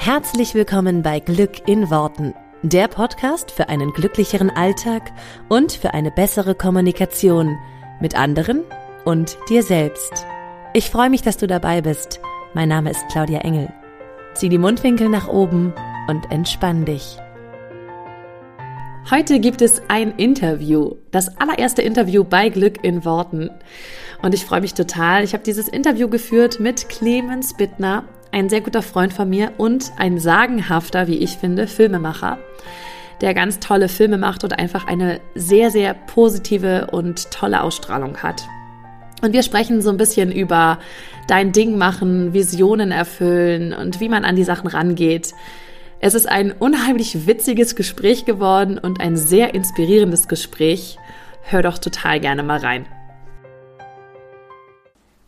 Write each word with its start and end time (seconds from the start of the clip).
Herzlich 0.00 0.54
willkommen 0.54 1.02
bei 1.02 1.18
Glück 1.18 1.68
in 1.68 1.90
Worten, 1.90 2.32
der 2.62 2.86
Podcast 2.86 3.50
für 3.50 3.68
einen 3.68 3.92
glücklicheren 3.92 4.48
Alltag 4.48 5.10
und 5.48 5.72
für 5.72 5.92
eine 5.92 6.12
bessere 6.12 6.54
Kommunikation 6.54 7.58
mit 8.00 8.14
anderen 8.14 8.62
und 9.04 9.36
dir 9.50 9.64
selbst. 9.64 10.24
Ich 10.72 10.88
freue 10.88 11.10
mich, 11.10 11.22
dass 11.22 11.36
du 11.36 11.48
dabei 11.48 11.82
bist. 11.82 12.20
Mein 12.54 12.68
Name 12.68 12.92
ist 12.92 13.04
Claudia 13.10 13.40
Engel. 13.40 13.72
Zieh 14.34 14.48
die 14.48 14.56
Mundwinkel 14.56 15.08
nach 15.08 15.26
oben 15.26 15.74
und 16.06 16.30
entspann 16.30 16.84
dich. 16.84 17.18
Heute 19.10 19.40
gibt 19.40 19.62
es 19.62 19.82
ein 19.88 20.12
Interview, 20.12 20.94
das 21.10 21.36
allererste 21.38 21.82
Interview 21.82 22.22
bei 22.22 22.50
Glück 22.50 22.84
in 22.84 23.04
Worten. 23.04 23.50
Und 24.22 24.32
ich 24.32 24.44
freue 24.44 24.60
mich 24.60 24.74
total. 24.74 25.24
Ich 25.24 25.32
habe 25.32 25.42
dieses 25.42 25.66
Interview 25.68 26.08
geführt 26.08 26.60
mit 26.60 26.88
Clemens 26.88 27.54
Bittner 27.56 28.04
ein 28.32 28.48
sehr 28.48 28.60
guter 28.60 28.82
Freund 28.82 29.12
von 29.12 29.28
mir 29.28 29.52
und 29.58 29.92
ein 29.96 30.18
sagenhafter, 30.18 31.06
wie 31.06 31.18
ich 31.18 31.36
finde, 31.36 31.66
Filmemacher, 31.66 32.38
der 33.20 33.34
ganz 33.34 33.58
tolle 33.58 33.88
Filme 33.88 34.18
macht 34.18 34.44
und 34.44 34.58
einfach 34.58 34.86
eine 34.86 35.20
sehr, 35.34 35.70
sehr 35.70 35.94
positive 35.94 36.88
und 36.92 37.30
tolle 37.30 37.62
Ausstrahlung 37.62 38.18
hat. 38.18 38.46
Und 39.22 39.32
wir 39.32 39.42
sprechen 39.42 39.82
so 39.82 39.90
ein 39.90 39.96
bisschen 39.96 40.30
über 40.30 40.78
dein 41.26 41.52
Ding 41.52 41.76
machen, 41.76 42.32
Visionen 42.32 42.92
erfüllen 42.92 43.72
und 43.72 44.00
wie 44.00 44.08
man 44.08 44.24
an 44.24 44.36
die 44.36 44.44
Sachen 44.44 44.68
rangeht. 44.68 45.32
Es 46.00 46.14
ist 46.14 46.28
ein 46.28 46.52
unheimlich 46.52 47.26
witziges 47.26 47.74
Gespräch 47.74 48.24
geworden 48.24 48.78
und 48.78 49.00
ein 49.00 49.16
sehr 49.16 49.54
inspirierendes 49.54 50.28
Gespräch. 50.28 50.96
Hör 51.42 51.62
doch 51.62 51.78
total 51.78 52.20
gerne 52.20 52.44
mal 52.44 52.60
rein. 52.60 52.86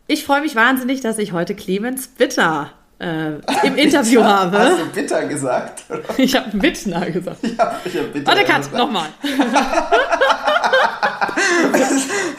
Ich 0.07 0.23
freue 0.23 0.41
mich 0.41 0.55
wahnsinnig, 0.55 1.01
dass 1.01 1.17
ich 1.17 1.33
heute 1.33 1.55
Clemens 1.55 2.07
Bitter 2.07 2.71
äh, 3.01 3.67
im 3.67 3.75
Interview 3.77 4.23
habe. 4.23 4.57
Hast 4.59 4.79
du 4.79 4.85
bitter 4.87 5.25
gesagt? 5.25 5.83
Ich 6.17 6.35
habe 6.35 6.55
Bittner 6.57 7.09
gesagt. 7.09 7.39
Ja, 7.43 7.79
ich 7.83 7.97
habe 7.97 8.07
bitter 8.07 8.27
Warte, 8.27 8.43
Kat, 8.43 8.71
nochmal. 8.73 9.07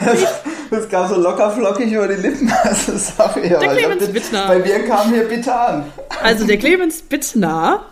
das, 0.05 0.41
das 0.71 0.89
kam 0.89 1.07
so 1.07 1.15
locker 1.19 1.51
flockig 1.51 1.91
über 1.91 2.07
die 2.07 2.21
Lippen. 2.21 2.51
Also, 2.63 2.97
sorry, 2.97 3.49
der 3.49 3.59
Clemens 3.59 4.07
Bittner. 4.07 4.47
Bei 4.47 4.59
mir 4.59 4.85
kam 4.85 5.11
hier 5.11 5.23
bitter 5.25 5.67
an. 5.67 5.85
Also 6.21 6.45
der 6.45 6.57
Clemens 6.57 7.01
Bittner, 7.01 7.85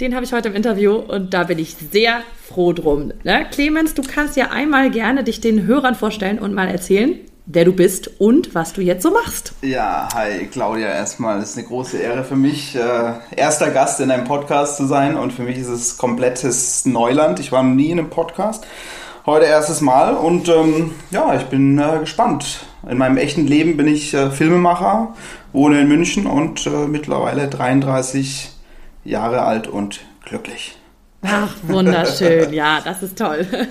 den 0.00 0.14
habe 0.14 0.24
ich 0.24 0.32
heute 0.32 0.48
im 0.48 0.54
Interview 0.54 0.94
und 0.94 1.32
da 1.32 1.44
bin 1.44 1.58
ich 1.58 1.76
sehr 1.92 2.20
froh 2.48 2.72
drum. 2.72 3.12
Ne? 3.24 3.46
Clemens, 3.50 3.94
du 3.94 4.02
kannst 4.02 4.36
ja 4.36 4.50
einmal 4.50 4.90
gerne 4.90 5.24
dich 5.24 5.40
den 5.40 5.66
Hörern 5.66 5.94
vorstellen 5.94 6.38
und 6.38 6.52
mal 6.52 6.68
erzählen, 6.68 7.18
wer 7.46 7.64
du 7.64 7.72
bist 7.72 8.20
und 8.20 8.54
was 8.54 8.72
du 8.72 8.80
jetzt 8.80 9.02
so 9.02 9.10
machst. 9.10 9.52
Ja, 9.62 10.08
hi 10.14 10.46
Claudia, 10.46 10.88
erstmal 10.88 11.38
es 11.38 11.50
ist 11.50 11.58
eine 11.58 11.66
große 11.66 11.98
Ehre 11.98 12.24
für 12.24 12.36
mich, 12.36 12.76
äh, 12.76 13.14
erster 13.36 13.70
Gast 13.70 14.00
in 14.00 14.10
einem 14.10 14.24
Podcast 14.24 14.76
zu 14.76 14.86
sein 14.86 15.16
und 15.16 15.32
für 15.32 15.42
mich 15.42 15.58
ist 15.58 15.68
es 15.68 15.98
komplettes 15.98 16.84
Neuland. 16.86 17.40
Ich 17.40 17.52
war 17.52 17.62
noch 17.62 17.74
nie 17.74 17.90
in 17.90 17.98
einem 17.98 18.10
Podcast, 18.10 18.66
heute 19.26 19.46
erstes 19.46 19.80
Mal 19.80 20.14
und 20.14 20.48
ähm, 20.48 20.92
ja, 21.10 21.34
ich 21.34 21.44
bin 21.44 21.78
äh, 21.78 21.98
gespannt. 22.00 22.60
In 22.88 22.98
meinem 22.98 23.16
echten 23.16 23.46
Leben 23.46 23.76
bin 23.76 23.86
ich 23.86 24.14
äh, 24.14 24.30
Filmemacher, 24.30 25.14
wohne 25.52 25.80
in 25.80 25.88
München 25.88 26.26
und 26.26 26.66
äh, 26.66 26.86
mittlerweile 26.86 27.48
33 27.48 28.50
Jahre 29.04 29.42
alt 29.42 29.66
und 29.66 30.00
glücklich. 30.24 30.76
Ach, 31.22 31.54
wunderschön. 31.62 32.52
Ja, 32.52 32.80
das 32.84 33.02
ist 33.02 33.18
toll. 33.18 33.46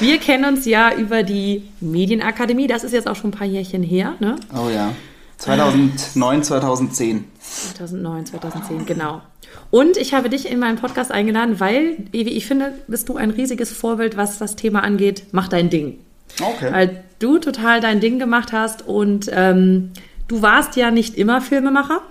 Wir 0.00 0.18
kennen 0.18 0.44
uns 0.44 0.64
ja 0.64 0.94
über 0.94 1.22
die 1.22 1.64
Medienakademie. 1.80 2.66
Das 2.66 2.84
ist 2.84 2.92
jetzt 2.92 3.08
auch 3.08 3.16
schon 3.16 3.30
ein 3.30 3.36
paar 3.36 3.46
Jährchen 3.46 3.82
her, 3.82 4.14
ne? 4.20 4.36
Oh 4.54 4.68
ja. 4.68 4.92
2009, 5.38 6.42
2010. 6.42 7.24
2009, 7.40 8.26
2010, 8.26 8.86
genau. 8.86 9.22
Und 9.70 9.96
ich 9.96 10.14
habe 10.14 10.30
dich 10.30 10.50
in 10.50 10.58
meinen 10.58 10.78
Podcast 10.78 11.10
eingeladen, 11.12 11.60
weil, 11.60 11.96
wie 12.10 12.22
ich 12.22 12.46
finde, 12.46 12.74
bist 12.86 13.08
du 13.08 13.16
ein 13.16 13.30
riesiges 13.30 13.72
Vorbild, 13.72 14.16
was 14.16 14.38
das 14.38 14.56
Thema 14.56 14.82
angeht. 14.82 15.24
Mach 15.32 15.48
dein 15.48 15.70
Ding. 15.70 15.98
Okay. 16.40 16.72
Weil 16.72 17.04
du 17.18 17.38
total 17.38 17.80
dein 17.80 18.00
Ding 18.00 18.18
gemacht 18.18 18.52
hast 18.52 18.86
und 18.86 19.30
ähm, 19.32 19.92
du 20.26 20.42
warst 20.42 20.76
ja 20.76 20.90
nicht 20.90 21.16
immer 21.16 21.40
Filmemacher. 21.40 22.02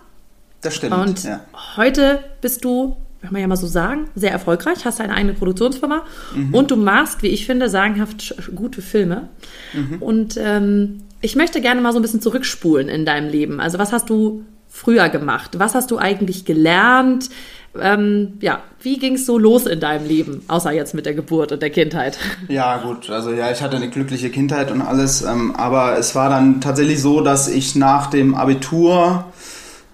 Das 0.62 0.76
stimmt. 0.76 0.94
Und 0.94 1.24
ja. 1.24 1.42
heute 1.76 2.24
bist 2.42 2.66
du 2.66 2.98
kann 3.28 3.34
man 3.34 3.42
ja 3.42 3.48
mal 3.48 3.58
so 3.58 3.68
sagen, 3.68 4.08
sehr 4.16 4.32
erfolgreich, 4.32 4.86
hast 4.86 5.02
eine 5.02 5.14
eigene 5.14 5.34
Produktionsfirma 5.34 6.04
mhm. 6.34 6.54
und 6.54 6.72
du 6.72 6.78
machst, 6.78 7.24
wie 7.24 7.28
ich 7.28 7.46
finde, 7.46 7.68
sagenhaft 7.68 8.34
gute 8.56 8.82
Filme. 8.82 9.28
Mhm. 9.74 10.02
Und 10.02 10.38
ähm, 10.42 11.00
ich 11.20 11.36
möchte 11.36 11.60
gerne 11.60 11.82
mal 11.82 11.92
so 11.92 12.00
ein 12.00 12.02
bisschen 12.02 12.22
zurückspulen 12.22 12.88
in 12.88 13.06
deinem 13.06 13.30
Leben. 13.30 13.60
Also 13.60 13.80
was 13.80 13.92
hast 13.92 14.10
du 14.10 14.46
früher 14.70 15.10
gemacht? 15.10 15.60
Was 15.60 15.76
hast 15.76 15.92
du 15.92 15.98
eigentlich 15.98 16.46
gelernt? 16.46 17.30
Ähm, 17.78 18.38
ja, 18.40 18.62
wie 18.82 18.98
ging 18.98 19.16
es 19.16 19.26
so 19.26 19.38
los 19.38 19.66
in 19.66 19.82
deinem 19.82 20.08
Leben, 20.08 20.44
außer 20.48 20.72
jetzt 20.72 20.94
mit 20.94 21.06
der 21.06 21.14
Geburt 21.14 21.52
und 21.52 21.62
der 21.62 21.70
Kindheit? 21.70 22.18
Ja, 22.48 22.78
gut, 22.78 23.10
also 23.10 23.34
ja, 23.34 23.52
ich 23.52 23.62
hatte 23.62 23.76
eine 23.76 23.90
glückliche 23.90 24.30
Kindheit 24.30 24.72
und 24.72 24.82
alles, 24.82 25.22
ähm, 25.22 25.54
aber 25.54 25.98
es 25.98 26.16
war 26.16 26.30
dann 26.30 26.62
tatsächlich 26.62 27.02
so, 27.02 27.20
dass 27.20 27.50
ich 27.50 27.76
nach 27.76 28.08
dem 28.08 28.36
Abitur 28.36 29.26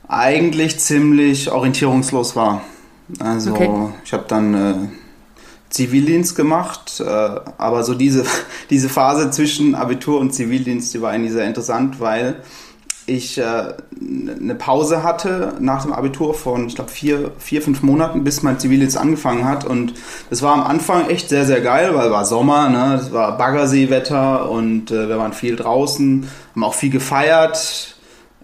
eigentlich 0.08 0.78
ziemlich 0.78 1.52
orientierungslos 1.52 2.36
war. 2.36 2.62
Also 3.20 3.54
okay. 3.54 3.70
ich 4.04 4.14
habe 4.14 4.26
dann 4.28 4.54
äh, 4.54 4.76
Zivildienst 5.70 6.36
gemacht, 6.36 7.00
äh, 7.00 7.04
aber 7.58 7.84
so 7.84 7.96
diese, 7.96 8.26
diese 8.70 8.90
Phase 8.90 9.32
zwischen 9.32 9.76
Abitur 9.76 10.20
und 10.20 10.34
Zivildienst, 10.34 10.94
die 10.94 11.02
war 11.02 11.12
eigentlich 11.12 11.34
sehr 11.34 11.46
interessant, 11.46 12.00
weil 12.00 12.38
ich 13.06 13.38
äh, 13.38 13.74
eine 14.02 14.56
Pause 14.56 15.04
hatte 15.04 15.56
nach 15.60 15.84
dem 15.84 15.94
Abitur 15.94 16.34
von, 16.34 16.68
ich 16.68 16.76
glaube, 16.76 16.90
vier, 16.90 17.32
vier, 17.38 17.62
fünf 17.62 17.82
Monaten, 17.82 18.24
bis 18.24 18.44
mein 18.44 18.60
Zivildienst 18.60 18.98
angefangen 18.98 19.46
hat. 19.46 19.66
Und 19.66 19.94
das 20.30 20.42
war 20.42 20.54
am 20.54 20.64
Anfang 20.64 21.10
echt 21.10 21.30
sehr, 21.30 21.46
sehr 21.46 21.62
geil, 21.62 21.94
weil 21.94 22.08
es 22.08 22.12
war 22.12 22.26
Sommer, 22.26 22.70
ne? 22.70 22.98
das 22.98 23.12
war 23.12 23.38
Baggerseewetter 23.38 24.50
und 24.50 24.92
äh, 24.92 25.10
wir 25.10 25.18
waren 25.18 25.34
viel 25.34 25.56
draußen, 25.56 26.28
haben 26.54 26.64
auch 26.64 26.76
viel 26.76 26.92
gefeiert, 26.92 27.93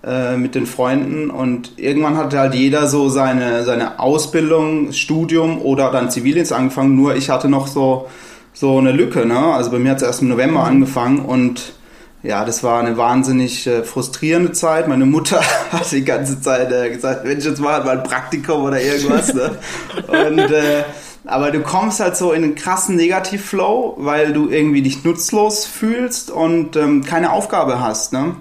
äh, 0.04 0.38
mit 0.38 0.56
den 0.56 0.66
Freunden 0.66 1.30
und 1.30 1.74
irgendwann 1.78 2.18
hatte 2.18 2.40
halt 2.40 2.54
jeder 2.54 2.88
so 2.88 3.10
seine, 3.10 3.64
seine 3.66 4.00
Ausbildung, 4.00 4.94
Studium 4.94 5.62
oder 5.62 5.92
dann 5.92 6.10
Zivildienst 6.10 6.54
angefangen, 6.54 6.96
nur 6.96 7.16
ich 7.16 7.30
hatte 7.30 7.50
noch 7.50 7.68
so, 7.68 8.08
so 8.54 8.78
eine 8.78 8.92
Lücke, 8.92 9.26
ne? 9.26 9.38
Also 9.38 9.72
bei 9.72 9.80
mir 9.80 9.92
hat 9.92 9.98
es 9.98 10.04
erst 10.04 10.22
im 10.22 10.30
November 10.30 10.62
mhm. 10.62 10.68
angefangen 10.68 11.20
und 11.20 11.74
ja, 12.22 12.44
das 12.44 12.64
war 12.64 12.80
eine 12.82 12.98
wahnsinnig 12.98 13.66
äh, 13.68 13.84
frustrierende 13.84 14.52
Zeit. 14.52 14.88
Meine 14.88 15.06
Mutter 15.06 15.42
hat 15.72 15.92
die 15.92 16.04
ganze 16.04 16.42
Zeit 16.42 16.72
äh, 16.72 16.90
gesagt, 16.90 17.26
wenn 17.26 17.38
ich 17.38 17.46
jetzt 17.46 17.62
mal 17.62 17.82
ein 17.88 18.04
Praktikum 18.04 18.64
oder 18.64 18.82
irgendwas, 18.82 19.34
ne? 19.34 19.58
Und 20.08 20.40
äh, 20.40 20.84
aber 21.26 21.52
du 21.52 21.62
kommst 21.62 22.00
halt 22.00 22.16
so 22.16 22.32
in 22.32 22.44
einen 22.44 22.56
krassen 22.56 22.96
Negativflow, 22.96 23.96
weil 23.98 24.34
du 24.34 24.50
irgendwie 24.50 24.82
dich 24.82 25.04
nutzlos 25.04 25.66
fühlst 25.66 26.32
und 26.32 26.76
ähm, 26.76 27.04
keine 27.04 27.32
Aufgabe 27.32 27.80
hast, 27.80 28.14
ne? 28.14 28.36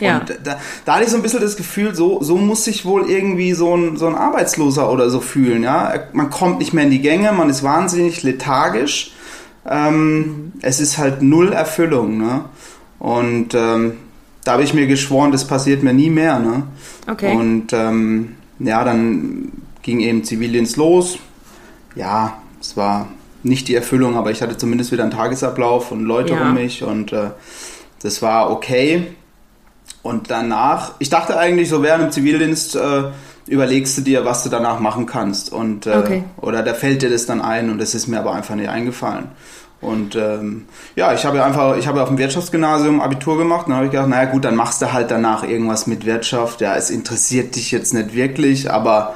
Ja. 0.00 0.18
Und 0.18 0.38
da, 0.44 0.58
da 0.84 0.94
hatte 0.94 1.04
ich 1.04 1.10
so 1.10 1.16
ein 1.16 1.22
bisschen 1.22 1.40
das 1.40 1.56
Gefühl, 1.56 1.94
so, 1.94 2.22
so 2.22 2.36
muss 2.36 2.64
sich 2.64 2.84
wohl 2.84 3.08
irgendwie 3.08 3.52
so 3.52 3.76
ein, 3.76 3.96
so 3.96 4.06
ein 4.06 4.14
Arbeitsloser 4.14 4.90
oder 4.90 5.10
so 5.10 5.20
fühlen. 5.20 5.62
Ja? 5.62 5.92
Man 6.12 6.30
kommt 6.30 6.58
nicht 6.58 6.72
mehr 6.72 6.84
in 6.84 6.90
die 6.90 7.00
Gänge, 7.00 7.32
man 7.32 7.50
ist 7.50 7.62
wahnsinnig 7.62 8.22
lethargisch. 8.22 9.12
Ähm, 9.68 10.18
mhm. 10.18 10.52
Es 10.60 10.80
ist 10.80 10.98
halt 10.98 11.22
null 11.22 11.52
Erfüllung. 11.52 12.18
Ne? 12.18 12.44
Und 12.98 13.54
ähm, 13.54 13.94
da 14.44 14.52
habe 14.52 14.64
ich 14.64 14.74
mir 14.74 14.86
geschworen, 14.86 15.30
das 15.30 15.46
passiert 15.46 15.82
mir 15.82 15.92
nie 15.92 16.10
mehr. 16.10 16.38
Ne? 16.38 16.64
Okay. 17.08 17.34
Und 17.36 17.72
ähm, 17.72 18.36
ja, 18.58 18.84
dann 18.84 19.52
ging 19.82 20.00
eben 20.00 20.24
Zivildienst 20.24 20.76
los. 20.76 21.18
Ja, 21.94 22.38
es 22.60 22.76
war 22.76 23.08
nicht 23.42 23.68
die 23.68 23.74
Erfüllung, 23.74 24.16
aber 24.16 24.30
ich 24.30 24.40
hatte 24.42 24.56
zumindest 24.56 24.92
wieder 24.92 25.02
einen 25.02 25.12
Tagesablauf 25.12 25.90
und 25.92 26.04
Leute 26.04 26.34
ja. 26.34 26.42
um 26.42 26.54
mich 26.54 26.82
und 26.82 27.12
äh, 27.12 27.30
das 28.02 28.22
war 28.22 28.50
okay. 28.50 29.08
Und 30.02 30.30
danach, 30.30 30.92
ich 30.98 31.10
dachte 31.10 31.38
eigentlich, 31.38 31.68
so 31.68 31.82
während 31.82 32.04
im 32.04 32.10
Zivildienst 32.10 32.76
äh, 32.76 33.04
überlegst 33.46 33.98
du 33.98 34.02
dir, 34.02 34.24
was 34.24 34.42
du 34.42 34.48
danach 34.48 34.80
machen 34.80 35.06
kannst. 35.06 35.52
Und, 35.52 35.86
äh, 35.86 35.96
okay. 35.96 36.24
Oder 36.40 36.62
da 36.62 36.74
fällt 36.74 37.02
dir 37.02 37.10
das 37.10 37.26
dann 37.26 37.40
ein 37.40 37.70
und 37.70 37.80
es 37.80 37.94
ist 37.94 38.08
mir 38.08 38.18
aber 38.18 38.32
einfach 38.32 38.54
nicht 38.54 38.68
eingefallen. 38.68 39.28
Und 39.80 40.14
ähm, 40.14 40.66
ja, 40.94 41.12
ich 41.12 41.24
habe 41.24 41.44
einfach, 41.44 41.76
ich 41.76 41.88
habe 41.88 42.02
auf 42.02 42.08
dem 42.08 42.16
Wirtschaftsgymnasium 42.16 43.00
Abitur 43.00 43.36
gemacht 43.36 43.66
und 43.66 43.70
dann 43.70 43.78
habe 43.78 43.86
ich 43.86 43.90
gedacht, 43.90 44.08
naja 44.08 44.30
gut, 44.30 44.44
dann 44.44 44.54
machst 44.54 44.80
du 44.80 44.92
halt 44.92 45.10
danach 45.10 45.42
irgendwas 45.42 45.88
mit 45.88 46.06
Wirtschaft. 46.06 46.60
Ja, 46.60 46.76
es 46.76 46.88
interessiert 46.88 47.56
dich 47.56 47.72
jetzt 47.72 47.92
nicht 47.92 48.14
wirklich, 48.14 48.70
aber 48.70 49.14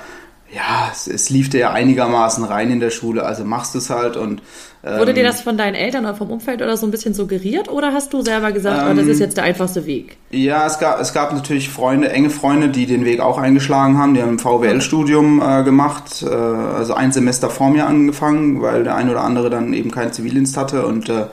ja, 0.54 0.88
es, 0.93 1.06
es 1.06 1.31
lief 1.31 1.50
dir 1.50 1.60
ja 1.60 1.72
einigermaßen 1.72 2.44
rein 2.44 2.70
in 2.70 2.81
der 2.81 2.90
Schule, 2.90 3.25
also 3.25 3.44
machst 3.44 3.75
du 3.75 3.78
es 3.78 3.90
halt 3.90 4.16
und 4.16 4.43
ähm, 4.84 5.00
Wurde 5.00 5.14
dir 5.14 5.25
das 5.25 5.40
von 5.40 5.58
deinen 5.58 5.75
Eltern 5.75 6.04
oder 6.04 6.14
vom 6.14 6.31
Umfeld 6.31 6.62
oder 6.62 6.76
so 6.76 6.87
ein 6.87 6.93
bisschen 6.93 7.12
suggeriert 7.12 7.69
oder 7.69 7.93
hast 7.93 8.12
du 8.12 8.22
selber 8.22 8.52
gesagt, 8.52 8.82
ähm, 8.82 8.93
oh, 8.93 8.94
das 8.94 9.06
ist 9.08 9.16
ähm, 9.19 9.25
jetzt 9.25 9.37
der 9.37 9.44
einfachste 9.44 9.84
Weg? 9.84 10.16
Ja, 10.31 10.64
es 10.64 10.78
gab, 10.78 11.00
es 11.00 11.12
gab 11.12 11.32
natürlich 11.32 11.69
Freunde, 11.69 12.10
enge 12.10 12.31
Freunde, 12.31 12.69
die 12.69 12.87
den 12.87 13.04
Weg 13.04 13.19
auch 13.20 13.38
eingeschlagen 13.38 13.98
haben, 13.98 14.14
die 14.14 14.22
haben 14.22 14.34
ein 14.34 14.38
VWL-Studium 14.38 15.43
äh, 15.43 15.64
gemacht, 15.64 16.22
äh, 16.22 16.28
also 16.28 16.94
ein 16.94 17.10
Semester 17.10 17.50
vor 17.50 17.70
mir 17.70 17.87
angefangen, 17.87 18.62
weil 18.62 18.84
der 18.84 18.94
ein 18.94 19.10
oder 19.10 19.22
andere 19.22 19.50
dann 19.50 19.72
eben 19.72 19.90
keinen 19.90 20.12
Zivildienst 20.12 20.56
hatte 20.56 20.87
und 20.87 21.08
äh, 21.08 21.26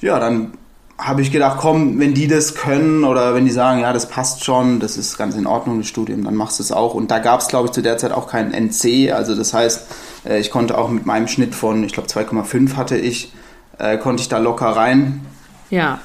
ja, 0.00 0.18
dann 0.18 0.54
habe 1.00 1.22
ich 1.22 1.32
gedacht, 1.32 1.58
komm, 1.58 1.98
wenn 1.98 2.14
die 2.14 2.28
das 2.28 2.54
können 2.54 3.04
oder 3.04 3.34
wenn 3.34 3.44
die 3.44 3.50
sagen, 3.50 3.80
ja, 3.80 3.92
das 3.92 4.08
passt 4.08 4.44
schon, 4.44 4.80
das 4.80 4.96
ist 4.96 5.16
ganz 5.16 5.34
in 5.34 5.46
Ordnung, 5.46 5.78
das 5.78 5.88
Studium, 5.88 6.24
dann 6.24 6.34
machst 6.34 6.58
du 6.58 6.62
es 6.62 6.72
auch. 6.72 6.94
Und 6.94 7.10
da 7.10 7.18
gab 7.18 7.40
es, 7.40 7.48
glaube 7.48 7.66
ich, 7.66 7.72
zu 7.72 7.82
der 7.82 7.96
Zeit 7.98 8.12
auch 8.12 8.28
keinen 8.28 8.52
NC. 8.52 9.12
Also 9.12 9.34
das 9.34 9.54
heißt, 9.54 9.86
äh, 10.26 10.38
ich 10.38 10.50
konnte 10.50 10.76
auch 10.76 10.90
mit 10.90 11.06
meinem 11.06 11.26
Schnitt 11.26 11.54
von, 11.54 11.82
ich 11.84 11.92
glaube, 11.92 12.08
2,5 12.08 12.76
hatte 12.76 12.96
ich, 12.96 13.32
äh, 13.78 13.96
konnte 13.98 14.22
ich 14.22 14.28
da 14.28 14.38
locker 14.38 14.68
rein. 14.68 15.26
Ja. 15.70 16.00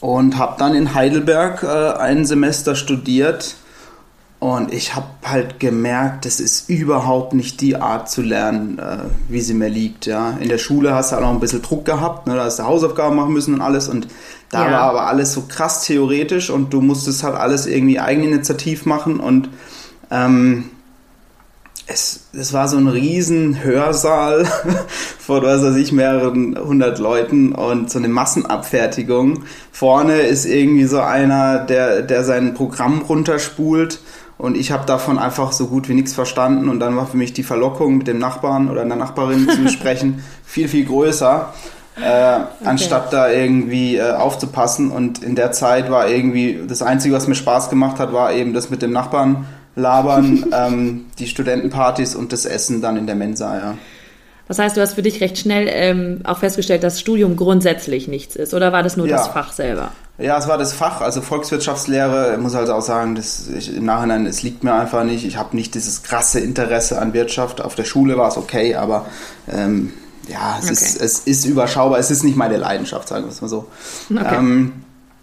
Und 0.00 0.36
habe 0.36 0.56
dann 0.58 0.74
in 0.74 0.94
Heidelberg 0.94 1.62
äh, 1.62 1.98
ein 1.98 2.24
Semester 2.24 2.74
studiert 2.74 3.54
und 4.42 4.74
ich 4.74 4.96
habe 4.96 5.06
halt 5.24 5.60
gemerkt, 5.60 6.24
das 6.24 6.40
ist 6.40 6.68
überhaupt 6.68 7.32
nicht 7.32 7.60
die 7.60 7.76
Art 7.76 8.10
zu 8.10 8.22
lernen, 8.22 8.76
äh, 8.80 9.04
wie 9.28 9.40
sie 9.40 9.54
mir 9.54 9.68
liegt. 9.68 10.06
Ja. 10.06 10.36
In 10.40 10.48
der 10.48 10.58
Schule 10.58 10.96
hast 10.96 11.12
du 11.12 11.16
auch 11.16 11.20
noch 11.20 11.30
ein 11.30 11.38
bisschen 11.38 11.62
Druck 11.62 11.84
gehabt, 11.84 12.26
ne? 12.26 12.34
da 12.34 12.46
hast 12.46 12.58
du 12.58 12.64
Hausaufgaben 12.64 13.14
machen 13.14 13.34
müssen 13.34 13.54
und 13.54 13.60
alles. 13.60 13.88
Und 13.88 14.08
da 14.50 14.64
ja. 14.64 14.72
war 14.72 14.80
aber 14.80 15.06
alles 15.06 15.32
so 15.32 15.42
krass 15.42 15.84
theoretisch 15.84 16.50
und 16.50 16.72
du 16.72 16.80
musstest 16.80 17.22
halt 17.22 17.36
alles 17.36 17.66
irgendwie 17.66 18.00
eigeninitiativ 18.00 18.84
machen. 18.84 19.20
Und 19.20 19.48
ähm, 20.10 20.70
es, 21.86 22.24
es 22.32 22.52
war 22.52 22.66
so 22.66 22.78
ein 22.78 22.88
riesen 22.88 23.62
Hörsaal 23.62 24.44
vor, 25.20 25.44
was 25.44 25.62
weiß 25.62 25.76
ich, 25.76 25.92
mehreren 25.92 26.58
hundert 26.58 26.98
Leuten 26.98 27.52
und 27.52 27.92
so 27.92 27.98
eine 28.00 28.08
Massenabfertigung. 28.08 29.44
Vorne 29.70 30.22
ist 30.22 30.46
irgendwie 30.46 30.86
so 30.86 30.98
einer, 30.98 31.60
der, 31.60 32.02
der 32.02 32.24
sein 32.24 32.54
Programm 32.54 33.02
runterspult 33.02 34.00
und 34.42 34.56
ich 34.56 34.72
habe 34.72 34.84
davon 34.86 35.20
einfach 35.20 35.52
so 35.52 35.68
gut 35.68 35.88
wie 35.88 35.94
nichts 35.94 36.14
verstanden. 36.14 36.68
Und 36.68 36.80
dann 36.80 36.96
war 36.96 37.06
für 37.06 37.16
mich 37.16 37.32
die 37.32 37.44
Verlockung, 37.44 37.98
mit 37.98 38.08
dem 38.08 38.18
Nachbarn 38.18 38.68
oder 38.68 38.80
einer 38.80 38.96
Nachbarin 38.96 39.48
zu 39.48 39.68
sprechen, 39.72 40.24
viel, 40.44 40.66
viel 40.66 40.84
größer. 40.84 41.54
Äh, 41.96 42.00
okay. 42.00 42.44
anstatt 42.64 43.12
da 43.12 43.30
irgendwie 43.30 43.98
äh, 43.98 44.10
aufzupassen. 44.10 44.90
Und 44.90 45.22
in 45.22 45.36
der 45.36 45.52
Zeit 45.52 45.92
war 45.92 46.08
irgendwie, 46.08 46.58
das 46.66 46.82
Einzige, 46.82 47.14
was 47.14 47.28
mir 47.28 47.36
Spaß 47.36 47.70
gemacht 47.70 48.00
hat, 48.00 48.12
war 48.12 48.32
eben 48.32 48.52
das 48.52 48.68
mit 48.68 48.82
dem 48.82 48.90
Nachbarn 48.90 49.46
labern, 49.76 50.46
ähm, 50.52 51.06
die 51.20 51.28
Studentenpartys 51.28 52.16
und 52.16 52.32
das 52.32 52.44
Essen 52.44 52.82
dann 52.82 52.96
in 52.96 53.06
der 53.06 53.14
Mensa, 53.14 53.56
ja. 53.56 53.78
Das 54.48 54.58
heißt, 54.58 54.76
du 54.76 54.80
hast 54.80 54.94
für 54.94 55.02
dich 55.02 55.20
recht 55.20 55.38
schnell 55.38 55.68
ähm, 55.70 56.22
auch 56.24 56.38
festgestellt, 56.38 56.82
dass 56.82 56.98
Studium 56.98 57.36
grundsätzlich 57.36 58.08
nichts 58.08 58.34
ist, 58.34 58.54
oder 58.54 58.72
war 58.72 58.82
das 58.82 58.96
nur 58.96 59.06
ja. 59.06 59.18
das 59.18 59.28
Fach 59.28 59.52
selber? 59.52 59.92
Ja, 60.18 60.38
es 60.38 60.46
war 60.46 60.58
das 60.58 60.72
Fach, 60.72 61.00
also 61.00 61.22
Volkswirtschaftslehre. 61.22 62.34
Ich 62.34 62.40
muss 62.40 62.54
also 62.54 62.74
auch 62.74 62.82
sagen, 62.82 63.14
das, 63.14 63.48
ich, 63.48 63.74
im 63.74 63.84
Nachhinein, 63.84 64.26
es 64.26 64.42
liegt 64.42 64.62
mir 64.62 64.74
einfach 64.74 65.04
nicht. 65.04 65.24
Ich 65.24 65.36
habe 65.36 65.56
nicht 65.56 65.74
dieses 65.74 66.02
krasse 66.02 66.38
Interesse 66.38 67.00
an 67.00 67.14
Wirtschaft. 67.14 67.62
Auf 67.62 67.74
der 67.74 67.84
Schule 67.84 68.18
war 68.18 68.28
es 68.28 68.36
okay, 68.36 68.74
aber 68.74 69.06
ähm, 69.50 69.92
ja, 70.28 70.58
es, 70.58 70.64
okay. 70.64 70.72
ist, 70.72 71.00
es 71.00 71.18
ist 71.20 71.44
überschaubar. 71.46 71.98
Es 71.98 72.10
ist 72.10 72.24
nicht 72.24 72.36
meine 72.36 72.56
Leidenschaft, 72.56 73.08
sagen 73.08 73.24
wir 73.24 73.30
es 73.30 73.40
mal 73.40 73.48
so. 73.48 73.66
Okay. 74.10 74.36
Ähm, 74.36 74.72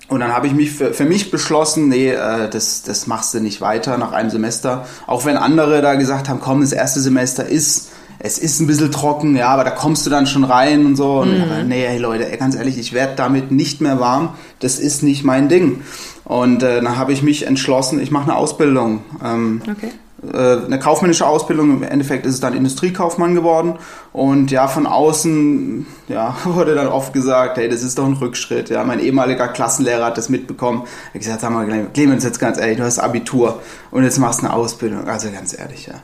und 0.10 0.22
dann 0.22 0.34
habe 0.34 0.48
ich 0.48 0.54
mich 0.54 0.72
für, 0.72 0.92
für 0.92 1.06
mich 1.06 1.30
beschlossen, 1.30 1.88
nee, 1.88 2.10
äh, 2.10 2.50
das, 2.50 2.82
das 2.82 3.06
machst 3.06 3.36
du 3.36 3.40
nicht 3.40 3.62
weiter 3.62 3.98
nach 4.00 4.12
einem 4.12 4.32
Semester. 4.32 4.88
Auch 5.06 5.24
wenn 5.24 5.38
andere 5.38 5.84
da 5.84 5.94
gesagt 5.94 6.30
haben, 6.30 6.40
komm, 6.40 6.62
das 6.62 6.72
erste 6.72 7.00
Semester 7.00 7.46
ist 7.46 7.90
es 8.20 8.38
ist 8.38 8.60
ein 8.60 8.68
bisschen 8.68 8.92
trocken, 8.92 9.36
ja, 9.36 9.48
aber 9.48 9.64
da 9.64 9.72
kommst 9.72 10.06
du 10.06 10.10
dann 10.10 10.28
schon 10.28 10.44
rein 10.44 10.86
und 10.86 10.96
so. 10.96 11.22
Und, 11.22 11.36
mhm. 11.36 11.44
aber 11.44 11.64
nee, 11.64 11.86
hey 11.88 11.98
Leute, 11.98 12.26
ganz 12.38 12.56
ehrlich, 12.56 12.78
ich 12.78 12.94
werde 12.94 13.14
damit 13.16 13.52
nicht 13.52 13.80
mehr 13.80 14.00
warm. 14.00 14.36
Das 14.60 14.78
ist 14.78 15.04
nicht 15.04 15.24
mein 15.24 15.48
Ding. 15.48 15.82
Und 16.26 16.62
äh, 16.62 16.82
dann 16.82 16.98
habe 16.98 17.14
ich 17.14 17.24
mich 17.24 17.48
entschlossen, 17.48 18.00
ich 18.00 18.12
mache 18.12 18.26
eine 18.26 18.36
Ausbildung. 18.36 19.02
Ähm, 19.24 19.62
okay. 19.70 19.92
Äh, 20.22 20.66
eine 20.66 20.80
kaufmännische 20.80 21.26
Ausbildung. 21.26 21.72
Im 21.72 21.84
Endeffekt 21.84 22.26
ist 22.26 22.34
es 22.34 22.40
dann 22.42 22.54
Industriekaufmann 22.54 23.36
geworden. 23.36 23.76
Und 24.12 24.52
ja, 24.52 24.68
von 24.68 24.86
außen 24.86 25.86
ja, 26.10 26.36
wurde 26.44 26.76
dann 26.76 26.88
oft 26.88 27.14
gesagt, 27.14 27.58
hey, 27.58 27.70
das 27.70 27.84
ist 27.84 27.98
doch 27.98 28.06
ein 28.06 28.14
Rückschritt. 28.14 28.70
Ja, 28.70 28.84
mein 28.84 29.00
ehemaliger 29.00 29.48
Klassenlehrer 29.48 30.06
hat 30.06 30.18
das 30.18 30.30
mitbekommen. 30.30 30.84
Er 31.12 31.14
hat 31.14 31.22
gesagt, 31.22 31.42
sag 31.42 31.52
mal, 31.52 31.88
Clemens, 31.94 32.24
jetzt 32.24 32.40
ganz 32.40 32.58
ehrlich, 32.58 32.78
du 32.78 32.84
hast 32.84 33.00
Abitur 33.00 33.62
und 33.92 34.04
jetzt 34.04 34.20
machst 34.20 34.42
du 34.42 34.46
eine 34.46 34.54
Ausbildung. 34.56 35.08
Also 35.08 35.32
ganz 35.32 35.58
ehrlich, 35.58 35.88
ja. 35.88 35.96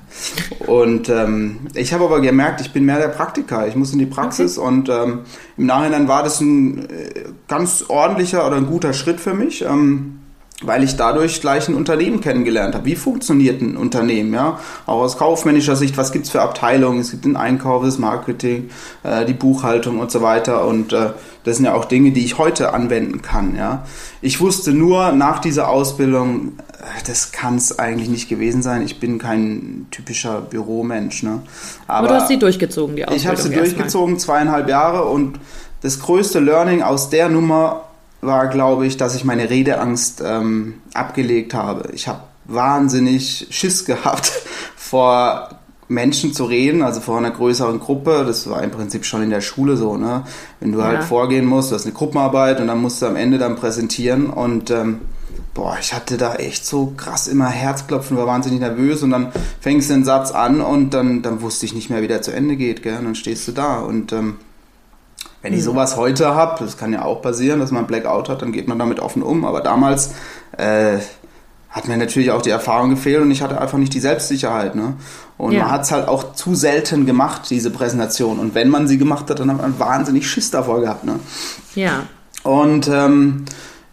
Und 0.65 1.09
ähm, 1.09 1.67
ich 1.73 1.93
habe 1.93 2.05
aber 2.05 2.21
gemerkt, 2.21 2.61
ich 2.61 2.71
bin 2.71 2.85
mehr 2.85 2.99
der 2.99 3.09
Praktiker. 3.09 3.67
Ich 3.67 3.75
muss 3.75 3.91
in 3.91 3.99
die 3.99 4.05
Praxis 4.05 4.57
okay. 4.57 4.67
und 4.67 4.89
ähm, 4.89 5.19
im 5.57 5.65
Nachhinein 5.65 6.07
war 6.07 6.23
das 6.23 6.39
ein 6.39 6.89
äh, 6.89 7.25
ganz 7.47 7.85
ordentlicher 7.89 8.47
oder 8.47 8.55
ein 8.55 8.67
guter 8.67 8.93
Schritt 8.93 9.19
für 9.19 9.33
mich. 9.33 9.63
Ähm, 9.63 10.19
weil 10.63 10.83
ich 10.83 10.95
dadurch 10.95 11.41
gleich 11.41 11.67
ein 11.67 11.75
Unternehmen 11.75 12.21
kennengelernt 12.21 12.75
habe. 12.75 12.85
Wie 12.85 12.95
funktioniert 12.95 13.61
ein 13.61 13.75
Unternehmen? 13.75 14.33
Ja, 14.33 14.59
auch 14.85 15.01
aus 15.01 15.17
kaufmännischer 15.17 15.75
Sicht. 15.75 15.97
Was 15.97 16.13
gibt's 16.13 16.29
für 16.29 16.41
Abteilungen? 16.41 16.99
Es 17.01 17.11
gibt 17.11 17.25
den 17.25 17.35
Einkauf, 17.35 17.83
das 17.83 17.99
Marketing, 17.99 18.69
äh, 19.03 19.25
die 19.25 19.33
Buchhaltung 19.33 19.99
und 19.99 20.11
so 20.11 20.21
weiter. 20.21 20.65
Und 20.65 20.93
äh, 20.93 21.09
das 21.43 21.57
sind 21.57 21.65
ja 21.65 21.73
auch 21.73 21.85
Dinge, 21.85 22.11
die 22.11 22.23
ich 22.23 22.37
heute 22.37 22.73
anwenden 22.73 23.21
kann. 23.21 23.57
Ja, 23.57 23.85
ich 24.21 24.39
wusste 24.39 24.71
nur 24.71 25.11
nach 25.11 25.39
dieser 25.39 25.67
Ausbildung, 25.67 26.53
äh, 26.57 27.03
das 27.05 27.33
kann 27.33 27.57
es 27.57 27.77
eigentlich 27.77 28.07
nicht 28.07 28.29
gewesen 28.29 28.61
sein. 28.61 28.81
Ich 28.81 29.01
bin 29.01 29.17
kein 29.17 29.87
typischer 29.91 30.39
Büromensch. 30.39 31.23
Ne? 31.23 31.41
Aber, 31.85 31.97
Aber 31.97 32.07
du 32.07 32.13
hast 32.15 32.29
sie 32.29 32.39
durchgezogen, 32.39 32.95
die 32.95 33.03
Ausbildung. 33.03 33.21
Ich 33.21 33.27
habe 33.27 33.41
sie 33.41 33.53
durchgezogen, 33.53 34.19
zweieinhalb 34.19 34.69
Jahre 34.69 35.03
und 35.03 35.37
das 35.81 35.99
größte 35.99 36.39
Learning 36.39 36.81
aus 36.81 37.09
der 37.09 37.27
Nummer 37.27 37.84
war, 38.25 38.47
glaube 38.47 38.85
ich, 38.85 38.97
dass 38.97 39.15
ich 39.15 39.23
meine 39.23 39.49
Redeangst 39.49 40.23
ähm, 40.25 40.75
abgelegt 40.93 41.53
habe. 41.53 41.89
Ich 41.93 42.07
habe 42.07 42.21
wahnsinnig 42.45 43.47
Schiss 43.49 43.85
gehabt 43.85 44.31
vor 44.75 45.49
Menschen 45.87 46.33
zu 46.33 46.45
reden, 46.45 46.81
also 46.81 46.99
vor 46.99 47.17
einer 47.17 47.31
größeren 47.31 47.79
Gruppe. 47.79 48.23
Das 48.25 48.49
war 48.49 48.63
im 48.63 48.71
Prinzip 48.71 49.05
schon 49.05 49.21
in 49.21 49.29
der 49.29 49.41
Schule 49.41 49.77
so, 49.77 49.97
ne? 49.97 50.23
Wenn 50.59 50.71
du 50.71 50.81
halt 50.81 50.93
ja. 50.93 50.99
halt 50.99 51.07
vorgehen 51.07 51.45
musst, 51.45 51.71
du 51.71 51.75
hast 51.75 51.85
eine 51.85 51.93
Gruppenarbeit 51.93 52.59
und 52.59 52.67
dann 52.67 52.81
musst 52.81 53.01
du 53.01 53.05
am 53.05 53.15
Ende 53.15 53.37
dann 53.37 53.55
präsentieren 53.55 54.27
und 54.27 54.71
ähm, 54.71 55.01
boah, 55.53 55.77
ich 55.79 55.93
hatte 55.93 56.17
da 56.17 56.35
echt 56.35 56.65
so 56.65 56.93
krass 56.97 57.27
immer 57.27 57.47
Herzklopfen, 57.47 58.17
war 58.17 58.27
wahnsinnig 58.27 58.59
nervös 58.59 59.03
und 59.03 59.11
dann 59.11 59.31
fängst 59.61 59.89
du 59.89 59.93
den 59.93 60.03
Satz 60.03 60.31
an 60.31 60.61
und 60.61 60.93
dann, 60.93 61.21
dann 61.21 61.41
wusste 61.41 61.65
ich 61.65 61.73
nicht 61.73 61.89
mehr, 61.89 62.01
wie 62.01 62.07
der 62.07 62.21
zu 62.21 62.31
Ende 62.31 62.55
geht, 62.55 62.83
gell? 62.83 62.97
Und 62.97 63.05
dann 63.05 63.15
stehst 63.15 63.47
du 63.47 63.51
da 63.51 63.79
und 63.79 64.11
ähm, 64.11 64.37
wenn 65.45 65.53
ich 65.53 65.59
hm. 65.59 65.65
sowas 65.65 65.95
heute 65.95 66.33
habe, 66.33 66.63
das 66.63 66.75
kann 66.75 66.91
ja 66.91 67.05
auch 67.05 67.21
passieren, 67.21 67.59
dass 67.59 67.69
man 67.69 67.85
Blackout 67.85 68.29
hat, 68.29 68.41
dann 68.41 68.51
geht 68.51 68.67
man 68.67 68.79
damit 68.79 68.99
offen 68.99 69.21
um. 69.21 69.45
Aber 69.45 69.61
damals 69.61 70.15
äh, 70.57 70.97
hat 71.69 71.87
mir 71.87 71.97
natürlich 71.97 72.31
auch 72.31 72.41
die 72.41 72.49
Erfahrung 72.49 72.89
gefehlt 72.89 73.21
und 73.21 73.29
ich 73.29 73.43
hatte 73.43 73.61
einfach 73.61 73.77
nicht 73.77 73.93
die 73.93 73.99
Selbstsicherheit. 73.99 74.73
Ne? 74.73 74.95
Und 75.37 75.51
ja. 75.51 75.61
man 75.61 75.71
hat 75.71 75.83
es 75.83 75.91
halt 75.91 76.07
auch 76.07 76.33
zu 76.33 76.55
selten 76.55 77.05
gemacht, 77.05 77.43
diese 77.51 77.69
Präsentation. 77.69 78.39
Und 78.39 78.55
wenn 78.55 78.69
man 78.69 78.87
sie 78.87 78.97
gemacht 78.97 79.29
hat, 79.29 79.39
dann 79.39 79.51
hat 79.51 79.61
man 79.61 79.77
wahnsinnig 79.77 80.27
Schiss 80.27 80.49
davor 80.49 80.81
gehabt. 80.81 81.03
Ne? 81.03 81.19
Ja. 81.75 82.07
Und 82.41 82.87
ähm, 82.87 83.45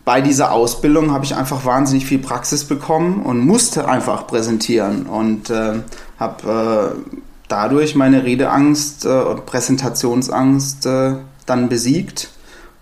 bei 0.07 0.23
dieser 0.23 0.53
Ausbildung 0.53 1.13
habe 1.13 1.27
ich 1.27 1.37
einfach 1.37 1.67
wahnsinnig 1.67 2.07
viel 2.07 2.19
Praxis 2.19 2.65
bekommen 2.65 3.25
und 3.25 3.41
musste 3.41 3.87
einfach 3.87 4.27
präsentieren 4.27 5.05
und 5.05 5.51
äh, 5.51 5.81
habe 6.19 6.95
äh, 6.97 7.13
dadurch 7.49 7.95
meine 7.95 8.25
Redeangst 8.25 9.05
äh, 9.05 9.09
und 9.09 9.45
Präsentationsangst 9.45 10.87
äh, 10.87 11.17
dann 11.47 11.69
besiegt 11.69 12.31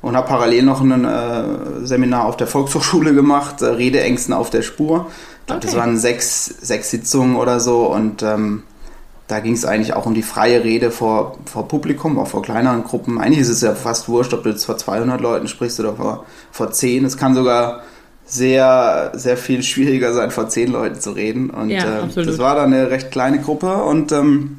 und 0.02 0.16
habe 0.16 0.28
parallel 0.28 0.62
noch 0.62 0.80
ein 0.80 1.04
äh, 1.04 1.86
Seminar 1.86 2.26
auf 2.26 2.36
der 2.36 2.46
Volkshochschule 2.46 3.14
gemacht, 3.14 3.62
äh, 3.62 3.66
Redeängsten 3.66 4.34
auf 4.34 4.50
der 4.50 4.62
Spur. 4.62 5.06
Ich 5.40 5.46
glaube, 5.46 5.58
okay. 5.58 5.66
das 5.66 5.76
waren 5.76 5.98
sechs, 5.98 6.46
sechs 6.46 6.90
Sitzungen 6.90 7.36
oder 7.36 7.60
so 7.60 7.86
und 7.86 8.22
ähm, 8.22 8.62
da 9.30 9.38
ging 9.40 9.54
es 9.54 9.64
eigentlich 9.64 9.94
auch 9.94 10.06
um 10.06 10.14
die 10.14 10.22
freie 10.22 10.64
Rede 10.64 10.90
vor, 10.90 11.38
vor 11.44 11.68
Publikum, 11.68 12.18
auch 12.18 12.26
vor 12.26 12.42
kleineren 12.42 12.82
Gruppen. 12.82 13.20
Eigentlich 13.20 13.40
ist 13.40 13.48
es 13.48 13.60
ja 13.60 13.74
fast 13.74 14.08
wurscht, 14.08 14.34
ob 14.34 14.42
du 14.42 14.50
jetzt 14.50 14.64
vor 14.64 14.76
200 14.76 15.20
Leuten 15.20 15.46
sprichst 15.46 15.78
oder 15.78 15.94
vor, 15.94 16.24
vor 16.50 16.72
10. 16.72 17.04
Es 17.04 17.16
kann 17.16 17.34
sogar 17.34 17.82
sehr, 18.26 19.12
sehr 19.14 19.36
viel 19.36 19.62
schwieriger 19.62 20.12
sein, 20.14 20.30
vor 20.30 20.48
10 20.48 20.72
Leuten 20.72 21.00
zu 21.00 21.12
reden. 21.12 21.50
Und 21.50 21.70
ja, 21.70 22.06
äh, 22.06 22.24
das 22.24 22.38
war 22.38 22.56
dann 22.56 22.72
eine 22.72 22.90
recht 22.90 23.12
kleine 23.12 23.40
Gruppe 23.40 23.84
und 23.84 24.10
ähm, 24.10 24.58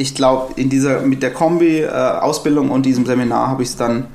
ich 0.00 0.14
glaube, 0.14 0.54
in 0.56 0.70
dieser, 0.70 1.02
mit 1.02 1.22
der 1.22 1.32
Kombi, 1.32 1.80
äh, 1.80 1.88
Ausbildung 1.88 2.70
und 2.70 2.86
diesem 2.86 3.04
Seminar 3.04 3.48
habe 3.48 3.62
ich 3.62 3.70
es 3.70 3.76
dann 3.76 4.08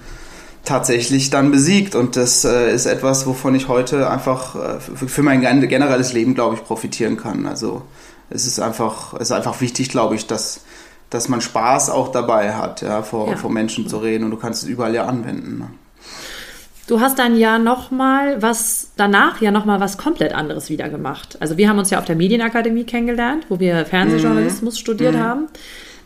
tatsächlich 0.64 1.30
dann 1.30 1.52
besiegt. 1.52 1.96
Und 1.96 2.16
das 2.16 2.44
äh, 2.44 2.74
ist 2.74 2.88
etwas, 2.88 3.28
wovon 3.28 3.54
ich 3.56 3.68
heute 3.68 4.10
einfach 4.10 4.56
äh, 4.56 4.80
für, 4.80 5.08
für 5.08 5.24
mein 5.24 5.42
generelles 5.42 6.12
Leben, 6.14 6.34
glaube 6.34 6.56
ich, 6.56 6.64
profitieren 6.64 7.18
kann. 7.18 7.46
Also 7.46 7.84
es 8.30 8.48
ist 8.48 8.60
einfach, 8.60 9.14
es 9.14 9.30
ist 9.30 9.32
einfach 9.32 9.62
wichtig, 9.62 9.90
glaube 9.90 10.16
ich, 10.16 10.26
dass, 10.26 10.62
dass 11.12 11.30
man 11.30 11.42
Spaß 11.42 11.92
auch 11.92 12.12
dabei 12.12 12.54
hat, 12.56 12.82
ja, 12.82 13.04
vor, 13.04 13.30
ja. 13.30 13.36
vor 13.38 13.52
Menschen 13.52 13.88
zu 13.88 13.98
reden 13.98 14.24
und 14.24 14.32
du 14.32 14.38
kannst 14.38 14.64
es 14.64 14.70
überall 14.70 14.96
ja 14.96 15.06
anwenden. 15.06 15.60
Ne? 15.60 15.68
Du 16.88 17.00
hast 17.00 17.18
dann 17.18 17.36
ja 17.36 17.58
nochmal 17.58 18.42
was, 18.42 18.92
danach 18.96 19.42
ja 19.42 19.50
nochmal 19.50 19.80
was 19.80 19.98
komplett 19.98 20.34
anderes 20.34 20.70
wieder 20.70 20.88
gemacht. 20.90 21.38
Also 21.40 21.58
wir 21.58 21.68
haben 21.68 21.80
uns 21.80 21.90
ja 21.90 21.98
auf 21.98 22.06
der 22.06 22.16
Medienakademie 22.16 22.84
kennengelernt, 22.84 23.46
wo 23.50 23.60
wir 23.60 23.86
Fernsehjournalismus 23.86 24.76
mhm. 24.76 24.80
studiert 24.80 25.16
mhm. 25.16 25.20
haben. 25.20 25.48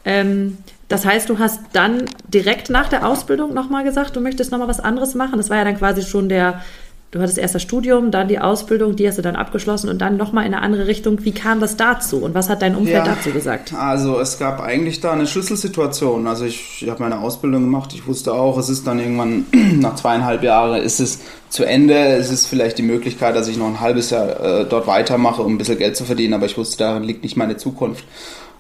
Ähm, 0.06 0.58
das 0.88 1.06
heißt, 1.06 1.30
du 1.30 1.38
hast 1.38 1.60
dann 1.74 2.06
direkt 2.28 2.70
nach 2.70 2.88
der 2.88 3.06
Ausbildung 3.06 3.54
nochmal 3.54 3.84
gesagt, 3.84 4.16
du 4.16 4.22
möchtest 4.22 4.52
nochmal 4.52 4.70
was 4.70 4.80
anderes 4.80 5.16
machen. 5.16 5.38
Das 5.38 5.50
war 5.50 5.58
ja 5.58 5.66
dann 5.66 5.78
quasi 5.78 6.02
schon 6.02 6.30
der 6.30 6.62
du 7.12 7.20
hattest 7.20 7.40
erst 7.40 7.56
das 7.56 7.64
Studium, 7.64 8.12
dann 8.12 8.28
die 8.28 8.40
Ausbildung, 8.40 8.96
die 8.96 9.08
hast 9.08 9.18
du 9.18 9.22
dann 9.22 9.36
abgeschlossen 9.36 9.90
und 9.90 10.00
dann 10.00 10.18
nochmal 10.18 10.46
in 10.46 10.54
eine 10.54 10.62
andere 10.62 10.86
Richtung. 10.86 11.24
Wie 11.26 11.32
kam 11.32 11.60
das 11.60 11.76
dazu 11.76 12.18
und 12.18 12.36
was 12.36 12.50
hat 12.50 12.62
dein 12.62 12.76
Umfeld 12.76 13.06
ja, 13.06 13.16
dazu 13.16 13.32
gesagt? 13.32 13.74
Also 13.74 14.20
es 14.20 14.38
gab 14.38 14.62
eigentlich 14.62 15.02
da 15.02 15.14
eine 15.14 15.26
Schlüsselsituation. 15.26 16.28
Also 16.28 16.46
ich, 16.46 16.84
ich 16.84 16.90
habe 16.90 17.02
meine 17.02 17.20
Ausbildung 17.20 17.64
gemacht, 17.64 17.94
ich 17.96 18.06
wusste 18.06 18.34
auch, 18.34 18.58
es 18.58 18.70
ist 18.70 18.86
dann 18.86 19.00
irgendwann 19.00 19.46
nach 19.80 19.96
zweieinhalb 19.96 20.44
Jahren 20.44 20.82
ist 20.82 21.00
es 21.00 21.20
zu 21.50 21.64
Ende. 21.64 21.96
Es 21.96 22.30
ist 22.30 22.46
vielleicht 22.46 22.78
die 22.78 22.84
Möglichkeit, 22.84 23.36
dass 23.36 23.48
ich 23.48 23.58
noch 23.58 23.68
ein 23.68 23.80
halbes 23.80 24.12
Jahr 24.12 24.62
äh, 24.62 24.66
dort 24.66 24.86
weitermache, 24.86 25.42
um 25.42 25.56
ein 25.56 25.58
bisschen 25.58 25.80
Geld 25.80 25.98
zu 25.98 26.06
verdienen, 26.06 26.36
aber 26.36 26.46
ich 26.46 26.58
wusste, 26.58 26.78
darin 26.78 27.04
liegt 27.04 27.24
nicht 27.24 27.38
meine 27.38 27.58
Zukunft. 27.58 28.06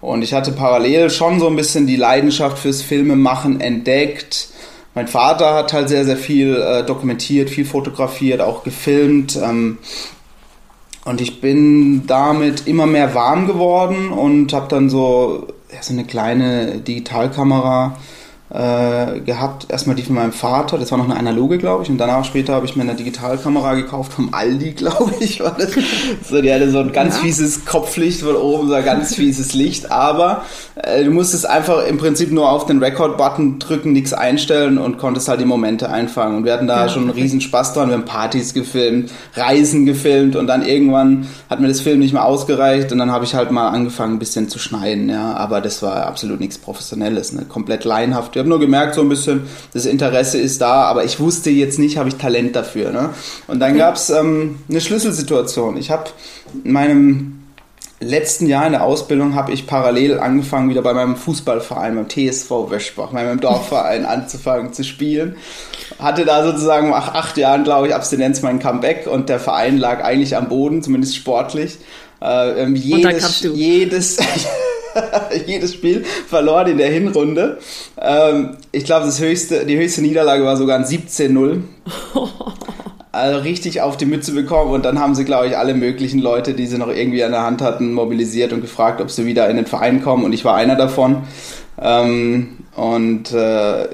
Und 0.01 0.23
ich 0.23 0.33
hatte 0.33 0.53
parallel 0.53 1.09
schon 1.09 1.39
so 1.39 1.47
ein 1.47 1.55
bisschen 1.55 1.85
die 1.85 1.97
Leidenschaft 1.97 2.57
fürs 2.57 2.81
Filmemachen 2.81 3.59
entdeckt 3.59 4.47
mein 4.95 5.07
Vater 5.07 5.53
hat 5.53 5.73
halt 5.73 5.89
sehr, 5.89 6.05
sehr 6.05 6.17
viel 6.17 6.55
äh, 6.55 6.83
dokumentiert, 6.83 7.49
viel 7.49 7.65
fotografiert, 7.65 8.41
auch 8.41 8.63
gefilmt. 8.63 9.37
Ähm, 9.37 9.77
und 11.05 11.21
ich 11.21 11.41
bin 11.41 12.05
damit 12.07 12.67
immer 12.67 12.85
mehr 12.85 13.15
warm 13.15 13.47
geworden 13.47 14.11
und 14.11 14.53
habe 14.53 14.67
dann 14.67 14.89
so, 14.89 15.47
ja, 15.73 15.81
so 15.81 15.93
eine 15.93 16.05
kleine 16.05 16.79
Digitalkamera 16.79 17.97
äh, 18.49 19.19
gehabt. 19.19 19.67
Erstmal 19.69 19.95
die 19.95 20.03
von 20.03 20.15
meinem 20.15 20.31
Vater, 20.31 20.77
das 20.77 20.91
war 20.91 20.97
noch 20.97 21.05
eine 21.05 21.17
analoge, 21.17 21.57
glaube 21.57 21.83
ich. 21.83 21.89
Und 21.89 21.97
danach 21.97 22.25
später 22.25 22.53
habe 22.53 22.65
ich 22.65 22.75
mir 22.75 22.83
eine 22.83 22.95
Digitalkamera 22.95 23.75
gekauft 23.75 24.13
vom 24.13 24.33
Aldi, 24.33 24.71
glaube 24.75 25.13
ich. 25.19 25.39
War 25.39 25.55
das. 25.57 25.71
So, 26.27 26.41
die 26.41 26.51
hatte 26.51 26.69
so 26.71 26.79
ein 26.79 26.91
ganz 26.91 27.15
ja. 27.15 27.21
fieses 27.21 27.65
Kopflicht 27.65 28.21
von 28.21 28.35
oben, 28.35 28.67
so 28.67 28.73
ein 28.73 28.85
ganz 28.85 29.15
fieses 29.15 29.53
Licht. 29.53 29.91
Aber 29.91 30.43
äh, 30.75 31.03
du 31.03 31.11
musstest 31.11 31.47
einfach 31.47 31.85
im 31.85 31.97
Prinzip 31.97 32.31
nur 32.31 32.49
auf 32.49 32.65
den 32.65 32.79
Record-Button 32.79 33.59
drücken, 33.59 33.91
nichts 33.91 34.13
einstellen 34.13 34.77
und 34.77 34.97
konntest 34.97 35.27
halt 35.27 35.39
die 35.39 35.45
Momente 35.45 35.89
einfangen. 35.89 36.37
Und 36.37 36.45
wir 36.45 36.53
hatten 36.53 36.67
da 36.67 36.85
ja, 36.85 36.89
schon 36.89 37.03
einen 37.03 37.11
riesen 37.11 37.41
Spaß 37.41 37.73
dran. 37.73 37.89
Wir 37.89 37.95
haben 37.95 38.05
Partys 38.05 38.53
gefilmt, 38.53 39.11
Reisen 39.35 39.85
gefilmt 39.85 40.35
und 40.35 40.47
dann 40.47 40.65
irgendwann 40.65 41.27
hat 41.49 41.59
mir 41.59 41.67
das 41.67 41.81
Film 41.81 41.99
nicht 41.99 42.13
mehr 42.13 42.25
ausgereicht 42.25 42.91
und 42.91 42.97
dann 42.97 43.11
habe 43.11 43.25
ich 43.25 43.35
halt 43.35 43.51
mal 43.51 43.69
angefangen, 43.69 44.15
ein 44.15 44.19
bisschen 44.19 44.49
zu 44.49 44.57
schneiden. 44.57 45.09
Ja, 45.09 45.35
aber 45.35 45.61
das 45.61 45.81
war 45.83 46.07
absolut 46.07 46.39
nichts 46.39 46.57
Professionelles, 46.57 47.33
ne? 47.33 47.45
komplett 47.45 47.85
laienhaft 47.85 48.38
ich 48.39 48.41
habe 48.41 48.49
nur 48.49 48.59
gemerkt, 48.61 48.95
so 48.95 49.01
ein 49.01 49.09
bisschen, 49.09 49.47
das 49.73 49.85
Interesse 49.85 50.37
ist 50.37 50.61
da, 50.61 50.83
aber 50.83 51.03
ich 51.03 51.19
wusste 51.19 51.49
jetzt 51.49 51.77
nicht, 51.77 51.97
habe 51.97 52.07
ich 52.07 52.15
Talent 52.15 52.55
dafür. 52.55 52.91
Ne? 52.91 53.09
Und 53.47 53.59
dann 53.59 53.77
gab 53.77 53.95
es 53.95 54.09
ähm, 54.09 54.59
eine 54.69 54.79
Schlüsselsituation. 54.79 55.75
Ich 55.75 55.91
habe 55.91 56.05
in 56.63 56.71
meinem 56.71 57.43
letzten 57.99 58.47
Jahr 58.47 58.65
in 58.65 58.71
der 58.71 58.85
Ausbildung 58.85 59.35
habe 59.35 59.51
ich 59.51 59.67
parallel 59.67 60.21
angefangen, 60.21 60.69
wieder 60.69 60.81
bei 60.81 60.93
meinem 60.93 61.17
Fußballverein, 61.17 61.95
beim 61.95 62.07
TSV 62.07 62.49
Wöschbach, 62.71 63.11
meinem 63.11 63.41
Dorfverein 63.41 64.05
anzufangen 64.05 64.71
zu 64.71 64.85
spielen. 64.85 65.35
Hatte 65.99 66.23
da 66.23 66.45
sozusagen 66.45 66.91
nach 66.91 67.13
acht 67.13 67.35
Jahren, 67.35 67.65
glaube 67.65 67.87
ich, 67.89 67.93
Abstinenz 67.93 68.41
mein 68.41 68.59
Comeback 68.59 69.05
und 69.05 69.27
der 69.27 69.41
Verein 69.41 69.77
lag 69.77 70.01
eigentlich 70.01 70.37
am 70.37 70.47
Boden, 70.47 70.81
zumindest 70.81 71.17
sportlich. 71.17 71.77
Äh, 72.21 72.63
ähm, 72.63 72.75
jedes, 72.77 73.41
jedes, 73.53 74.17
jedes 75.47 75.73
Spiel 75.73 76.03
verloren 76.27 76.67
in 76.67 76.77
der 76.77 76.91
Hinrunde. 76.91 77.57
Ähm, 77.99 78.57
ich 78.71 78.83
glaube, 78.83 79.05
das 79.05 79.19
höchste, 79.19 79.65
die 79.65 79.77
höchste 79.77 80.01
Niederlage 80.01 80.43
war 80.43 80.57
sogar 80.57 80.77
ein 80.77 80.85
17-0. 80.85 81.61
also 83.11 83.39
richtig 83.39 83.81
auf 83.81 83.97
die 83.97 84.05
Mütze 84.05 84.33
bekommen 84.33 84.71
und 84.71 84.85
dann 84.85 84.99
haben 84.99 85.15
sie, 85.15 85.25
glaube 85.25 85.47
ich, 85.47 85.57
alle 85.57 85.73
möglichen 85.73 86.19
Leute, 86.19 86.53
die 86.53 86.67
sie 86.67 86.77
noch 86.77 86.89
irgendwie 86.89 87.23
an 87.23 87.31
der 87.31 87.43
Hand 87.43 87.61
hatten, 87.61 87.93
mobilisiert 87.93 88.53
und 88.53 88.61
gefragt, 88.61 89.01
ob 89.01 89.09
sie 89.09 89.25
wieder 89.25 89.49
in 89.49 89.57
den 89.57 89.65
Verein 89.65 90.01
kommen 90.01 90.23
und 90.23 90.33
ich 90.33 90.45
war 90.45 90.55
einer 90.55 90.75
davon. 90.75 91.23
Ähm, 91.81 92.57
und 92.75 93.31
äh, 93.33 93.87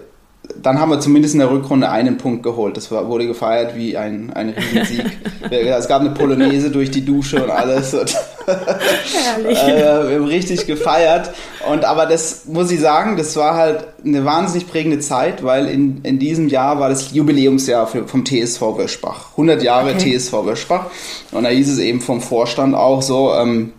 dann 0.62 0.80
haben 0.80 0.90
wir 0.90 1.00
zumindest 1.00 1.34
in 1.34 1.40
der 1.40 1.52
Rückrunde 1.52 1.90
einen 1.90 2.18
Punkt 2.18 2.44
geholt. 2.44 2.76
Das 2.78 2.92
war, 2.92 3.08
wurde 3.08 3.28
gefeiert 3.28 3.76
wie 3.76 3.98
ein, 3.98 4.32
ein 4.34 4.50
Riesensieg. 4.50 5.06
es 5.50 5.88
gab 5.88 6.02
eine 6.02 6.12
Polonaise 6.12 6.72
durch 6.72 6.92
die 6.92 7.06
Dusche 7.06 7.44
und 7.44 7.50
alles. 7.50 7.94
Und 7.94 8.16
Herrlich. 8.46 9.64
äh, 9.64 10.10
wir 10.10 10.16
haben 10.16 10.26
richtig 10.26 10.66
gefeiert. 10.66 11.32
Und 11.70 11.86
aber 11.86 12.06
das 12.06 12.46
muss 12.46 12.72
ich 12.72 12.80
sagen, 12.80 13.18
das 13.18 13.36
war 13.36 13.56
halt 13.56 13.86
eine 14.04 14.26
wahnsinnig 14.26 14.68
prägende 14.68 15.00
Zeit, 15.00 15.44
weil 15.44 15.68
in, 15.68 16.02
in 16.04 16.20
diesem 16.20 16.50
Jahr 16.50 16.80
war 16.80 16.90
das 16.90 17.14
Jubiläumsjahr 17.14 17.88
für, 17.88 18.08
vom 18.08 18.26
TSV 18.26 18.62
Wöschbach. 18.78 19.32
100 19.32 19.64
Jahre 19.64 19.94
okay. 19.94 20.18
TSV 20.18 20.34
Wöschbach. 20.46 20.88
Und 21.32 21.44
da 21.44 21.50
hieß 21.50 21.70
es 21.70 21.80
eben 21.80 22.02
vom 22.02 22.22
Vorstand 22.22 22.76
auch 22.76 23.02
so, 23.02 23.34
ähm, 23.34 23.74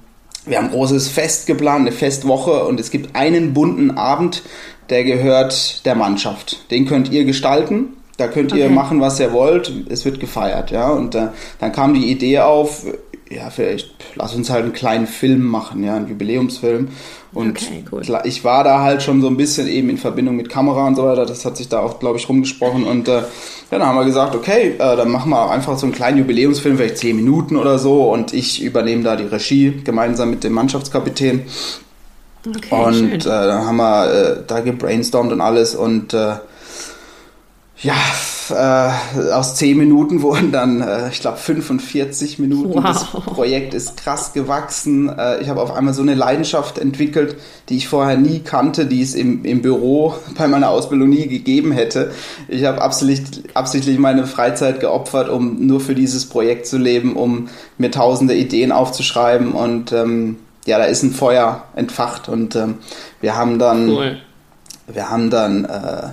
wir 0.47 0.59
haben 0.59 0.67
ein 0.67 0.71
großes 0.71 1.09
Fest 1.09 1.47
geplant, 1.47 1.81
eine 1.81 1.93
Festwoche 1.93 2.65
und 2.65 2.79
es 2.79 2.93
gibt 2.93 3.17
einen 3.17 3.53
bunten 3.53 3.91
Abend, 3.99 4.43
der 4.91 5.05
gehört 5.05 5.85
der 5.85 5.95
Mannschaft. 5.95 6.71
Den 6.71 6.87
könnt 6.87 7.11
ihr 7.11 7.25
gestalten. 7.25 7.97
Da 8.17 8.29
könnt 8.29 8.53
ihr 8.53 8.65
okay. 8.65 8.75
machen, 8.75 9.01
was 9.01 9.21
ihr 9.21 9.33
wollt. 9.33 9.71
Es 9.91 10.05
wird 10.05 10.21
gefeiert, 10.21 10.71
ja. 10.71 10.89
Und 10.91 11.15
äh, 11.15 11.29
dann 11.59 11.73
kam 11.73 11.93
die 11.93 12.11
Idee 12.11 12.41
auf, 12.41 12.87
ja, 13.31 13.51
vielleicht 13.51 13.91
lass 14.15 14.35
uns 14.35 14.51
halt 14.51 14.65
einen 14.65 14.73
kleinen 14.73 15.07
Film 15.07 15.45
machen, 15.45 15.83
ja, 15.85 15.97
einen 15.97 16.09
Jubiläumsfilm. 16.09 16.89
Und 17.33 17.51
okay, 17.51 17.85
cool. 17.93 18.03
ich 18.25 18.45
war 18.45 18.65
da 18.65 18.81
halt 18.81 19.03
schon 19.03 19.21
so 19.21 19.27
ein 19.27 19.37
bisschen 19.37 19.69
eben 19.69 19.91
in 19.91 19.99
Verbindung 19.99 20.37
mit 20.37 20.49
Kamera 20.49 20.87
und 20.87 20.95
so 20.95 21.05
weiter. 21.05 21.27
Das 21.27 21.45
hat 21.45 21.59
sich 21.59 21.69
da 21.69 21.81
auch, 21.81 21.99
glaube 21.99 22.19
ich, 22.19 22.29
rumgesprochen. 22.29 22.85
Und 22.85 23.09
äh, 23.09 23.23
dann 23.71 23.85
haben 23.85 23.97
wir 23.97 24.07
gesagt, 24.07 24.35
okay, 24.35 24.75
äh, 24.79 24.97
dann 24.97 25.11
machen 25.11 25.31
wir 25.31 25.51
einfach 25.51 25.77
so 25.77 25.85
einen 25.85 25.95
kleinen 25.95 26.19
Jubiläumsfilm, 26.19 26.79
vielleicht 26.79 26.97
zehn 26.97 27.17
Minuten 27.17 27.57
oder 27.57 27.79
so. 27.79 28.11
Und 28.11 28.33
ich 28.33 28.63
übernehme 28.63 29.03
da 29.03 29.17
die 29.17 29.25
Regie 29.25 29.83
gemeinsam 29.85 30.31
mit 30.31 30.45
dem 30.45 30.55
Mannschaftskapitän. 30.55 31.43
Okay, 32.47 32.85
und 32.85 33.13
äh, 33.15 33.29
dann 33.29 33.67
haben 33.67 33.77
wir 33.77 34.11
äh, 34.11 34.43
da 34.47 34.61
gebrainstormt 34.61 35.33
und 35.33 35.41
alles 35.41 35.75
und 35.75 36.15
äh, 36.15 36.37
ja, 37.83 37.95
äh, 38.51 39.33
aus 39.33 39.57
10 39.57 39.77
Minuten 39.77 40.23
wurden 40.23 40.53
dann, 40.53 40.81
äh, 40.81 41.09
ich 41.11 41.21
glaube, 41.21 41.37
45 41.37 42.39
Minuten. 42.39 42.75
Wow. 42.75 42.83
Das 42.83 43.05
Projekt 43.05 43.75
ist 43.75 43.97
krass 43.97 44.33
gewachsen. 44.33 45.09
Äh, 45.09 45.43
ich 45.43 45.49
habe 45.49 45.61
auf 45.61 45.73
einmal 45.73 45.95
so 45.95 46.03
eine 46.03 46.15
Leidenschaft 46.15 46.79
entwickelt, 46.79 47.37
die 47.69 47.77
ich 47.77 47.89
vorher 47.89 48.17
nie 48.17 48.41
kannte, 48.41 48.87
die 48.87 49.03
es 49.03 49.15
im, 49.15 49.45
im 49.45 49.63
Büro 49.63 50.15
bei 50.39 50.49
meiner 50.49 50.71
Ausbildung 50.71 51.09
nie 51.09 51.27
gegeben 51.27 51.73
hätte. 51.73 52.13
Ich 52.49 52.65
habe 52.65 52.81
absichtlich, 52.81 53.45
absichtlich 53.55 53.99
meine 53.99 54.27
Freizeit 54.27 54.81
geopfert, 54.81 55.29
um 55.29 55.67
nur 55.67 55.81
für 55.81 55.95
dieses 55.95 56.27
Projekt 56.27 56.67
zu 56.67 56.79
leben, 56.79 57.17
um 57.17 57.49
mir 57.79 57.91
tausende 57.91 58.35
Ideen 58.35 58.73
aufzuschreiben 58.73 59.53
und 59.53 59.93
ähm, 59.93 60.37
ja, 60.67 60.79
da 60.79 60.85
ist 60.85 61.03
ein 61.03 61.13
Feuer 61.13 61.65
entfacht 61.75 62.29
und 62.29 62.57
ähm, 62.57 62.79
wir 63.21 63.37
haben 63.37 63.59
dann, 63.59 63.89
cool. 63.89 64.17
wir 64.87 65.11
haben 65.11 65.31
dann 65.31 65.65
äh, 65.65 66.09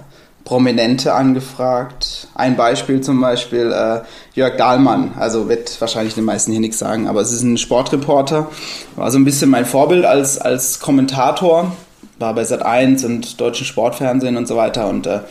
Prominente 0.45 1.13
angefragt. 1.13 2.27
Ein 2.36 2.55
Beispiel 2.55 3.01
zum 3.01 3.22
Beispiel 3.22 3.72
äh, 3.72 4.01
Jörg 4.33 4.57
Dahlmann, 4.57 5.13
also 5.17 5.48
wird 5.48 5.79
wahrscheinlich 5.79 6.15
den 6.15 6.25
meisten 6.25 6.51
hier 6.51 6.60
nichts 6.60 6.79
sagen, 6.79 7.07
aber 7.07 7.22
es 7.22 7.31
ist 7.31 7.43
ein 7.43 7.57
Sportreporter, 7.57 8.50
war 8.95 9.12
so 9.12 9.17
ein 9.17 9.25
bisschen 9.25 9.50
mein 9.50 9.65
Vorbild 9.65 10.05
als, 10.05 10.38
als 10.38 10.79
Kommentator, 10.79 11.72
war 12.19 12.36
bei 12.36 12.43
Sat1 12.43 13.05
und 13.05 13.39
deutschen 13.39 13.65
Sportfernsehen 13.65 14.38
und 14.38 14.48
so 14.48 14.55
weiter 14.57 14.88
und 14.88 15.07
äh, 15.07 15.22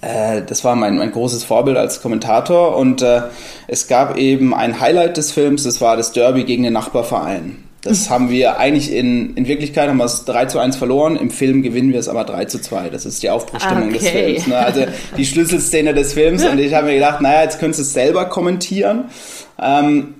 äh, 0.00 0.42
das 0.42 0.64
war 0.64 0.74
mein, 0.74 0.98
mein 0.98 1.12
großes 1.12 1.44
Vorbild 1.44 1.76
als 1.76 2.02
Kommentator 2.02 2.76
und 2.76 3.02
äh, 3.02 3.22
es 3.68 3.86
gab 3.86 4.16
eben 4.16 4.52
ein 4.52 4.80
Highlight 4.80 5.16
des 5.16 5.30
Films, 5.30 5.62
das 5.62 5.80
war 5.80 5.96
das 5.96 6.12
Derby 6.12 6.44
gegen 6.44 6.64
den 6.64 6.72
Nachbarverein. 6.72 7.65
Das 7.86 8.10
haben 8.10 8.30
wir 8.30 8.58
eigentlich 8.58 8.92
in, 8.92 9.34
in 9.36 9.46
Wirklichkeit 9.46 9.88
haben 9.88 9.98
wir 9.98 10.04
es 10.04 10.24
3 10.24 10.46
zu 10.46 10.58
1 10.58 10.76
verloren. 10.76 11.16
Im 11.16 11.30
Film 11.30 11.62
gewinnen 11.62 11.92
wir 11.92 12.00
es 12.00 12.08
aber 12.08 12.24
3 12.24 12.46
zu 12.46 12.60
2. 12.60 12.90
Das 12.90 13.06
ist 13.06 13.22
die 13.22 13.30
Aufbruchstimmung 13.30 13.88
okay. 13.88 13.98
des 13.98 14.08
Films. 14.08 14.46
Ne? 14.48 14.58
Also 14.58 14.86
die 15.16 15.24
Schlüsselszene 15.26 15.94
des 15.94 16.12
Films. 16.12 16.44
Und 16.44 16.58
ich 16.58 16.74
habe 16.74 16.86
mir 16.86 16.94
gedacht, 16.94 17.20
naja, 17.20 17.42
jetzt 17.42 17.60
könntest 17.60 17.80
du 17.80 17.82
es 17.82 17.92
selber 17.92 18.24
kommentieren. 18.26 19.04
Ähm, 19.60 20.14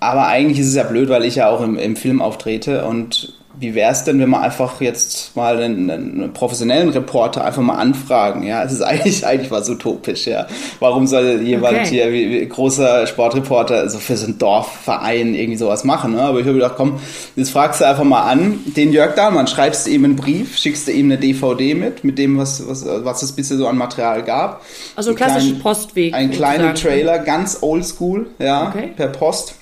aber 0.00 0.26
eigentlich 0.26 0.58
ist 0.58 0.68
es 0.68 0.74
ja 0.74 0.82
blöd, 0.82 1.08
weil 1.08 1.24
ich 1.24 1.36
ja 1.36 1.48
auch 1.48 1.62
im, 1.62 1.78
im 1.78 1.96
Film 1.96 2.20
auftrete 2.20 2.84
und 2.84 3.35
wie 3.58 3.74
wäre 3.74 3.92
es 3.92 4.04
denn, 4.04 4.18
wenn 4.20 4.28
wir 4.30 4.40
einfach 4.40 4.80
jetzt 4.80 5.34
mal 5.34 5.62
einen, 5.62 5.90
einen, 5.90 6.32
professionellen 6.32 6.90
Reporter 6.90 7.44
einfach 7.44 7.62
mal 7.62 7.76
anfragen? 7.76 8.42
Ja, 8.42 8.62
es 8.62 8.72
ist 8.72 8.82
eigentlich, 8.82 9.26
eigentlich 9.26 9.50
was 9.50 9.68
utopisch, 9.68 10.26
ja. 10.26 10.46
Warum 10.80 11.06
soll 11.06 11.40
jemand 11.42 11.78
okay. 11.78 11.86
hier, 11.86 12.12
wie, 12.12 12.30
wie, 12.30 12.46
großer 12.46 13.06
Sportreporter, 13.06 13.76
also 13.76 13.98
für 13.98 14.16
so 14.16 14.26
einen 14.26 14.38
Dorfverein 14.38 15.34
irgendwie 15.34 15.56
sowas 15.56 15.84
machen? 15.84 16.12
Ne? 16.12 16.22
Aber 16.22 16.40
ich 16.40 16.46
habe 16.46 16.54
gedacht, 16.54 16.74
komm, 16.76 16.98
jetzt 17.34 17.50
fragst 17.50 17.80
du 17.80 17.86
einfach 17.86 18.04
mal 18.04 18.22
an, 18.22 18.60
den 18.76 18.92
Jörg 18.92 19.14
Dahlmann, 19.14 19.46
schreibst 19.46 19.86
du 19.86 19.90
ihm 19.90 20.04
einen 20.04 20.16
Brief, 20.16 20.58
schickst 20.58 20.88
du 20.88 20.92
ihm 20.92 21.06
eine 21.06 21.18
DVD 21.18 21.74
mit, 21.74 22.04
mit 22.04 22.18
dem, 22.18 22.38
was, 22.38 22.68
was, 22.68 22.84
was 22.86 23.22
es 23.22 23.32
bisher 23.32 23.56
so 23.56 23.66
an 23.68 23.78
Material 23.78 24.22
gab. 24.22 24.62
Also 24.96 25.14
klassischen 25.14 25.58
Postweg. 25.60 26.14
Ein 26.14 26.30
kleiner 26.30 26.74
Trailer, 26.74 27.18
ganz 27.20 27.58
oldschool, 27.62 28.26
ja, 28.38 28.68
okay. 28.68 28.90
per 28.94 29.08
Post 29.08 29.54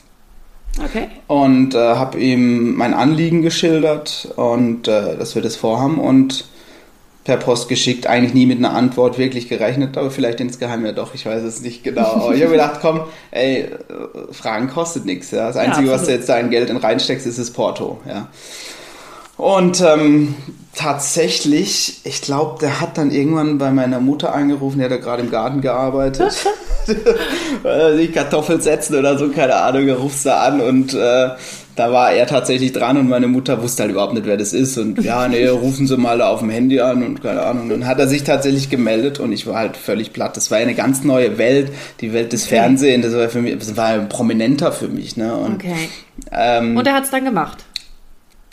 Okay. 0.83 1.09
Und 1.29 1.75
äh, 1.75 1.79
habe 1.79 2.19
ihm 2.19 2.75
mein 2.75 2.95
Anliegen 2.95 3.43
geschildert 3.43 4.29
und 4.37 4.89
äh, 4.89 5.17
dass 5.17 5.35
wir 5.35 5.43
das 5.43 5.57
vorhaben 5.57 5.99
und 5.99 6.47
per 7.25 7.39
Post 7.39 7.69
geschickt, 7.69 8.07
eigentlich 8.07 8.35
nie 8.35 8.45
mit 8.45 8.59
einer 8.59 8.75
Antwort 8.75 9.17
wirklich 9.17 9.49
gerechnet, 9.49 9.97
aber 9.97 10.11
vielleicht 10.11 10.41
insgeheim 10.41 10.85
ja 10.85 10.93
doch, 10.93 11.15
ich 11.15 11.25
weiß 11.25 11.43
es 11.43 11.63
nicht 11.63 11.83
genau. 11.83 12.03
Aber 12.03 12.35
ich 12.35 12.43
habe 12.43 12.53
gedacht, 12.53 12.81
komm, 12.83 13.01
ey, 13.31 13.71
Fragen 14.31 14.69
kostet 14.69 15.07
nichts. 15.07 15.31
Ja. 15.31 15.47
Das 15.47 15.57
Einzige, 15.57 15.87
ja, 15.87 15.95
was 15.95 16.05
du 16.05 16.13
jetzt 16.13 16.29
da 16.29 16.39
in 16.39 16.51
Geld 16.51 16.71
reinsteckst, 16.71 17.27
ist 17.27 17.39
das 17.39 17.51
Porto. 17.51 17.99
Ja. 18.07 18.29
Und 19.37 19.81
ähm, 19.81 20.35
tatsächlich, 20.75 22.01
ich 22.05 22.23
glaube, 22.23 22.59
der 22.61 22.81
hat 22.81 22.99
dann 22.99 23.11
irgendwann 23.11 23.59
bei 23.59 23.71
meiner 23.71 24.01
Mutter 24.01 24.35
angerufen, 24.35 24.79
der 24.79 24.91
hat 24.91 25.03
gerade 25.03 25.23
im 25.23 25.31
Garten 25.31 25.61
gearbeitet. 25.61 26.35
die 27.99 28.09
Kartoffeln 28.09 28.61
setzen 28.61 28.97
oder 28.97 29.19
so, 29.19 29.29
keine 29.31 29.57
Ahnung, 29.57 29.89
er 29.89 29.97
ruft 29.97 30.25
da 30.27 30.43
an 30.43 30.61
und 30.61 30.95
äh, 30.95 31.31
da 31.77 31.91
war 31.91 32.13
er 32.13 32.27
tatsächlich 32.27 32.73
dran 32.73 32.97
und 32.97 33.09
meine 33.09 33.27
Mutter 33.27 33.61
wusste 33.61 33.83
halt 33.83 33.93
überhaupt 33.93 34.15
nicht, 34.15 34.27
wer 34.27 34.37
das 34.37 34.53
ist. 34.53 34.79
Und 34.79 35.03
ja, 35.03 35.27
nee, 35.27 35.47
rufen 35.49 35.89
Sie 35.89 35.97
mal 35.97 36.19
da 36.19 36.29
auf 36.29 36.41
dem 36.41 36.51
Handy 36.51 36.81
an 36.81 37.03
und 37.03 37.23
keine 37.23 37.43
Ahnung. 37.43 37.69
Dann 37.69 37.87
hat 37.87 37.99
er 37.99 38.07
sich 38.07 38.23
tatsächlich 38.23 38.71
gemeldet 38.71 39.19
und 39.19 39.33
ich 39.33 39.47
war 39.47 39.57
halt 39.57 39.77
völlig 39.77 40.13
platt. 40.13 40.37
Das 40.37 40.53
war 40.53 40.59
eine 40.59 40.75
ganz 40.75 41.03
neue 41.03 41.37
Welt, 41.39 41.73
die 42.01 42.13
Welt 42.13 42.33
des. 42.33 42.45
Fernsehens. 42.47 43.07
Das 43.07 43.15
war 43.15 43.29
für 43.29 43.41
mich, 43.41 43.59
das 43.59 43.77
war 43.77 43.87
ein 43.87 44.09
prominenter 44.09 44.71
für 44.71 44.89
mich. 44.89 45.17
Ne? 45.17 45.35
Und, 45.35 45.55
okay. 45.55 45.89
Ähm, 46.31 46.77
und 46.77 46.87
er 46.87 46.95
hat 46.95 47.05
es 47.05 47.11
dann 47.11 47.25
gemacht 47.25 47.65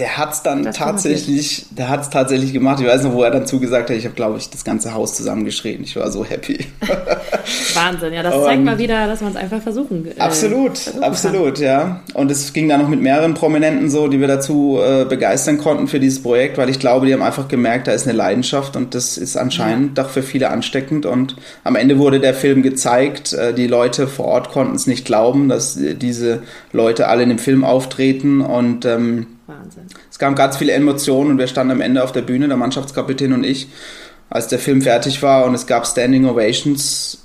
der 0.02 0.18
hat 0.18 0.34
es 0.34 0.42
dann 0.42 0.64
das 0.64 0.76
tatsächlich, 0.76 1.68
der 1.70 1.88
hat 1.88 2.02
es 2.02 2.10
tatsächlich 2.10 2.54
gemacht. 2.54 2.80
Ich 2.82 2.88
weiß 2.88 3.04
noch, 3.04 3.14
wo 3.14 3.22
er 3.22 3.30
dann 3.30 3.46
zugesagt 3.46 3.92
hat, 3.92 3.96
ich 3.96 4.06
habe, 4.06 4.16
glaube 4.16 4.40
ich, 4.40 4.50
das 4.50 4.64
ganze 4.64 4.96
Haus 4.96 5.14
zusammengeschrien. 5.14 5.84
Ich 5.84 5.96
war 5.96 6.10
so 6.10 6.26
happy. 6.26 6.66
Wahnsinn, 7.76 8.12
ja, 8.12 8.24
das 8.24 8.34
zeigt 8.44 8.58
um, 8.58 8.66
mal 8.66 8.80
wieder, 8.80 9.06
dass 9.06 9.22
man 9.22 9.30
es 9.30 9.36
einfach 9.36 9.62
versuchen 9.62 10.08
äh, 10.08 10.20
Absolut, 10.20 10.80
versuchen 10.80 11.04
absolut, 11.04 11.56
kann. 11.56 11.64
ja. 11.64 12.00
Und 12.16 12.32
es 12.32 12.52
ging 12.52 12.68
dann 12.68 12.82
noch 12.82 12.88
mit 12.88 13.00
mehreren 13.00 13.36
Prominenten 13.36 13.92
so, 13.92 14.08
die 14.08 14.20
wir 14.20 14.28
dazu 14.28 14.80
äh, 14.84 15.06
begeistern 15.06 15.60
konnten 15.60 15.88
für 15.88 16.00
dieses 16.00 16.24
Projekt, 16.24 16.58
weil 16.58 16.72
ich 16.72 16.80
glaube, 16.80 17.06
die 17.06 17.14
haben 17.14 17.22
einfach 17.22 17.48
gemerkt, 17.48 17.86
da 17.86 17.92
ist 17.92 18.08
eine 18.08 18.18
Leidenschaft 18.18 18.76
und 18.76 18.96
das 18.96 19.20
ist 19.20 19.38
anscheinend 19.38 20.00
ja. 20.00 20.04
doch 20.04 20.10
für 20.10 20.24
viele 20.24 20.50
ansteckend. 20.50 21.06
Und 21.06 21.36
am 21.64 21.76
Ende 21.76 22.00
wurde 22.00 22.20
der 22.20 22.34
Film 22.34 22.64
gezeigt. 22.64 23.34
Äh, 23.34 23.54
die 23.54 23.68
Leute 23.68 24.08
vor 24.08 24.26
Ort 24.26 24.50
konnten 24.50 24.74
es 24.74 24.88
nicht 24.88 25.06
glauben, 25.06 25.48
dass 25.48 25.78
äh, 25.78 25.94
diese 25.94 26.42
Leute 26.72 27.08
alle 27.08 27.22
in 27.22 27.30
dem 27.30 27.40
Film 27.40 27.64
auftreten 27.64 28.42
und 28.42 28.86
ähm, 28.86 29.28
Wahnsinn. 29.52 29.86
Es 30.10 30.18
gab 30.18 30.36
ganz 30.36 30.58
viele 30.58 30.72
Emotionen 30.74 31.32
und 31.32 31.38
wir 31.38 31.48
standen 31.48 31.72
am 31.72 31.82
Ende 31.82 32.04
auf 32.04 32.12
der 32.12 32.22
Bühne, 32.22 32.48
der 32.48 32.58
Mannschaftskapitän 32.58 33.34
und 33.34 33.44
ich, 33.44 33.68
als 34.30 34.48
der 34.48 34.60
Film 34.60 34.82
fertig 34.82 35.22
war 35.22 35.46
und 35.46 35.54
es 35.54 35.68
gab 35.68 35.86
Standing 35.86 36.26
Ovations 36.26 37.24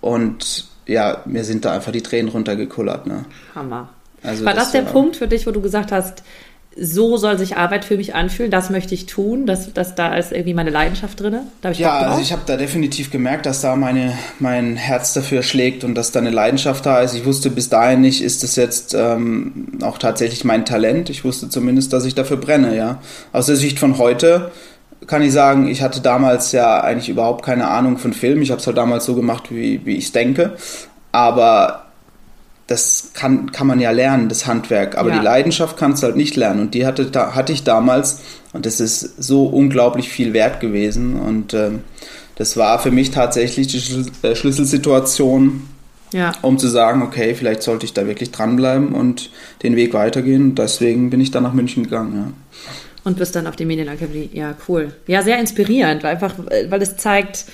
und 0.00 0.66
ja, 0.86 1.22
mir 1.26 1.44
sind 1.44 1.64
da 1.64 1.72
einfach 1.72 1.92
die 1.92 2.02
Tränen 2.02 2.30
runtergekullert. 2.30 3.06
Ne? 3.06 3.24
Hammer. 3.54 3.90
Also 4.22 4.44
war 4.44 4.54
das, 4.54 4.64
das 4.64 4.72
der 4.72 4.86
war, 4.86 4.92
Punkt 4.92 5.16
für 5.16 5.28
dich, 5.28 5.46
wo 5.46 5.50
du 5.50 5.60
gesagt 5.60 5.92
hast, 5.92 6.22
so 6.78 7.16
soll 7.16 7.38
sich 7.38 7.56
Arbeit 7.56 7.84
für 7.84 7.96
mich 7.96 8.14
anfühlen, 8.14 8.50
das 8.50 8.68
möchte 8.68 8.94
ich 8.94 9.06
tun, 9.06 9.46
das, 9.46 9.72
das, 9.72 9.94
da 9.94 10.14
ist 10.14 10.32
irgendwie 10.32 10.52
meine 10.52 10.70
Leidenschaft 10.70 11.18
drin. 11.20 11.38
Da 11.62 11.70
ich 11.70 11.78
ja, 11.78 11.98
also 11.98 12.20
ich 12.20 12.32
habe 12.32 12.42
da 12.44 12.56
definitiv 12.56 13.10
gemerkt, 13.10 13.46
dass 13.46 13.62
da 13.62 13.76
meine, 13.76 14.16
mein 14.38 14.76
Herz 14.76 15.14
dafür 15.14 15.42
schlägt 15.42 15.84
und 15.84 15.94
dass 15.94 16.12
da 16.12 16.20
eine 16.20 16.30
Leidenschaft 16.30 16.84
da 16.84 17.00
ist. 17.00 17.14
Ich 17.14 17.24
wusste 17.24 17.50
bis 17.50 17.70
dahin 17.70 18.02
nicht, 18.02 18.22
ist 18.22 18.42
das 18.42 18.56
jetzt 18.56 18.94
ähm, 18.94 19.78
auch 19.82 19.96
tatsächlich 19.96 20.44
mein 20.44 20.66
Talent. 20.66 21.08
Ich 21.08 21.24
wusste 21.24 21.48
zumindest, 21.48 21.92
dass 21.92 22.04
ich 22.04 22.14
dafür 22.14 22.36
brenne, 22.36 22.76
ja. 22.76 23.00
Aus 23.32 23.46
der 23.46 23.56
Sicht 23.56 23.78
von 23.78 23.96
heute 23.96 24.50
kann 25.06 25.22
ich 25.22 25.32
sagen, 25.32 25.68
ich 25.68 25.82
hatte 25.82 26.00
damals 26.00 26.52
ja 26.52 26.82
eigentlich 26.82 27.08
überhaupt 27.08 27.44
keine 27.44 27.68
Ahnung 27.68 27.96
von 27.96 28.12
Film. 28.12 28.42
Ich 28.42 28.50
habe 28.50 28.60
es 28.60 28.66
halt 28.66 28.76
damals 28.76 29.06
so 29.06 29.14
gemacht, 29.14 29.50
wie, 29.50 29.84
wie 29.86 29.96
ich 29.96 30.06
es 30.06 30.12
denke. 30.12 30.56
Aber 31.12 31.85
das 32.66 33.10
kann, 33.14 33.52
kann 33.52 33.66
man 33.66 33.78
ja 33.78 33.92
lernen, 33.92 34.28
das 34.28 34.46
Handwerk. 34.46 34.96
Aber 34.98 35.10
ja. 35.10 35.18
die 35.18 35.24
Leidenschaft 35.24 35.76
kannst 35.76 36.02
du 36.02 36.08
halt 36.08 36.16
nicht 36.16 36.34
lernen. 36.34 36.60
Und 36.60 36.74
die 36.74 36.84
hatte, 36.84 37.06
da, 37.06 37.34
hatte 37.34 37.52
ich 37.52 37.62
damals. 37.62 38.20
Und 38.52 38.66
das 38.66 38.80
ist 38.80 39.22
so 39.22 39.44
unglaublich 39.44 40.08
viel 40.08 40.32
wert 40.32 40.60
gewesen. 40.60 41.14
Und 41.14 41.54
ähm, 41.54 41.82
das 42.34 42.56
war 42.56 42.80
für 42.80 42.90
mich 42.90 43.12
tatsächlich 43.12 43.68
die 43.68 44.26
äh, 44.26 44.34
Schlüsselsituation, 44.34 45.68
ja. 46.12 46.32
um 46.42 46.58
zu 46.58 46.66
sagen, 46.66 47.02
okay, 47.02 47.34
vielleicht 47.34 47.62
sollte 47.62 47.86
ich 47.86 47.92
da 47.92 48.06
wirklich 48.06 48.32
dranbleiben 48.32 48.92
und 48.94 49.30
den 49.62 49.76
Weg 49.76 49.94
weitergehen. 49.94 50.56
Deswegen 50.56 51.10
bin 51.10 51.20
ich 51.20 51.30
dann 51.30 51.44
nach 51.44 51.52
München 51.52 51.84
gegangen. 51.84 52.14
Ja. 52.16 52.32
Und 53.04 53.18
bist 53.18 53.36
dann 53.36 53.46
auf 53.46 53.54
die 53.54 53.64
Medienakademie. 53.64 54.30
Ja, 54.32 54.56
cool. 54.66 54.92
Ja, 55.06 55.22
sehr 55.22 55.38
inspirierend, 55.38 56.04
einfach, 56.04 56.34
weil 56.68 56.82
es 56.82 56.96
zeigt, 56.96 57.44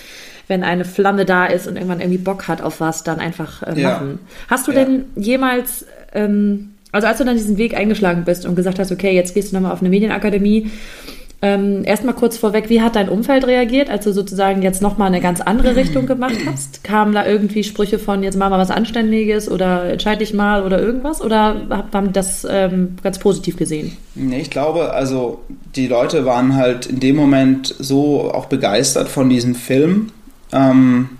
wenn 0.52 0.62
eine 0.64 0.84
Flamme 0.84 1.24
da 1.24 1.46
ist 1.46 1.66
und 1.66 1.76
irgendwann 1.76 2.00
irgendwie 2.00 2.18
Bock 2.18 2.46
hat 2.46 2.60
auf 2.60 2.80
was, 2.80 3.04
dann 3.04 3.20
einfach 3.20 3.62
äh, 3.62 3.80
machen. 3.80 4.18
Ja. 4.22 4.48
Hast 4.48 4.68
du 4.68 4.72
ja. 4.72 4.84
denn 4.84 5.06
jemals, 5.16 5.86
ähm, 6.12 6.74
also 6.92 7.06
als 7.06 7.16
du 7.16 7.24
dann 7.24 7.36
diesen 7.36 7.56
Weg 7.56 7.74
eingeschlagen 7.74 8.24
bist 8.24 8.44
und 8.44 8.54
gesagt 8.54 8.78
hast, 8.78 8.92
okay, 8.92 9.14
jetzt 9.14 9.32
gehst 9.32 9.50
du 9.50 9.56
nochmal 9.56 9.72
auf 9.72 9.80
eine 9.80 9.88
Medienakademie, 9.88 10.70
ähm, 11.44 11.82
Erstmal 11.84 12.14
kurz 12.14 12.38
vorweg, 12.38 12.68
wie 12.68 12.82
hat 12.82 12.94
dein 12.94 13.08
Umfeld 13.08 13.44
reagiert, 13.44 13.90
als 13.90 14.04
du 14.04 14.12
sozusagen 14.12 14.62
jetzt 14.62 14.80
nochmal 14.80 15.08
eine 15.08 15.20
ganz 15.20 15.40
andere 15.40 15.74
Richtung 15.76 16.06
gemacht 16.06 16.36
hast? 16.46 16.84
Kamen 16.84 17.12
da 17.12 17.26
irgendwie 17.26 17.64
Sprüche 17.64 17.98
von, 17.98 18.22
jetzt 18.22 18.36
mach 18.36 18.48
mal 18.48 18.60
was 18.60 18.70
Anständiges 18.70 19.50
oder 19.50 19.90
entscheide 19.90 20.20
dich 20.20 20.32
mal 20.32 20.62
oder 20.62 20.80
irgendwas? 20.80 21.20
Oder 21.20 21.56
haben 21.92 22.06
die 22.06 22.12
das 22.12 22.46
ähm, 22.48 22.94
ganz 23.02 23.18
positiv 23.18 23.56
gesehen? 23.56 23.96
Nee, 24.14 24.40
ich 24.40 24.50
glaube, 24.50 24.92
also 24.92 25.40
die 25.74 25.88
Leute 25.88 26.24
waren 26.24 26.54
halt 26.54 26.86
in 26.86 27.00
dem 27.00 27.16
Moment 27.16 27.74
so 27.76 28.30
auch 28.32 28.46
begeistert 28.46 29.08
von 29.08 29.28
diesem 29.28 29.56
Film, 29.56 30.12
ähm, 30.52 31.10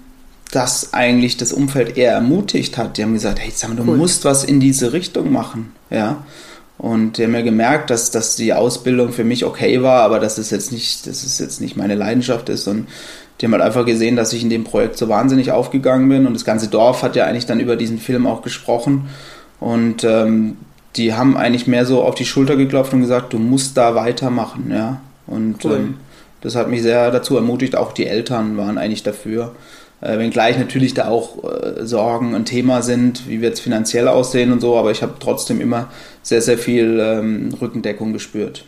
das 0.51 0.93
eigentlich 0.93 1.39
das 1.39 1.53
Umfeld 1.53 1.97
eher 1.97 2.13
ermutigt 2.13 2.77
hat. 2.77 2.99
Die 2.99 3.03
haben 3.03 3.15
gesagt, 3.15 3.41
hey, 3.41 3.51
sag 3.55 3.71
mal, 3.71 3.77
du 3.77 3.91
cool. 3.91 3.97
musst 3.97 4.25
was 4.25 4.45
in 4.45 4.61
diese 4.61 4.93
Richtung 4.93 5.33
machen, 5.33 5.73
ja. 5.91 6.25
Und 6.79 7.17
die 7.17 7.25
haben 7.25 7.35
ja 7.35 7.43
gemerkt, 7.43 7.91
dass, 7.91 8.11
dass 8.11 8.35
die 8.35 8.53
Ausbildung 8.53 9.13
für 9.13 9.23
mich 9.23 9.45
okay 9.45 9.83
war, 9.83 10.03
aber 10.03 10.19
dass 10.19 10.37
es 10.37 10.51
jetzt 10.51 10.73
nicht, 10.73 11.07
dass 11.07 11.23
es 11.23 11.39
jetzt 11.39 11.61
nicht 11.61 11.77
meine 11.77 11.95
Leidenschaft 11.95 12.49
ist. 12.49 12.67
Und 12.67 12.89
die 13.41 13.47
haben 13.47 13.53
halt 13.53 13.63
einfach 13.63 13.87
gesehen, 13.87 14.17
dass 14.17 14.33
ich 14.33 14.43
in 14.43 14.51
dem 14.51 14.65
Projekt 14.65 14.99
so 14.99 15.09
wahnsinnig 15.09 15.53
aufgegangen 15.53 16.09
bin. 16.09 16.27
Und 16.27 16.35
das 16.35 16.45
ganze 16.45 16.69
Dorf 16.69 17.03
hat 17.03 17.15
ja 17.15 17.25
eigentlich 17.25 17.47
dann 17.47 17.61
über 17.61 17.77
diesen 17.77 17.99
Film 17.99 18.27
auch 18.27 18.43
gesprochen. 18.43 19.09
Und 19.61 20.03
ähm, 20.03 20.57
die 20.97 21.15
haben 21.15 21.37
eigentlich 21.37 21.69
mehr 21.69 21.87
so 21.87 22.03
auf 22.03 22.17
die 22.17 22.25
Schulter 22.25 22.57
geklopft 22.57 22.93
und 22.93 23.01
gesagt, 23.03 23.33
du 23.33 23.39
musst 23.39 23.77
da 23.77 23.95
weitermachen, 23.95 24.73
ja. 24.75 25.01
Und 25.29 25.65
cool. 25.65 25.77
ähm, 25.77 25.95
das 26.43 26.55
hat 26.57 26.69
mich 26.69 26.83
sehr 26.83 27.11
dazu 27.11 27.37
ermutigt. 27.37 27.77
Auch 27.77 27.93
die 27.93 28.07
Eltern 28.07 28.57
waren 28.57 28.79
eigentlich 28.79 29.03
dafür. 29.03 29.55
Äh, 30.01 30.19
wenngleich 30.19 30.59
natürlich 30.59 30.95
da 30.95 31.09
auch 31.09 31.45
äh, 31.45 31.87
Sorgen 31.87 32.35
ein 32.35 32.45
Thema 32.45 32.83
sind, 32.83 33.29
wie 33.29 33.41
wird 33.41 33.55
es 33.55 33.61
finanziell 33.61 34.09
aussehen 34.09 34.53
und 34.53 34.61
so, 34.61 34.77
aber 34.77 34.91
ich 34.91 35.03
habe 35.03 35.15
trotzdem 35.21 35.61
immer 35.61 35.91
sehr, 36.23 36.43
sehr 36.43 36.59
viel 36.59 36.99
ähm, 37.01 37.55
Rückendeckung 37.61 38.13
gespürt. 38.13 38.65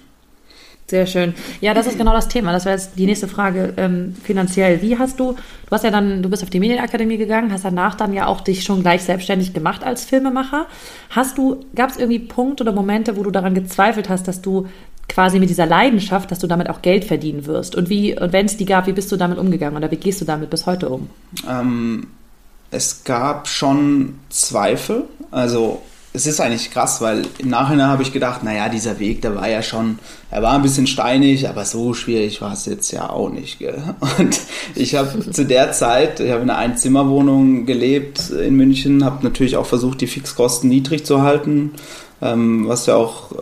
Sehr 0.87 1.07
schön. 1.07 1.35
Ja, 1.63 1.73
das 1.73 1.87
ist 1.87 1.97
genau 1.97 2.13
das 2.13 2.29
Thema. 2.29 2.53
Das 2.53 2.67
wäre 2.67 2.77
jetzt 2.77 2.93
die 2.99 3.07
nächste 3.07 3.27
Frage. 3.27 3.73
Ähm, 3.79 4.15
finanziell, 4.23 4.83
wie 4.83 4.99
hast 4.99 5.19
du, 5.19 5.33
du 5.33 5.71
hast 5.71 5.83
ja 5.83 5.91
dann, 5.91 6.23
du 6.23 6.29
bist 6.29 6.43
auf 6.43 6.51
die 6.51 6.61
Medienakademie 6.61 7.17
gegangen, 7.17 7.51
hast 7.51 7.65
danach 7.65 7.95
dann 7.95 8.13
ja 8.13 8.27
auch 8.27 8.43
dich 8.43 8.65
schon 8.65 8.83
gleich 8.83 9.03
selbstständig 9.03 9.55
gemacht 9.55 9.83
als 9.83 10.05
Filmemacher. 10.05 10.67
Hast 11.09 11.39
du, 11.39 11.65
gab 11.75 11.89
es 11.89 11.97
irgendwie 11.97 12.19
Punkte 12.19 12.65
oder 12.65 12.73
Momente, 12.73 13.17
wo 13.17 13.23
du 13.23 13.31
daran 13.31 13.55
gezweifelt 13.55 14.11
hast, 14.11 14.29
dass 14.29 14.43
du 14.43 14.69
quasi 15.09 15.39
mit 15.39 15.51
dieser 15.51 15.67
Leidenschaft, 15.67 16.31
dass 16.31 16.39
du 16.39 16.47
damit 16.47 16.69
auch 16.69 16.83
Geld 16.83 17.05
verdienen 17.05 17.47
wirst? 17.47 17.75
Und 17.75 17.89
wie, 17.89 18.19
und 18.19 18.33
wenn 18.33 18.47
es 18.47 18.57
die 18.57 18.65
gab, 18.65 18.87
wie 18.87 18.93
bist 18.93 19.11
du 19.13 19.17
damit 19.17 19.39
umgegangen 19.39 19.77
oder 19.77 19.91
wie 19.91 19.97
gehst 19.97 20.21
du 20.21 20.25
damit 20.25 20.51
bis 20.51 20.67
heute 20.67 20.89
um? 20.89 21.11
Ähm, 21.49 22.09
es 22.71 23.05
gab 23.05 23.49
schon 23.49 24.19
Zweifel. 24.31 25.05
Also 25.31 25.83
es 26.15 26.27
ist 26.27 26.41
eigentlich 26.41 26.71
krass, 26.71 27.01
weil 27.01 27.23
im 27.39 27.51
Nachhinein 27.51 27.89
habe 27.89 28.03
ich 28.03 28.13
gedacht, 28.13 28.43
naja, 28.43 28.69
dieser 28.69 28.99
Weg, 28.99 29.21
der 29.21 29.35
war 29.35 29.49
ja 29.49 29.63
schon, 29.63 29.99
er 30.31 30.43
war 30.43 30.53
ein 30.55 30.63
bisschen 30.63 30.87
steinig, 30.87 31.49
aber 31.49 31.65
so 31.65 31.93
schwierig 31.93 32.41
war 32.41 32.53
es 32.53 32.65
jetzt 32.67 32.91
ja 32.93 33.11
auch 33.11 33.29
nicht. 33.29 33.59
Gell? 33.59 33.83
Und 34.19 34.41
ich 34.75 34.95
habe 34.95 35.31
zu 35.31 35.45
der 35.45 35.73
Zeit, 35.73 36.21
ich 36.21 36.31
habe 36.31 36.43
in 36.43 36.51
einer 36.51 36.59
Einzimmerwohnung 36.59 37.67
gelebt 37.67 38.31
in 38.31 38.55
München, 38.55 39.05
habe 39.05 39.25
natürlich 39.25 39.57
auch 39.57 39.67
versucht, 39.67 40.01
die 40.01 40.07
Fixkosten 40.07 40.71
niedrig 40.71 41.05
zu 41.05 41.23
halten 41.23 41.73
ähm, 42.25 42.69
was 42.69 42.87
ja 42.87 42.97
auch 42.97 43.33
äh, 43.33 43.37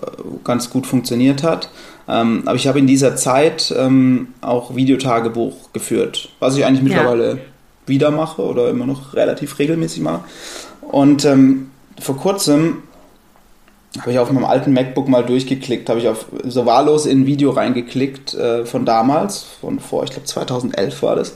ganz 0.45 0.71
gut 0.71 0.87
funktioniert 0.87 1.43
hat. 1.43 1.71
Ähm, 2.09 2.43
aber 2.47 2.57
ich 2.57 2.67
habe 2.67 2.79
in 2.79 2.87
dieser 2.87 3.17
Zeit 3.17 3.73
ähm, 3.77 4.29
auch 4.41 4.75
Videotagebuch 4.75 5.73
geführt, 5.73 6.31
was 6.41 6.57
ich 6.57 6.65
eigentlich 6.65 6.83
mittlerweile 6.83 7.31
ja. 7.31 7.39
wieder 7.87 8.11
mache 8.11 8.43
oder 8.43 8.69
immer 8.71 8.87
noch 8.87 9.15
relativ 9.15 9.59
regelmäßig 9.59 10.03
mache. 10.03 10.25
Und 10.81 11.25
ähm, 11.25 11.71
vor 12.01 12.17
kurzem 12.17 12.83
habe 14.01 14.13
ich 14.13 14.19
auf 14.19 14.31
meinem 14.31 14.45
alten 14.45 14.73
MacBook 14.73 15.09
mal 15.09 15.25
durchgeklickt, 15.25 15.89
habe 15.89 16.01
ich 16.01 16.09
auf 16.09 16.27
so 16.45 16.65
wahllos 16.65 17.05
in 17.05 17.23
ein 17.23 17.27
Video 17.27 17.51
reingeklickt 17.51 18.35
äh, 18.35 18.65
von 18.65 18.87
damals, 18.87 19.45
von 19.61 19.81
vor, 19.81 20.05
ich 20.05 20.11
glaube 20.11 20.27
2011 20.27 21.03
war 21.03 21.17
das. 21.17 21.35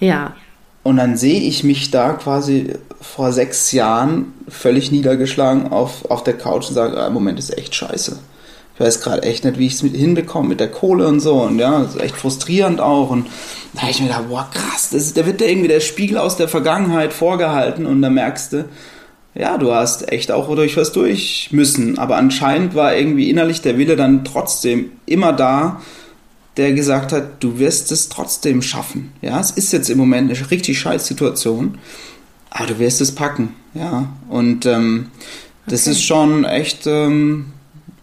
Ja. 0.00 0.34
Und 0.82 0.96
dann 0.96 1.16
sehe 1.16 1.40
ich 1.40 1.62
mich 1.62 1.92
da 1.92 2.14
quasi 2.14 2.72
vor 3.00 3.32
sechs 3.32 3.70
Jahren 3.70 4.32
völlig 4.48 4.90
niedergeschlagen 4.90 5.70
auf, 5.70 6.10
auf 6.10 6.24
der 6.24 6.36
Couch 6.36 6.68
und 6.68 6.74
sage, 6.74 7.00
ah, 7.00 7.06
im 7.06 7.12
Moment 7.12 7.38
ist 7.38 7.56
echt 7.56 7.74
scheiße. 7.74 8.18
Ich 8.74 8.80
weiß 8.80 9.00
gerade 9.00 9.22
echt 9.22 9.44
nicht, 9.44 9.58
wie 9.58 9.66
ich 9.66 9.74
es 9.74 9.80
hinbekomme 9.80 10.48
mit 10.48 10.58
der 10.58 10.70
Kohle 10.70 11.06
und 11.06 11.20
so. 11.20 11.34
Und 11.34 11.58
ja, 11.60 11.82
das 11.82 11.94
ist 11.94 12.00
echt 12.00 12.16
frustrierend 12.16 12.80
auch. 12.80 13.10
Und 13.10 13.28
da 13.74 13.82
habe 13.82 13.92
ich 13.92 14.00
mir 14.00 14.08
gedacht, 14.08 14.28
boah, 14.28 14.48
krass, 14.52 14.90
das 14.90 15.12
da 15.12 15.24
wird 15.24 15.40
dir 15.40 15.48
irgendwie 15.48 15.68
der 15.68 15.80
Spiegel 15.80 16.18
aus 16.18 16.36
der 16.36 16.48
Vergangenheit 16.48 17.12
vorgehalten 17.12 17.86
und 17.86 18.02
da 18.02 18.10
merkst 18.10 18.54
du, 18.54 18.64
ja, 19.34 19.56
du 19.56 19.72
hast 19.72 20.12
echt 20.12 20.30
auch 20.30 20.54
durch 20.54 20.76
was 20.76 20.92
durch 20.92 21.48
müssen. 21.52 21.98
Aber 21.98 22.16
anscheinend 22.16 22.74
war 22.74 22.94
irgendwie 22.94 23.30
innerlich 23.30 23.62
der 23.62 23.78
Wille 23.78 23.96
dann 23.96 24.24
trotzdem 24.24 24.92
immer 25.06 25.32
da, 25.32 25.80
der 26.56 26.72
gesagt 26.72 27.12
hat, 27.12 27.42
du 27.42 27.58
wirst 27.58 27.90
es 27.92 28.08
trotzdem 28.08 28.60
schaffen. 28.60 29.12
Ja, 29.22 29.40
es 29.40 29.50
ist 29.52 29.72
jetzt 29.72 29.88
im 29.88 29.98
Moment 29.98 30.30
eine 30.30 30.50
richtig 30.50 30.78
scheiß 30.78 31.06
Situation, 31.06 31.78
aber 32.50 32.66
du 32.66 32.78
wirst 32.78 33.00
es 33.00 33.14
packen. 33.14 33.54
Ja, 33.74 34.12
und 34.28 34.66
ähm, 34.66 35.10
das 35.66 35.82
okay. 35.82 35.90
ist 35.92 36.04
schon 36.04 36.44
echt 36.44 36.86
ähm, 36.86 37.51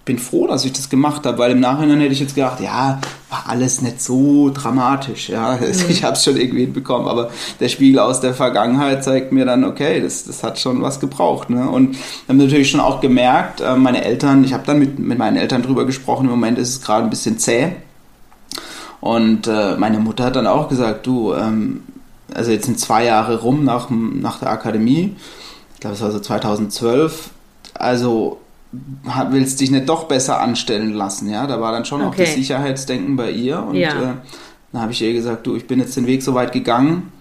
bin 0.10 0.17
froh, 0.17 0.48
dass 0.48 0.65
ich 0.65 0.74
das 0.74 0.89
gemacht 0.89 1.24
habe, 1.28 1.38
weil 1.38 1.52
im 1.52 1.60
Nachhinein 1.60 2.00
hätte 2.00 2.13
ich 2.13 2.19
jetzt 2.19 2.34
gedacht, 2.34 2.60
ja, 2.62 3.00
war 3.30 3.43
alles 3.45 3.84
nicht 3.84 4.02
so 4.02 4.50
dramatisch, 4.50 5.30
ja, 5.30 5.56
mhm. 5.62 5.67
ich 5.88 6.04
habe 6.04 6.13
es 6.13 6.24
schon 6.24 6.36
irgendwie 6.36 6.62
hinbekommen, 6.62 7.08
aber 7.08 7.30
der 7.60 7.69
Spiegel 7.69 8.00
aus 8.00 8.19
der 8.19 8.34
Vergangenheit 8.34 9.04
zeigt 9.04 9.32
mir 9.32 9.45
dann, 9.45 9.63
okay, 9.63 10.02
das, 10.02 10.24
das 10.24 10.43
hat 10.43 10.58
schon 10.58 10.82
was 10.82 11.00
gebraucht, 11.00 11.52
ne? 11.52 11.69
und 11.69 11.95
habe 12.28 12.39
natürlich 12.39 12.72
schon 12.72 12.80
auch 12.80 13.02
gemerkt, 13.02 13.62
äh, 13.62 13.76
meine 13.76 14.04
Eltern, 14.04 14.43
ich 14.43 14.52
habe 14.52 14.63
dann 14.65 14.80
mit, 14.80 14.98
mit 14.98 15.19
meinen 15.19 15.38
Eltern 15.38 15.62
drüber 15.62 15.86
gesprochen, 15.86 16.26
im 16.26 16.32
Moment 16.32 16.58
ist 16.58 16.69
es 16.69 16.82
gerade 16.82 17.04
ein 17.04 17.12
bisschen 17.12 17.38
zäh, 17.38 17.74
und 19.02 19.45
äh, 19.45 19.78
meine 19.78 20.00
Mutter 20.00 20.24
hat 20.24 20.36
dann 20.36 20.48
auch 20.48 20.69
gesagt, 20.69 21.06
du, 21.06 21.36
ähm, 21.36 21.84
also 22.34 22.50
jetzt 22.50 22.65
sind 22.65 22.80
zwei 22.80 23.06
Jahre 23.06 23.41
rum 23.41 23.63
nach, 23.63 23.91
nach 23.91 24.39
der 24.39 24.50
Akademie, 24.50 25.15
ich 25.76 25.82
glaube 25.82 25.95
es 25.95 26.02
war 26.02 26.10
so 26.10 26.19
2012, 26.19 27.30
also 27.76 28.39
willst 29.32 29.60
dich 29.62 29.71
nicht 29.71 29.89
doch 29.89 30.03
besser 30.05 30.39
anstellen 30.39 30.93
lassen, 30.93 31.29
ja. 31.29 31.47
Da 31.47 31.60
war 31.60 31.71
dann 31.71 31.86
schon 31.86 32.01
okay. 32.01 32.10
auch 32.10 32.15
das 32.15 32.36
Sicherheitsdenken 32.36 33.15
bei 33.15 33.32
ihr 33.32 33.63
und 33.63 33.75
ja. 33.75 33.89
äh, 33.89 34.13
dann 34.71 34.82
habe 34.82 34.91
ich 34.91 35.01
ihr 35.01 35.13
gesagt, 35.13 35.47
du, 35.47 35.55
ich 35.55 35.67
bin 35.67 35.79
jetzt 35.79 35.97
den 35.97 36.05
Weg 36.05 36.21
so 36.21 36.36
weit 36.36 36.51
gegangen. 36.51 37.12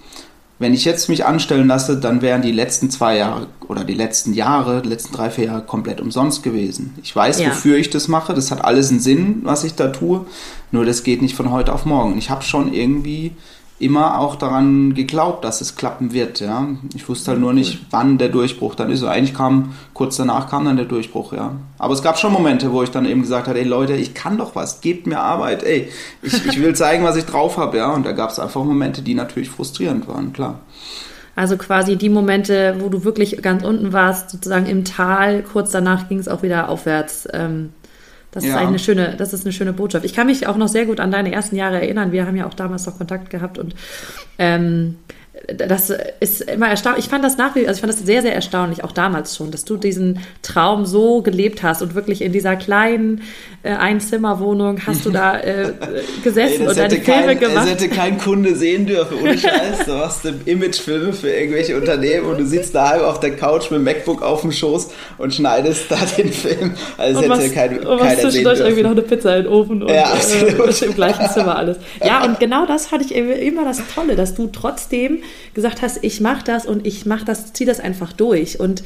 Wenn 0.58 0.74
ich 0.74 0.84
jetzt 0.84 1.08
mich 1.08 1.24
anstellen 1.24 1.68
lasse, 1.68 1.98
dann 1.98 2.20
wären 2.20 2.42
die 2.42 2.50
letzten 2.50 2.90
zwei 2.90 3.16
Jahre 3.16 3.46
oder 3.68 3.84
die 3.84 3.94
letzten 3.94 4.34
Jahre, 4.34 4.82
die 4.82 4.88
letzten 4.88 5.14
drei, 5.14 5.30
vier 5.30 5.44
Jahre 5.44 5.62
komplett 5.62 6.00
umsonst 6.00 6.42
gewesen. 6.42 6.94
Ich 7.02 7.14
weiß, 7.14 7.40
ja. 7.40 7.50
wofür 7.50 7.76
ich 7.76 7.90
das 7.90 8.08
mache. 8.08 8.34
Das 8.34 8.50
hat 8.50 8.64
alles 8.64 8.90
einen 8.90 8.98
Sinn, 8.98 9.42
was 9.44 9.62
ich 9.62 9.76
da 9.76 9.88
tue. 9.88 10.26
Nur 10.72 10.84
das 10.84 11.04
geht 11.04 11.22
nicht 11.22 11.36
von 11.36 11.52
heute 11.52 11.72
auf 11.72 11.84
morgen. 11.84 12.18
Ich 12.18 12.28
habe 12.28 12.42
schon 12.42 12.74
irgendwie 12.74 13.32
immer 13.78 14.18
auch 14.18 14.36
daran 14.36 14.94
geglaubt, 14.94 15.44
dass 15.44 15.60
es 15.60 15.76
klappen 15.76 16.12
wird. 16.12 16.40
Ja. 16.40 16.68
Ich 16.94 17.08
wusste 17.08 17.30
halt 17.30 17.40
nur 17.40 17.52
nicht, 17.52 17.86
wann 17.90 18.18
der 18.18 18.28
Durchbruch 18.28 18.74
dann 18.74 18.90
ist. 18.90 19.04
eigentlich 19.04 19.34
kam, 19.34 19.74
kurz 19.94 20.16
danach 20.16 20.48
kam 20.50 20.64
dann 20.64 20.76
der 20.76 20.86
Durchbruch, 20.86 21.32
ja. 21.32 21.52
Aber 21.78 21.94
es 21.94 22.02
gab 22.02 22.18
schon 22.18 22.32
Momente, 22.32 22.72
wo 22.72 22.82
ich 22.82 22.90
dann 22.90 23.06
eben 23.06 23.22
gesagt 23.22 23.46
habe, 23.46 23.58
ey 23.58 23.64
Leute, 23.64 23.94
ich 23.94 24.14
kann 24.14 24.36
doch 24.36 24.56
was, 24.56 24.80
gebt 24.80 25.06
mir 25.06 25.20
Arbeit, 25.20 25.62
ey, 25.62 25.88
ich, 26.22 26.44
ich 26.46 26.60
will 26.60 26.74
zeigen, 26.74 27.04
was 27.04 27.16
ich 27.16 27.24
drauf 27.24 27.56
habe, 27.56 27.78
ja. 27.78 27.92
Und 27.92 28.04
da 28.04 28.12
gab 28.12 28.30
es 28.30 28.38
einfach 28.38 28.64
Momente, 28.64 29.02
die 29.02 29.14
natürlich 29.14 29.50
frustrierend 29.50 30.08
waren, 30.08 30.32
klar. 30.32 30.60
Also 31.36 31.56
quasi 31.56 31.94
die 31.94 32.08
Momente, 32.08 32.76
wo 32.80 32.88
du 32.88 33.04
wirklich 33.04 33.40
ganz 33.42 33.62
unten 33.62 33.92
warst, 33.92 34.30
sozusagen 34.30 34.66
im 34.66 34.84
Tal, 34.84 35.44
kurz 35.44 35.70
danach 35.70 36.08
ging 36.08 36.18
es 36.18 36.26
auch 36.26 36.42
wieder 36.42 36.68
aufwärts. 36.68 37.28
Ähm 37.32 37.70
das 38.30 38.44
ja. 38.44 38.60
ist 38.60 38.66
eine 38.66 38.78
schöne, 38.78 39.14
das 39.16 39.32
ist 39.32 39.44
eine 39.44 39.52
schöne 39.52 39.72
Botschaft. 39.72 40.04
Ich 40.04 40.14
kann 40.14 40.26
mich 40.26 40.46
auch 40.46 40.56
noch 40.56 40.68
sehr 40.68 40.86
gut 40.86 41.00
an 41.00 41.10
deine 41.10 41.32
ersten 41.32 41.56
Jahre 41.56 41.80
erinnern. 41.80 42.12
Wir 42.12 42.26
haben 42.26 42.36
ja 42.36 42.46
auch 42.46 42.54
damals 42.54 42.86
noch 42.86 42.98
Kontakt 42.98 43.30
gehabt 43.30 43.58
und 43.58 43.74
ähm, 44.38 44.96
das 45.46 45.92
ist 46.20 46.42
immer 46.42 46.68
erstaunlich. 46.68 47.04
Ich 47.04 47.10
fand 47.10 47.24
das 47.24 47.36
nach 47.36 47.54
wie, 47.54 47.66
also 47.66 47.78
ich 47.78 47.80
fand 47.80 47.92
das 47.92 48.00
sehr, 48.00 48.22
sehr 48.22 48.34
erstaunlich, 48.34 48.84
auch 48.84 48.92
damals 48.92 49.36
schon, 49.36 49.50
dass 49.50 49.64
du 49.64 49.76
diesen 49.76 50.20
Traum 50.42 50.84
so 50.84 51.22
gelebt 51.22 51.62
hast 51.62 51.80
und 51.80 51.94
wirklich 51.94 52.22
in 52.22 52.32
dieser 52.32 52.56
kleinen 52.56 53.22
äh, 53.62 53.70
Einzimmerwohnung 53.70 54.86
hast 54.86 55.06
du 55.06 55.10
da 55.10 55.38
äh, 55.40 55.72
gesessen 56.22 56.62
Ey, 56.62 56.68
und 56.68 56.76
deine 56.76 56.96
Filme 56.96 57.26
kein, 57.26 57.38
gemacht. 57.38 57.56
Das 57.56 57.70
hätte 57.70 57.88
kein 57.88 58.18
Kunde 58.18 58.54
sehen 58.54 58.86
dürfen, 58.86 59.18
ohne 59.22 59.38
Scheiß. 59.38 59.86
Du 59.86 59.92
machst 59.92 60.24
Imagefilme 60.44 61.12
für 61.12 61.30
irgendwelche 61.30 61.76
Unternehmen 61.76 62.26
und 62.26 62.38
du 62.38 62.46
sitzt 62.46 62.74
daheim 62.74 63.02
auf 63.02 63.20
der 63.20 63.36
Couch 63.36 63.70
mit 63.70 63.80
dem 63.80 63.84
MacBook 63.84 64.22
auf 64.22 64.42
dem 64.42 64.52
Schoß 64.52 64.90
und 65.18 65.34
schneidest 65.34 65.90
da 65.90 65.98
den 66.16 66.32
Film. 66.32 66.74
Also 66.96 67.20
und 67.20 67.32
hätte 67.32 67.54
kein, 67.54 67.78
und 67.86 67.98
keiner 67.98 68.30
sehen 68.30 68.44
dürfen. 68.44 68.62
irgendwie 68.62 68.82
noch 68.82 68.90
eine 68.90 69.02
Pizza 69.02 69.36
in 69.36 69.44
den 69.44 69.52
Ofen 69.52 69.82
und 69.82 69.90
ja, 69.90 70.12
äh, 70.14 70.84
im 70.84 70.94
gleichen 70.94 71.28
Zimmer 71.30 71.56
alles. 71.56 71.78
Ja, 72.04 72.24
und 72.24 72.38
genau 72.38 72.64
das 72.64 72.92
hatte 72.92 73.04
ich 73.04 73.14
immer 73.14 73.64
das 73.64 73.82
Tolle, 73.94 74.14
dass 74.14 74.34
du 74.34 74.46
trotzdem 74.46 75.22
gesagt 75.54 75.82
hast, 75.82 76.02
ich 76.02 76.20
mache 76.20 76.44
das 76.44 76.66
und 76.66 76.86
ich 76.86 77.06
mache 77.06 77.24
das, 77.24 77.52
ziehe 77.52 77.68
das 77.68 77.80
einfach 77.80 78.12
durch. 78.12 78.60
Und 78.60 78.82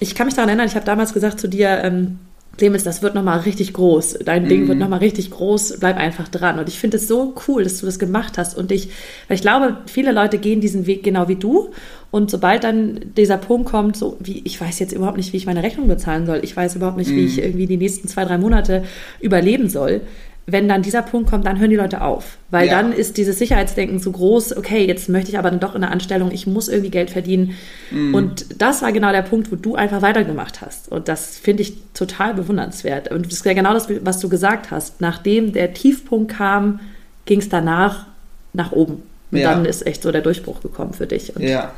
ich 0.00 0.14
kann 0.14 0.26
mich 0.26 0.34
daran 0.34 0.48
erinnern, 0.48 0.66
ich 0.66 0.76
habe 0.76 0.86
damals 0.86 1.12
gesagt 1.12 1.40
zu 1.40 1.48
dir, 1.48 1.82
ähm, 1.82 2.18
Clemens, 2.56 2.84
das 2.84 3.02
wird 3.02 3.14
nochmal 3.14 3.40
richtig 3.40 3.72
groß. 3.72 4.18
Dein 4.24 4.48
Ding 4.48 4.68
wird 4.68 4.76
mhm. 4.76 4.82
nochmal 4.82 5.00
richtig 5.00 5.30
groß. 5.30 5.78
Bleib 5.80 5.96
einfach 5.96 6.28
dran. 6.28 6.58
Und 6.58 6.68
ich 6.68 6.78
finde 6.78 6.98
es 6.98 7.08
so 7.08 7.34
cool, 7.48 7.64
dass 7.64 7.80
du 7.80 7.86
das 7.86 7.98
gemacht 7.98 8.38
hast. 8.38 8.56
Und 8.56 8.70
ich, 8.70 8.90
weil 9.28 9.34
ich 9.36 9.42
glaube, 9.42 9.78
viele 9.86 10.12
Leute 10.12 10.38
gehen 10.38 10.60
diesen 10.60 10.86
Weg 10.86 11.02
genau 11.02 11.28
wie 11.28 11.36
du. 11.36 11.70
Und 12.10 12.30
sobald 12.30 12.62
dann 12.62 13.00
dieser 13.16 13.38
Punkt 13.38 13.68
kommt, 13.68 13.96
so 13.96 14.16
wie, 14.20 14.42
ich 14.44 14.60
weiß 14.60 14.78
jetzt 14.78 14.92
überhaupt 14.92 15.16
nicht, 15.16 15.32
wie 15.32 15.36
ich 15.36 15.46
meine 15.46 15.62
Rechnung 15.62 15.88
bezahlen 15.88 16.26
soll. 16.26 16.40
Ich 16.42 16.56
weiß 16.56 16.76
überhaupt 16.76 16.96
nicht, 16.96 17.10
wie 17.10 17.24
ich 17.24 17.38
mhm. 17.38 17.42
irgendwie 17.42 17.66
die 17.66 17.76
nächsten 17.76 18.06
zwei, 18.06 18.24
drei 18.24 18.38
Monate 18.38 18.84
überleben 19.20 19.68
soll 19.68 20.02
wenn 20.46 20.68
dann 20.68 20.82
dieser 20.82 21.02
Punkt 21.02 21.30
kommt, 21.30 21.46
dann 21.46 21.58
hören 21.58 21.70
die 21.70 21.76
Leute 21.76 22.02
auf. 22.02 22.36
Weil 22.50 22.66
ja. 22.66 22.74
dann 22.74 22.92
ist 22.92 23.16
dieses 23.16 23.38
Sicherheitsdenken 23.38 23.98
so 23.98 24.12
groß, 24.12 24.56
okay, 24.56 24.86
jetzt 24.86 25.08
möchte 25.08 25.30
ich 25.30 25.38
aber 25.38 25.50
dann 25.50 25.60
doch 25.60 25.74
in 25.74 25.80
der 25.80 25.90
Anstellung, 25.90 26.30
ich 26.30 26.46
muss 26.46 26.68
irgendwie 26.68 26.90
Geld 26.90 27.10
verdienen. 27.10 27.56
Mhm. 27.90 28.14
Und 28.14 28.60
das 28.60 28.82
war 28.82 28.92
genau 28.92 29.10
der 29.12 29.22
Punkt, 29.22 29.50
wo 29.50 29.56
du 29.56 29.74
einfach 29.74 30.02
weitergemacht 30.02 30.60
hast. 30.60 30.90
Und 30.90 31.08
das 31.08 31.38
finde 31.38 31.62
ich 31.62 31.74
total 31.94 32.34
bewundernswert. 32.34 33.10
Und 33.10 33.26
das 33.26 33.34
ist 33.34 33.44
ja 33.46 33.54
genau 33.54 33.72
das, 33.72 33.88
was 34.02 34.20
du 34.20 34.28
gesagt 34.28 34.70
hast. 34.70 35.00
Nachdem 35.00 35.52
der 35.52 35.72
Tiefpunkt 35.72 36.32
kam, 36.32 36.80
ging 37.24 37.40
es 37.40 37.48
danach 37.48 38.06
nach 38.52 38.72
oben. 38.72 39.02
Und 39.30 39.38
ja. 39.38 39.54
dann 39.54 39.64
ist 39.64 39.86
echt 39.86 40.02
so 40.02 40.12
der 40.12 40.20
Durchbruch 40.20 40.60
gekommen 40.60 40.92
für 40.92 41.06
dich. 41.06 41.34
Und 41.34 41.42
ja. 41.42 41.72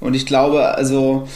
Und 0.00 0.14
ich 0.14 0.26
glaube, 0.26 0.74
also 0.74 1.28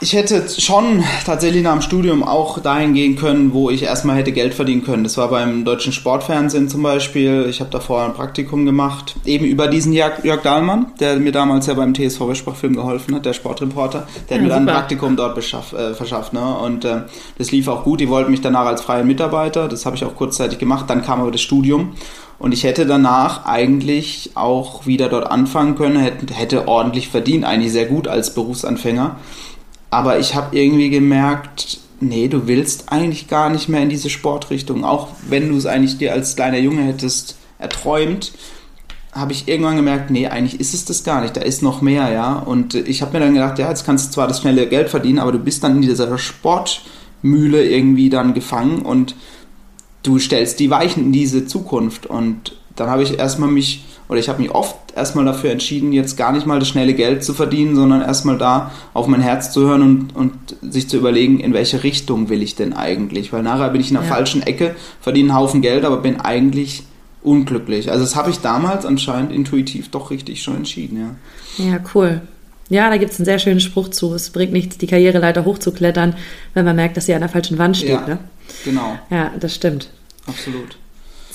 ich 0.00 0.12
hätte 0.12 0.48
schon 0.48 1.02
tatsächlich 1.24 1.62
nach 1.62 1.72
dem 1.72 1.80
Studium 1.80 2.22
auch 2.22 2.58
dahin 2.60 2.94
gehen 2.94 3.16
können, 3.16 3.54
wo 3.54 3.70
ich 3.70 3.82
erstmal 3.82 4.16
hätte 4.16 4.32
Geld 4.32 4.54
verdienen 4.54 4.84
können. 4.84 5.04
Das 5.04 5.16
war 5.16 5.28
beim 5.28 5.64
deutschen 5.64 5.92
Sportfernsehen 5.92 6.68
zum 6.68 6.82
Beispiel. 6.82 7.46
Ich 7.48 7.60
habe 7.60 7.70
davor 7.70 8.04
ein 8.04 8.12
Praktikum 8.12 8.66
gemacht, 8.66 9.16
eben 9.24 9.46
über 9.46 9.68
diesen 9.68 9.92
Jörg, 9.92 10.22
Jörg 10.22 10.42
Dahlmann, 10.42 10.92
der 11.00 11.16
mir 11.16 11.32
damals 11.32 11.66
ja 11.66 11.74
beim 11.74 11.94
TSV 11.94 12.28
Westbach-Film 12.28 12.76
geholfen 12.76 13.14
hat, 13.14 13.24
der 13.24 13.32
Sportreporter. 13.32 14.06
Der 14.28 14.36
ja, 14.36 14.42
hat 14.42 14.48
mir 14.48 14.54
dann 14.54 14.68
ein 14.68 14.74
Praktikum 14.74 15.16
dort 15.16 15.34
beschaff, 15.34 15.72
äh, 15.72 15.94
verschafft. 15.94 16.34
Ne? 16.34 16.56
Und 16.58 16.84
äh, 16.84 17.02
das 17.38 17.50
lief 17.50 17.66
auch 17.68 17.82
gut. 17.82 18.00
Die 18.00 18.08
wollten 18.08 18.30
mich 18.30 18.42
danach 18.42 18.66
als 18.66 18.82
freien 18.82 19.06
Mitarbeiter. 19.06 19.66
Das 19.66 19.86
habe 19.86 19.96
ich 19.96 20.04
auch 20.04 20.14
kurzzeitig 20.14 20.58
gemacht. 20.58 20.88
Dann 20.88 21.02
kam 21.02 21.20
aber 21.20 21.30
das 21.30 21.40
Studium. 21.40 21.94
Und 22.38 22.52
ich 22.52 22.64
hätte 22.64 22.84
danach 22.84 23.46
eigentlich 23.46 24.32
auch 24.34 24.86
wieder 24.86 25.08
dort 25.08 25.30
anfangen 25.30 25.74
können, 25.74 25.96
hätte, 25.96 26.34
hätte 26.34 26.68
ordentlich 26.68 27.08
verdient, 27.08 27.46
eigentlich 27.46 27.72
sehr 27.72 27.86
gut 27.86 28.08
als 28.08 28.34
Berufsanfänger. 28.34 29.16
Aber 29.90 30.18
ich 30.18 30.34
habe 30.34 30.56
irgendwie 30.56 30.90
gemerkt, 30.90 31.78
nee, 32.00 32.28
du 32.28 32.46
willst 32.46 32.92
eigentlich 32.92 33.28
gar 33.28 33.50
nicht 33.50 33.68
mehr 33.68 33.82
in 33.82 33.88
diese 33.88 34.10
Sportrichtung. 34.10 34.84
Auch 34.84 35.08
wenn 35.28 35.48
du 35.48 35.56
es 35.56 35.66
eigentlich 35.66 35.98
dir 35.98 36.12
als 36.12 36.36
kleiner 36.36 36.58
Junge 36.58 36.82
hättest 36.82 37.36
erträumt, 37.58 38.32
habe 39.12 39.32
ich 39.32 39.48
irgendwann 39.48 39.76
gemerkt, 39.76 40.10
nee, 40.10 40.26
eigentlich 40.26 40.60
ist 40.60 40.74
es 40.74 40.84
das 40.84 41.02
gar 41.02 41.22
nicht. 41.22 41.36
Da 41.36 41.40
ist 41.40 41.62
noch 41.62 41.80
mehr, 41.80 42.12
ja. 42.12 42.34
Und 42.34 42.74
ich 42.74 43.00
habe 43.00 43.14
mir 43.14 43.24
dann 43.24 43.34
gedacht, 43.34 43.58
ja, 43.58 43.68
jetzt 43.68 43.86
kannst 43.86 44.08
du 44.08 44.12
zwar 44.12 44.28
das 44.28 44.40
schnelle 44.40 44.68
Geld 44.68 44.90
verdienen, 44.90 45.18
aber 45.18 45.32
du 45.32 45.38
bist 45.38 45.64
dann 45.64 45.76
in 45.76 45.82
dieser 45.82 46.18
Sportmühle 46.18 47.64
irgendwie 47.64 48.10
dann 48.10 48.34
gefangen 48.34 48.80
und 48.82 49.14
du 50.02 50.18
stellst 50.18 50.60
die 50.60 50.70
Weichen 50.70 51.04
in 51.04 51.12
diese 51.12 51.46
Zukunft. 51.46 52.06
Und 52.06 52.56
dann 52.76 52.90
habe 52.90 53.02
ich 53.02 53.18
erstmal 53.18 53.50
mich 53.50 53.84
oder 54.08 54.18
ich 54.18 54.28
habe 54.28 54.40
mich 54.40 54.50
oft 54.50 54.76
erstmal 54.94 55.24
dafür 55.24 55.50
entschieden, 55.50 55.92
jetzt 55.92 56.16
gar 56.16 56.32
nicht 56.32 56.46
mal 56.46 56.58
das 56.58 56.68
schnelle 56.68 56.94
Geld 56.94 57.24
zu 57.24 57.34
verdienen, 57.34 57.74
sondern 57.74 58.02
erstmal 58.02 58.38
da 58.38 58.70
auf 58.94 59.06
mein 59.06 59.20
Herz 59.20 59.52
zu 59.52 59.62
hören 59.66 59.82
und, 59.82 60.16
und 60.16 60.32
sich 60.62 60.88
zu 60.88 60.96
überlegen, 60.96 61.40
in 61.40 61.52
welche 61.52 61.82
Richtung 61.82 62.28
will 62.28 62.42
ich 62.42 62.54
denn 62.54 62.72
eigentlich? 62.72 63.32
Weil 63.32 63.42
nachher 63.42 63.70
bin 63.70 63.80
ich 63.80 63.88
in 63.88 63.94
der 63.94 64.04
ja. 64.04 64.08
falschen 64.08 64.42
Ecke, 64.42 64.76
verdiene 65.00 65.30
einen 65.30 65.38
Haufen 65.38 65.62
Geld, 65.62 65.84
aber 65.84 65.98
bin 65.98 66.20
eigentlich 66.20 66.84
unglücklich. 67.22 67.90
Also 67.90 68.04
das 68.04 68.14
habe 68.14 68.30
ich 68.30 68.38
damals 68.38 68.86
anscheinend 68.86 69.32
intuitiv 69.32 69.90
doch 69.90 70.10
richtig 70.10 70.42
schon 70.42 70.56
entschieden, 70.56 70.98
ja. 71.58 71.64
Ja, 71.64 71.80
cool. 71.94 72.22
Ja, 72.68 72.90
da 72.90 72.96
gibt 72.96 73.12
es 73.12 73.18
einen 73.18 73.26
sehr 73.26 73.38
schönen 73.38 73.60
Spruch 73.60 73.88
zu. 73.88 74.14
Es 74.14 74.30
bringt 74.30 74.52
nichts, 74.52 74.78
die 74.78 74.86
Karriereleiter 74.86 75.44
hochzuklettern, 75.44 76.14
wenn 76.54 76.64
man 76.64 76.76
merkt, 76.76 76.96
dass 76.96 77.06
sie 77.06 77.14
an 77.14 77.20
der 77.20 77.28
falschen 77.28 77.58
Wand 77.58 77.76
steht. 77.76 77.90
Ja, 77.90 78.06
ne? 78.06 78.18
genau. 78.64 78.98
Ja, 79.10 79.32
das 79.38 79.54
stimmt. 79.54 79.90
Absolut. 80.26 80.76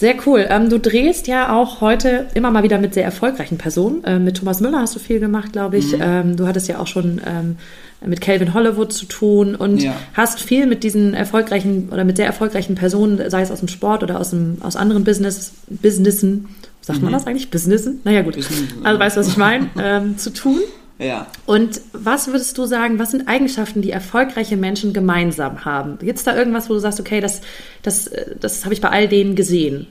Sehr 0.02 0.16
cool. 0.26 0.48
Ähm, 0.50 0.68
du 0.72 0.80
drehst 0.80 1.28
ja 1.28 1.56
auch 1.56 1.80
heute 1.80 2.26
immer 2.34 2.50
mal 2.50 2.64
wieder 2.64 2.80
mit 2.80 2.96
sehr 2.96 3.04
erfolgreichen 3.04 3.60
Personen. 3.60 4.02
Ähm, 4.04 4.24
mit 4.24 4.38
Thomas 4.38 4.60
Müller 4.60 4.80
hast 4.80 4.96
du 4.96 5.00
viel 5.00 5.20
gemacht, 5.20 5.54
glaube 5.54 5.78
ich. 5.78 5.96
Mhm. 5.96 6.02
Ähm, 6.02 6.38
du 6.38 6.48
hattest 6.48 6.68
ja 6.68 6.80
auch 6.80 6.88
schon 6.88 7.22
ähm, 7.24 7.58
mit 8.04 8.20
Calvin 8.20 8.56
Hollywood 8.56 8.92
zu 8.92 9.06
tun 9.06 9.54
und 9.54 9.84
ja. 9.84 9.94
hast 10.16 10.40
viel 10.40 10.66
mit 10.66 10.84
diesen 10.84 11.14
erfolgreichen 11.14 11.90
oder 11.92 12.04
mit 12.04 12.18
sehr 12.18 12.26
erfolgreichen 12.26 12.74
Personen, 12.74 13.30
sei 13.30 13.44
es 13.44 13.52
aus 13.52 13.60
dem 13.60 13.68
Sport 13.68 14.02
oder 14.02 14.20
aus, 14.20 14.32
dem, 14.32 14.58
aus 14.62 14.76
anderen 14.76 15.04
Business, 15.04 15.54
Businessen, 15.70 16.50
sagt 16.82 16.98
mhm. 16.98 17.06
man 17.06 17.14
das 17.14 17.28
eigentlich? 17.28 17.52
Businessen? 17.52 18.00
Naja, 18.04 18.24
gut. 18.24 18.38
Business, 18.38 18.74
also 18.82 19.00
weißt 19.00 19.18
du, 19.18 19.20
was 19.20 19.28
ich 19.28 19.38
meine? 19.38 19.70
Ähm, 19.80 20.18
zu 20.18 20.34
tun. 20.34 20.62
Ja. 21.02 21.26
Und 21.48 21.82
was 21.94 22.28
würdest 22.28 22.58
du 22.60 22.66
sagen, 22.66 23.00
was 23.00 23.12
sind 23.12 23.28
Eigenschaften, 23.28 23.82
die 23.82 23.90
erfolgreiche 23.90 24.56
Menschen 24.56 24.94
gemeinsam 24.94 25.66
haben? 25.66 25.98
Gibt 25.98 26.20
es 26.20 26.24
da 26.24 26.36
irgendwas, 26.36 26.70
wo 26.70 26.74
du 26.74 26.80
sagst, 26.80 27.00
okay, 27.00 27.20
das, 27.20 27.42
das, 27.82 28.10
das 28.40 28.66
habe 28.66 28.76
ich 28.76 28.82
bei 28.82 28.90
all 28.90 29.08
denen 29.08 29.36
gesehen? 29.36 29.88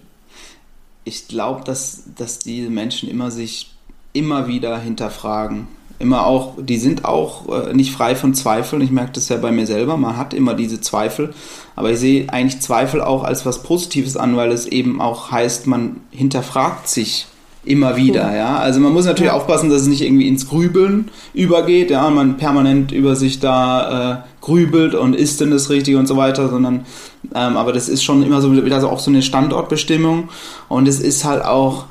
Ich 1.02 1.26
glaube, 1.26 1.64
dass, 1.64 2.04
dass 2.16 2.38
diese 2.38 2.70
Menschen 2.70 3.10
immer 3.10 3.32
sich 3.32 3.72
immer 4.12 4.46
wieder 4.46 4.78
hinterfragen. 4.78 5.66
Immer 5.98 6.26
auch, 6.26 6.54
die 6.58 6.78
sind 6.78 7.04
auch 7.04 7.48
äh, 7.48 7.74
nicht 7.74 7.92
frei 7.92 8.14
von 8.14 8.32
Zweifeln. 8.32 8.80
Ich 8.80 8.90
merke 8.90 9.12
das 9.12 9.28
ja 9.28 9.36
bei 9.36 9.50
mir 9.50 9.66
selber. 9.66 9.96
Man 9.96 10.16
hat 10.16 10.32
immer 10.32 10.54
diese 10.54 10.80
Zweifel. 10.80 11.34
Aber 11.74 11.90
ich 11.90 11.98
sehe 11.98 12.30
eigentlich 12.30 12.62
Zweifel 12.62 13.02
auch 13.02 13.24
als 13.24 13.44
was 13.44 13.62
Positives 13.64 14.16
an, 14.16 14.36
weil 14.36 14.52
es 14.52 14.66
eben 14.66 15.00
auch 15.00 15.30
heißt, 15.30 15.66
man 15.66 16.00
hinterfragt 16.10 16.88
sich 16.88 17.26
Immer 17.64 17.96
wieder, 17.96 18.34
ja. 18.34 18.56
Also 18.56 18.80
man 18.80 18.92
muss 18.92 19.04
natürlich 19.04 19.32
ja. 19.32 19.36
aufpassen, 19.36 19.68
dass 19.68 19.82
es 19.82 19.88
nicht 19.88 20.00
irgendwie 20.00 20.28
ins 20.28 20.48
Grübeln 20.48 21.10
übergeht, 21.34 21.90
ja, 21.90 22.06
und 22.06 22.14
man 22.14 22.36
permanent 22.38 22.90
über 22.90 23.16
sich 23.16 23.38
da 23.38 24.12
äh, 24.12 24.16
grübelt 24.40 24.94
und 24.94 25.14
ist 25.14 25.42
denn 25.42 25.50
das 25.50 25.68
Richtige 25.68 25.98
und 25.98 26.06
so 26.06 26.16
weiter, 26.16 26.48
sondern 26.48 26.86
ähm, 27.34 27.56
aber 27.58 27.72
das 27.72 27.90
ist 27.90 28.02
schon 28.02 28.22
immer 28.22 28.40
so 28.40 28.52
wieder 28.64 28.80
so 28.80 28.88
auch 28.88 28.98
so 28.98 29.10
eine 29.10 29.20
Standortbestimmung. 29.20 30.30
Und 30.68 30.88
es 30.88 31.00
ist 31.00 31.24
halt 31.24 31.44
auch 31.44 31.84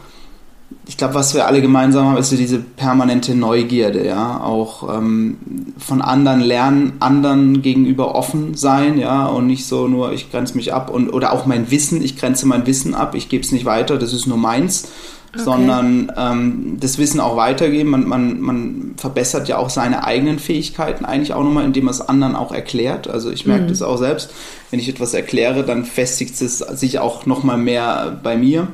ich 0.90 0.98
glaube, 0.98 1.14
was 1.14 1.36
wir 1.36 1.46
alle 1.46 1.62
gemeinsam 1.62 2.08
haben, 2.08 2.18
ist 2.18 2.32
so 2.32 2.36
diese 2.36 2.58
permanente 2.58 3.36
Neugierde, 3.36 4.06
ja, 4.08 4.42
auch 4.42 4.98
ähm, 4.98 5.38
von 5.78 6.02
anderen 6.02 6.42
lernen, 6.42 6.94
anderen 7.00 7.62
gegenüber 7.62 8.16
offen 8.16 8.56
sein, 8.56 8.98
ja, 8.98 9.28
und 9.28 9.46
nicht 9.46 9.68
so 9.68 9.88
nur, 9.88 10.14
ich 10.14 10.32
grenze 10.32 10.56
mich 10.56 10.74
ab 10.74 10.90
und 10.90 11.12
oder 11.12 11.32
auch 11.32 11.46
mein 11.46 11.70
Wissen, 11.70 12.04
ich 12.04 12.18
grenze 12.18 12.48
mein 12.48 12.66
Wissen 12.66 12.96
ab, 12.96 13.14
ich 13.14 13.30
gebe 13.30 13.44
es 13.44 13.52
nicht 13.52 13.66
weiter, 13.66 13.98
das 13.98 14.14
ist 14.14 14.26
nur 14.26 14.38
meins, 14.38 14.90
okay. 15.34 15.44
sondern 15.44 16.12
ähm, 16.18 16.78
das 16.80 16.98
Wissen 16.98 17.20
auch 17.20 17.36
weitergeben. 17.36 17.90
Man, 17.90 18.08
man, 18.08 18.40
man 18.42 18.94
verbessert 18.98 19.48
ja 19.48 19.58
auch 19.58 19.70
seine 19.70 20.04
eigenen 20.04 20.40
Fähigkeiten 20.40 21.06
eigentlich 21.06 21.34
auch 21.34 21.44
nochmal, 21.44 21.66
indem 21.66 21.86
man 21.86 21.94
es 21.94 22.02
anderen 22.02 22.36
auch 22.36 22.52
erklärt. 22.52 23.08
Also 23.08 23.32
ich 23.32 23.46
merke 23.46 23.64
mhm. 23.64 23.70
das 23.70 23.82
auch 23.82 23.98
selbst, 23.98 24.32
wenn 24.72 24.80
ich 24.80 24.90
etwas 24.90 25.14
erkläre, 25.14 25.64
dann 25.64 25.86
festigt 25.86 26.40
es 26.42 26.60
sich 26.60 27.00
auch 27.00 27.26
nochmal 27.26 27.58
mehr 27.58 28.20
bei 28.22 28.38
mir 28.38 28.68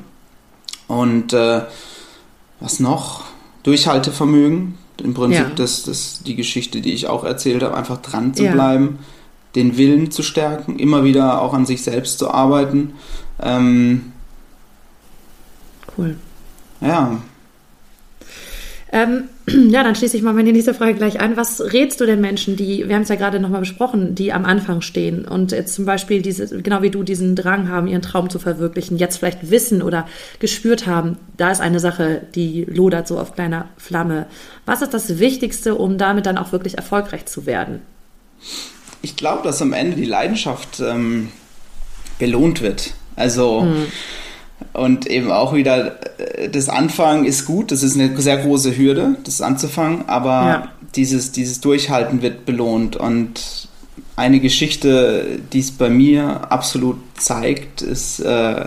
und 0.88 1.34
äh, 1.34 1.62
was 2.60 2.80
noch? 2.80 3.26
Durchhaltevermögen. 3.64 4.78
Im 5.04 5.14
Prinzip 5.14 5.50
ja. 5.50 5.56
das, 5.56 5.84
das 5.84 6.22
die 6.24 6.36
Geschichte, 6.36 6.82
die 6.82 6.94
ich 6.94 7.08
auch 7.08 7.24
erzählt 7.24 7.64
habe, 7.64 7.76
einfach 7.76 7.98
dran 7.98 8.34
zu 8.34 8.46
ja. 8.46 8.54
bleiben, 8.54 9.00
den 9.56 9.78
Willen 9.78 10.12
zu 10.12 10.24
stärken, 10.24 10.80
immer 10.80 11.04
wieder 11.04 11.42
auch 11.42 11.54
an 11.54 11.66
sich 11.66 11.82
selbst 11.82 12.20
zu 12.20 12.32
arbeiten. 12.32 12.94
Ähm, 13.42 14.14
cool. 15.98 16.16
Ja, 16.82 17.18
ähm, 18.96 19.26
ja, 19.72 19.84
dann 19.84 19.96
schließe 19.96 20.16
ich 20.16 20.24
mal 20.24 20.34
meine 20.34 20.54
nächste 20.54 20.74
Frage 20.74 20.94
gleich 20.94 21.20
an. 21.20 21.36
Was 21.36 21.60
rätst 21.74 22.00
du 22.00 22.06
den 22.06 22.22
Menschen, 22.22 22.56
die, 22.56 22.88
wir 22.88 22.96
haben 22.96 23.02
es 23.02 23.10
ja 23.10 23.16
gerade 23.16 23.42
nochmal 23.42 23.60
besprochen, 23.60 24.16
die 24.16 24.32
am 24.32 24.46
Anfang 24.46 24.80
stehen 24.82 25.26
und 25.26 25.52
jetzt 25.52 25.76
zum 25.76 25.86
Beispiel 25.86 26.22
diese, 26.22 26.62
genau 26.62 26.82
wie 26.82 26.92
du 26.92 27.04
diesen 27.04 27.36
Drang 27.36 27.68
haben, 27.68 27.88
ihren 27.88 28.02
Traum 28.02 28.30
zu 28.30 28.40
verwirklichen, 28.40 28.98
jetzt 28.98 29.18
vielleicht 29.18 29.52
wissen 29.52 29.82
oder 29.82 30.08
gespürt 30.40 30.88
haben, 30.88 31.18
da 31.36 31.52
ist 31.52 31.60
eine 31.60 31.82
Sache, 31.82 32.22
die 32.36 32.64
lodert 32.64 33.08
so 33.08 33.20
auf 33.20 33.34
kleiner 33.34 33.68
Flamme. 33.78 34.28
Was 34.66 34.82
ist 34.82 34.94
das 34.94 35.20
Wichtigste, 35.20 35.76
um 35.76 35.98
damit 35.98 36.26
dann 36.26 36.38
auch 36.38 36.54
wirklich 36.54 36.78
erfolgreich 36.78 37.26
zu 37.26 37.46
werden? 37.46 37.82
Ich 39.02 39.18
glaube, 39.18 39.44
dass 39.44 39.62
am 39.62 39.74
Ende 39.74 39.98
die 39.98 40.06
Leidenschaft 40.06 40.80
ähm, 40.80 41.30
belohnt 42.18 42.62
wird. 42.62 42.94
Also 43.18 43.64
hm 43.64 43.88
und 44.78 45.08
eben 45.08 45.32
auch 45.32 45.54
wieder, 45.54 45.96
äh, 46.20 46.50
das 46.50 46.70
Anfangen 46.70 47.26
ist 47.26 47.46
gut, 47.46 47.72
das 47.72 47.84
ist 47.84 47.96
eine 48.00 48.20
sehr 48.22 48.38
große 48.38 48.78
Hürde, 48.78 49.16
das 49.24 49.42
anzufangen, 49.42 50.08
aber 50.08 50.30
ja. 50.30 50.72
dieses, 50.96 51.32
dieses 51.32 51.62
Durchhalten 51.62 52.22
wird 52.22 52.46
belohnt. 52.46 52.96
Und 52.96 53.70
eine 54.16 54.40
Geschichte, 54.40 55.40
die 55.52 55.60
es 55.60 55.72
bei 55.72 55.90
mir 55.90 56.52
absolut 56.52 56.98
zeigt, 57.18 57.82
ist 57.82 58.20
äh, 58.20 58.66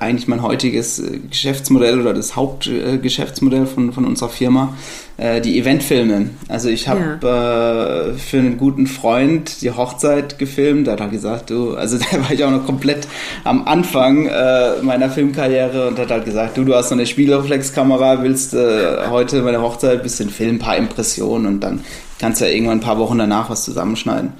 eigentlich 0.00 0.28
mein 0.28 0.42
heutiges 0.42 1.02
Geschäftsmodell 1.30 2.00
oder 2.00 2.12
das 2.12 2.36
Hauptgeschäftsmodell 2.36 3.66
von, 3.66 3.92
von 3.92 4.04
unserer 4.04 4.28
Firma, 4.28 4.74
äh, 5.18 5.40
die 5.40 5.58
Eventfilme. 5.58 6.30
Also 6.48 6.68
ich 6.68 6.88
habe 6.88 7.18
ja. 7.22 8.08
äh, 8.08 8.14
für 8.14 8.38
einen 8.38 8.58
guten 8.58 8.86
Freund 8.86 9.62
die 9.62 9.70
Hochzeit 9.70 10.38
gefilmt, 10.38 10.86
der 10.86 10.94
hat 10.94 11.00
halt 11.00 11.12
gesagt, 11.12 11.50
du, 11.50 11.74
also 11.74 11.98
da 12.10 12.18
war 12.20 12.30
ich 12.30 12.44
auch 12.44 12.50
noch 12.50 12.66
komplett 12.66 13.08
am 13.44 13.66
Anfang 13.66 14.26
äh, 14.26 14.82
meiner 14.82 15.10
Filmkarriere 15.10 15.88
und 15.88 15.98
hat 15.98 16.10
halt 16.10 16.24
gesagt, 16.24 16.56
du, 16.56 16.64
du 16.64 16.74
hast 16.74 16.90
noch 16.90 16.98
eine 16.98 17.06
Spielreflexkamera, 17.06 18.22
willst 18.22 18.54
äh, 18.54 19.08
heute 19.08 19.42
meine 19.42 19.62
Hochzeit 19.62 19.98
ein 19.98 20.02
bisschen 20.02 20.30
filmen, 20.30 20.56
ein 20.56 20.58
paar 20.58 20.76
Impressionen 20.76 21.46
und 21.46 21.60
dann 21.60 21.80
kannst 22.18 22.40
du 22.40 22.46
ja 22.46 22.52
irgendwann 22.52 22.78
ein 22.78 22.82
paar 22.82 22.98
Wochen 22.98 23.18
danach 23.18 23.50
was 23.50 23.64
zusammenschneiden. 23.64 24.32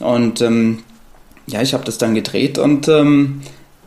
Und 0.00 0.40
ähm, 0.40 0.78
ja, 1.46 1.62
ich 1.62 1.74
habe 1.74 1.84
das 1.84 1.98
dann 1.98 2.14
gedreht 2.14 2.58
und 2.58 2.88
ähm, 2.88 3.42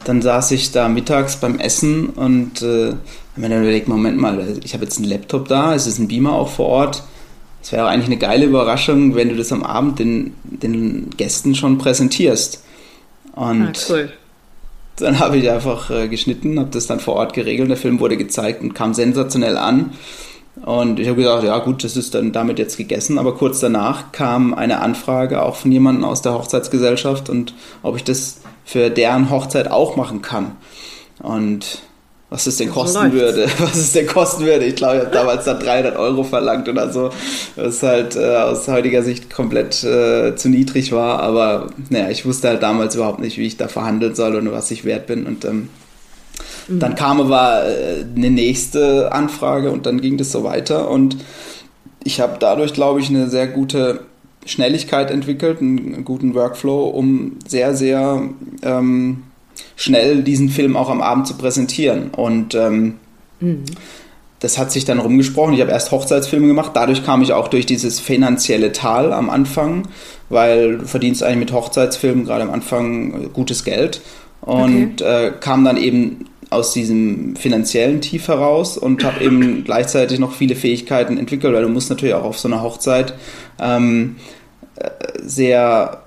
dann 0.05 0.21
saß 0.21 0.51
ich 0.51 0.71
da 0.71 0.87
mittags 0.87 1.37
beim 1.37 1.59
Essen 1.59 2.09
und 2.09 2.61
äh, 2.61 2.89
habe 2.91 2.97
mir 3.35 3.49
dann 3.49 3.63
überlegt, 3.63 3.87
Moment 3.87 4.17
mal, 4.17 4.57
ich 4.63 4.73
habe 4.73 4.83
jetzt 4.83 4.97
einen 4.97 5.09
Laptop 5.09 5.47
da, 5.47 5.73
es 5.73 5.87
ist 5.87 5.99
ein 5.99 6.07
Beamer 6.07 6.33
auch 6.33 6.49
vor 6.49 6.67
Ort. 6.67 7.03
Es 7.61 7.71
wäre 7.71 7.87
eigentlich 7.87 8.05
eine 8.05 8.17
geile 8.17 8.45
Überraschung, 8.45 9.15
wenn 9.15 9.29
du 9.29 9.35
das 9.35 9.51
am 9.51 9.63
Abend 9.63 9.97
den, 9.97 10.35
den 10.43 11.09
Gästen 11.17 11.55
schon 11.55 11.79
präsentierst. 11.79 12.63
Und 13.33 13.63
ah, 13.63 13.71
cool. 13.89 14.13
dann 14.97 15.19
habe 15.19 15.37
ich 15.37 15.49
einfach 15.49 15.89
äh, 15.89 16.07
geschnitten, 16.07 16.59
habe 16.59 16.69
das 16.69 16.85
dann 16.85 16.99
vor 16.99 17.15
Ort 17.15 17.33
geregelt. 17.33 17.71
Der 17.71 17.77
Film 17.77 17.99
wurde 17.99 18.17
gezeigt 18.17 18.61
und 18.61 18.75
kam 18.75 18.93
sensationell 18.93 19.57
an. 19.57 19.93
Und 20.63 20.99
ich 20.99 21.07
habe 21.07 21.17
gesagt, 21.17 21.43
ja 21.43 21.57
gut, 21.57 21.83
das 21.83 21.97
ist 21.97 22.13
dann 22.13 22.31
damit 22.31 22.59
jetzt 22.59 22.77
gegessen. 22.77 23.17
Aber 23.17 23.35
kurz 23.35 23.59
danach 23.59 24.11
kam 24.11 24.53
eine 24.53 24.79
Anfrage 24.79 25.41
auch 25.41 25.55
von 25.55 25.71
jemandem 25.71 26.05
aus 26.05 26.21
der 26.21 26.33
Hochzeitsgesellschaft 26.33 27.29
und 27.29 27.55
ob 27.81 27.95
ich 27.97 28.03
das 28.03 28.41
für 28.65 28.89
deren 28.89 29.29
Hochzeit 29.29 29.71
auch 29.71 29.95
machen 29.95 30.21
kann. 30.21 30.57
Und 31.19 31.81
was 32.29 32.47
es 32.47 32.57
denn 32.57 32.69
kosten 32.71 33.13
würde, 33.13 33.47
was 33.59 33.75
es 33.75 33.93
denn 33.93 34.07
kosten 34.07 34.45
würde. 34.45 34.65
Ich 34.65 34.75
glaube, 34.75 34.97
ich 34.97 35.01
habe 35.03 35.13
damals 35.13 35.45
dann 35.45 35.59
300 35.59 35.95
Euro 35.95 36.23
verlangt 36.23 36.67
oder 36.67 36.91
so, 36.91 37.11
was 37.55 37.81
halt 37.81 38.17
äh, 38.17 38.35
aus 38.35 38.67
heutiger 38.67 39.03
Sicht 39.03 39.29
komplett 39.29 39.83
äh, 39.83 40.35
zu 40.35 40.49
niedrig 40.49 40.91
war. 40.91 41.21
Aber 41.21 41.67
naja, 41.89 42.09
ich 42.09 42.25
wusste 42.25 42.49
halt 42.49 42.63
damals 42.63 42.95
überhaupt 42.95 43.19
nicht, 43.19 43.37
wie 43.37 43.47
ich 43.47 43.55
da 43.55 43.69
verhandeln 43.69 44.15
soll 44.15 44.35
und 44.35 44.51
was 44.51 44.71
ich 44.71 44.83
wert 44.83 45.07
bin. 45.07 45.25
Und 45.25 45.45
ähm, 45.45 45.69
Mhm. 46.67 46.79
Dann 46.79 46.95
kam 46.95 47.21
aber 47.21 47.65
äh, 47.65 48.05
eine 48.15 48.29
nächste 48.29 49.11
Anfrage 49.11 49.71
und 49.71 49.85
dann 49.85 50.01
ging 50.01 50.17
das 50.17 50.31
so 50.31 50.43
weiter. 50.43 50.89
Und 50.89 51.17
ich 52.03 52.19
habe 52.19 52.37
dadurch, 52.39 52.73
glaube 52.73 52.99
ich, 52.99 53.09
eine 53.09 53.29
sehr 53.29 53.47
gute 53.47 54.01
Schnelligkeit 54.45 55.11
entwickelt, 55.11 55.59
einen 55.59 56.05
guten 56.05 56.35
Workflow, 56.35 56.85
um 56.85 57.37
sehr, 57.47 57.75
sehr 57.75 58.29
ähm, 58.61 59.23
schnell 59.75 60.23
diesen 60.23 60.49
Film 60.49 60.77
auch 60.77 60.89
am 60.89 61.01
Abend 61.01 61.27
zu 61.27 61.35
präsentieren. 61.35 62.11
Und 62.11 62.55
ähm, 62.55 62.95
mhm. 63.39 63.63
das 64.39 64.57
hat 64.57 64.71
sich 64.71 64.85
dann 64.85 64.99
rumgesprochen. 64.99 65.55
Ich 65.55 65.61
habe 65.61 65.71
erst 65.71 65.91
Hochzeitsfilme 65.91 66.47
gemacht. 66.47 66.71
Dadurch 66.75 67.03
kam 67.03 67.21
ich 67.21 67.33
auch 67.33 67.47
durch 67.47 67.65
dieses 67.65 67.99
finanzielle 67.99 68.71
Tal 68.71 69.11
am 69.13 69.29
Anfang, 69.29 69.87
weil 70.29 70.77
du 70.77 70.87
verdienst 70.87 71.23
eigentlich 71.23 71.39
mit 71.39 71.51
Hochzeitsfilmen 71.51 72.25
gerade 72.25 72.43
am 72.43 72.51
Anfang 72.51 73.33
gutes 73.33 73.63
Geld. 73.63 74.01
Und 74.41 75.01
okay. 75.01 75.27
äh, 75.27 75.31
kam 75.39 75.65
dann 75.65 75.77
eben 75.77 76.25
aus 76.49 76.73
diesem 76.73 77.35
finanziellen 77.35 78.01
Tief 78.01 78.27
heraus 78.27 78.77
und 78.77 79.03
habe 79.03 79.23
eben 79.23 79.63
gleichzeitig 79.63 80.19
noch 80.19 80.33
viele 80.33 80.55
Fähigkeiten 80.55 81.17
entwickelt, 81.17 81.53
weil 81.53 81.63
du 81.63 81.69
musst 81.69 81.89
natürlich 81.89 82.15
auch 82.15 82.23
auf 82.23 82.37
so 82.37 82.47
einer 82.47 82.61
Hochzeit 82.61 83.13
ähm, 83.59 84.17
äh, 84.75 84.89
sehr, 85.23 86.01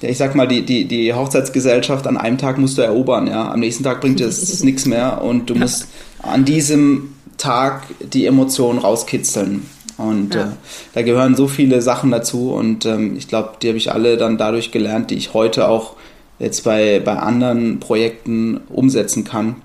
ja, 0.00 0.08
ich 0.08 0.18
sag 0.18 0.34
mal, 0.34 0.48
die, 0.48 0.62
die, 0.62 0.86
die 0.86 1.12
Hochzeitsgesellschaft 1.12 2.06
an 2.06 2.16
einem 2.16 2.38
Tag 2.38 2.58
musst 2.58 2.78
du 2.78 2.82
erobern, 2.82 3.26
ja. 3.26 3.50
Am 3.52 3.60
nächsten 3.60 3.84
Tag 3.84 4.00
bringt 4.00 4.20
es 4.20 4.62
nichts 4.64 4.86
mehr 4.86 5.22
und 5.22 5.50
du 5.50 5.54
musst 5.54 5.88
an 6.22 6.44
diesem 6.44 7.14
Tag 7.36 7.82
die 8.00 8.26
Emotionen 8.26 8.78
rauskitzeln. 8.78 9.66
Und 9.96 10.34
ja. 10.34 10.44
äh, 10.44 10.50
da 10.94 11.02
gehören 11.02 11.34
so 11.34 11.48
viele 11.48 11.82
Sachen 11.82 12.10
dazu 12.10 12.52
und 12.52 12.86
ähm, 12.86 13.16
ich 13.16 13.26
glaube, 13.26 13.54
die 13.60 13.68
habe 13.68 13.78
ich 13.78 13.92
alle 13.92 14.16
dann 14.16 14.38
dadurch 14.38 14.70
gelernt, 14.70 15.10
die 15.10 15.16
ich 15.16 15.34
heute 15.34 15.68
auch 15.68 15.96
jetzt 16.38 16.64
bei, 16.64 17.00
bei 17.04 17.16
anderen 17.16 17.80
Projekten 17.80 18.60
umsetzen 18.68 19.24
kann. 19.24 19.56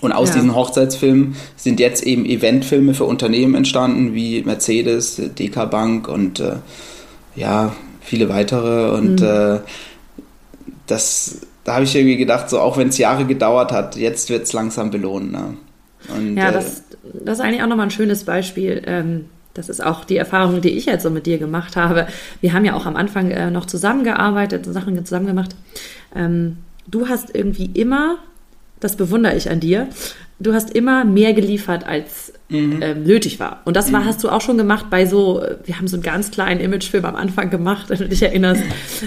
Und 0.00 0.12
aus 0.12 0.30
ja. 0.30 0.36
diesen 0.36 0.54
Hochzeitsfilmen 0.54 1.36
sind 1.56 1.78
jetzt 1.78 2.02
eben 2.04 2.24
Eventfilme 2.24 2.94
für 2.94 3.04
Unternehmen 3.04 3.54
entstanden, 3.54 4.14
wie 4.14 4.42
Mercedes, 4.42 5.16
DK 5.16 5.70
Bank 5.70 6.08
und 6.08 6.40
äh, 6.40 6.56
ja, 7.36 7.74
viele 8.00 8.28
weitere. 8.28 8.96
Und 8.96 9.20
mhm. 9.20 9.26
äh, 9.26 9.58
das, 10.88 11.42
da 11.64 11.74
habe 11.74 11.84
ich 11.84 11.94
irgendwie 11.94 12.16
gedacht, 12.16 12.50
so 12.50 12.58
auch 12.58 12.76
wenn 12.78 12.88
es 12.88 12.98
Jahre 12.98 13.26
gedauert 13.26 13.70
hat, 13.70 13.96
jetzt 13.96 14.28
wird 14.28 14.42
es 14.42 14.52
langsam 14.52 14.90
belohnt. 14.90 15.30
Ne? 15.30 15.56
Und, 16.16 16.36
ja, 16.36 16.50
das, 16.50 16.78
äh, 16.78 16.82
das 17.24 17.38
ist 17.38 17.44
eigentlich 17.44 17.62
auch 17.62 17.68
nochmal 17.68 17.86
ein 17.86 17.92
schönes 17.92 18.24
Beispiel. 18.24 18.82
Ähm, 18.86 19.26
das 19.54 19.68
ist 19.68 19.84
auch 19.84 20.04
die 20.04 20.16
Erfahrung, 20.16 20.60
die 20.60 20.70
ich 20.70 20.86
jetzt 20.86 21.02
so 21.02 21.10
mit 21.10 21.26
dir 21.26 21.38
gemacht 21.38 21.76
habe. 21.76 22.06
Wir 22.40 22.52
haben 22.52 22.64
ja 22.64 22.74
auch 22.74 22.86
am 22.86 22.96
Anfang 22.96 23.30
äh, 23.30 23.50
noch 23.50 23.66
zusammengearbeitet, 23.66 24.64
Sachen 24.66 25.04
zusammen 25.04 25.26
gemacht. 25.26 25.54
Ähm, 26.14 26.58
du 26.86 27.08
hast 27.08 27.34
irgendwie 27.34 27.66
immer, 27.74 28.16
das 28.80 28.96
bewundere 28.96 29.36
ich 29.36 29.50
an 29.50 29.60
dir, 29.60 29.88
du 30.40 30.54
hast 30.54 30.74
immer 30.74 31.04
mehr 31.04 31.34
geliefert, 31.34 31.86
als 31.86 32.32
mhm. 32.48 32.80
ähm, 32.82 33.02
nötig 33.04 33.38
war. 33.40 33.60
Und 33.64 33.76
das 33.76 33.92
war, 33.92 34.00
mhm. 34.00 34.04
hast 34.06 34.24
du 34.24 34.30
auch 34.30 34.40
schon 34.40 34.56
gemacht 34.58 34.86
bei 34.90 35.06
so, 35.06 35.42
wir 35.64 35.78
haben 35.78 35.86
so 35.86 35.96
einen 35.96 36.02
ganz 36.02 36.30
kleinen 36.30 36.60
Imagefilm 36.60 37.04
am 37.04 37.16
Anfang 37.16 37.50
gemacht, 37.50 37.86
wenn 37.88 37.98
du 37.98 38.08
dich 38.08 38.22
erinnerst. 38.22 38.62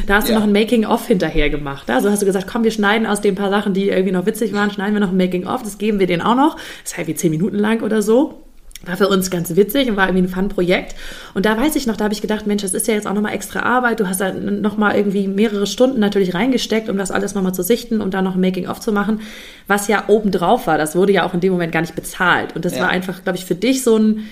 Da 0.07 0.15
hast 0.15 0.29
ja. 0.29 0.35
du 0.35 0.39
noch 0.39 0.47
ein 0.47 0.53
Making-of 0.53 1.07
hinterher 1.07 1.49
gemacht. 1.49 1.89
Also 1.89 2.09
hast 2.09 2.21
du 2.21 2.25
gesagt, 2.25 2.47
komm, 2.47 2.63
wir 2.63 2.71
schneiden 2.71 3.07
aus 3.07 3.21
den 3.21 3.35
paar 3.35 3.49
Sachen, 3.49 3.73
die 3.73 3.89
irgendwie 3.89 4.13
noch 4.13 4.25
witzig 4.25 4.53
waren, 4.53 4.71
schneiden 4.71 4.93
wir 4.93 5.01
noch 5.01 5.11
ein 5.11 5.17
Making-of, 5.17 5.63
das 5.63 5.77
geben 5.77 5.99
wir 5.99 6.07
denen 6.07 6.21
auch 6.21 6.35
noch. 6.35 6.55
Das 6.55 6.91
ist 6.91 6.97
halt 6.97 7.07
wie 7.07 7.15
zehn 7.15 7.31
Minuten 7.31 7.57
lang 7.57 7.81
oder 7.81 8.01
so. 8.01 8.44
War 8.85 8.97
für 8.97 9.07
uns 9.07 9.29
ganz 9.29 9.55
witzig 9.55 9.89
und 9.89 9.97
war 9.97 10.07
irgendwie 10.07 10.25
ein 10.25 10.29
Fun-Projekt. 10.29 10.95
Und 11.33 11.45
da 11.45 11.57
weiß 11.57 11.75
ich 11.75 11.87
noch, 11.87 11.97
da 11.97 12.05
habe 12.05 12.13
ich 12.13 12.21
gedacht, 12.21 12.47
Mensch, 12.47 12.61
das 12.61 12.73
ist 12.73 12.87
ja 12.87 12.93
jetzt 12.93 13.07
auch 13.07 13.13
nochmal 13.13 13.33
extra 13.33 13.61
Arbeit. 13.61 13.99
Du 13.99 14.07
hast 14.07 14.21
da 14.21 14.33
nochmal 14.33 14.95
irgendwie 14.95 15.27
mehrere 15.27 15.67
Stunden 15.67 15.99
natürlich 15.99 16.33
reingesteckt, 16.33 16.89
um 16.89 16.97
das 16.97 17.11
alles 17.11 17.35
nochmal 17.35 17.53
zu 17.53 17.63
sichten 17.63 18.01
und 18.01 18.13
da 18.13 18.21
noch 18.21 18.35
ein 18.35 18.41
Making-of 18.41 18.79
zu 18.79 18.91
machen, 18.91 19.21
was 19.67 19.87
ja 19.87 20.05
obendrauf 20.07 20.67
war. 20.67 20.77
Das 20.77 20.95
wurde 20.95 21.13
ja 21.13 21.25
auch 21.25 21.33
in 21.33 21.39
dem 21.39 21.51
Moment 21.51 21.71
gar 21.71 21.81
nicht 21.81 21.95
bezahlt. 21.95 22.55
Und 22.55 22.65
das 22.65 22.75
ja. 22.75 22.81
war 22.81 22.89
einfach, 22.89 23.23
glaube 23.23 23.37
ich, 23.37 23.45
für 23.45 23.55
dich 23.55 23.83
so 23.83 23.97
ein, 23.97 24.25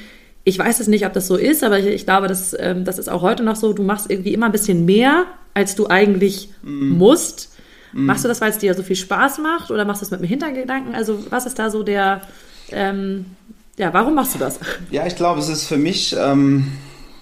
ich 0.44 0.60
weiß 0.60 0.80
es 0.80 0.88
nicht, 0.88 1.06
ob 1.06 1.14
das 1.14 1.28
so 1.28 1.36
ist, 1.38 1.64
aber 1.64 1.80
ich, 1.80 1.86
ich 1.86 2.06
glaube, 2.06 2.28
das, 2.28 2.56
ähm, 2.60 2.86
das 2.86 3.00
ist 3.00 3.10
auch 3.10 3.22
heute 3.22 3.44
noch 3.44 3.56
so, 3.56 3.74
du 3.74 3.84
machst 3.84 4.10
irgendwie 4.10 4.34
immer 4.34 4.48
ein 4.48 4.52
bisschen 4.52 4.86
mehr, 4.86 5.26
als 5.54 5.76
du 5.76 5.88
eigentlich 5.88 6.50
mm. 6.64 6.90
musst. 6.98 7.56
Mm. 7.94 8.06
Machst 8.06 8.24
du 8.24 8.28
das, 8.28 8.42
weil 8.42 8.50
es 8.50 8.58
dir 8.58 8.74
so 8.74 8.84
viel 8.84 8.96
Spaß 8.96 9.38
macht 9.38 9.72
oder 9.72 9.86
machst 9.86 10.02
du 10.02 10.06
das 10.06 10.12
mit 10.12 10.20
dem 10.20 10.28
Hintergedanken? 10.28 10.96
Also 10.96 11.26
was 11.30 11.46
ist 11.46 11.60
da 11.60 11.70
so 11.70 11.84
der... 11.84 12.22
Ähm, 12.72 13.26
ja, 13.78 13.94
warum 13.94 14.16
machst 14.16 14.36
du 14.36 14.40
das? 14.40 14.60
Ja, 14.92 15.06
ich 15.08 15.16
glaube, 15.16 15.40
es 15.40 15.50
ist 15.50 15.66
für 15.66 15.78
mich, 15.78 16.16
ähm, 16.20 16.74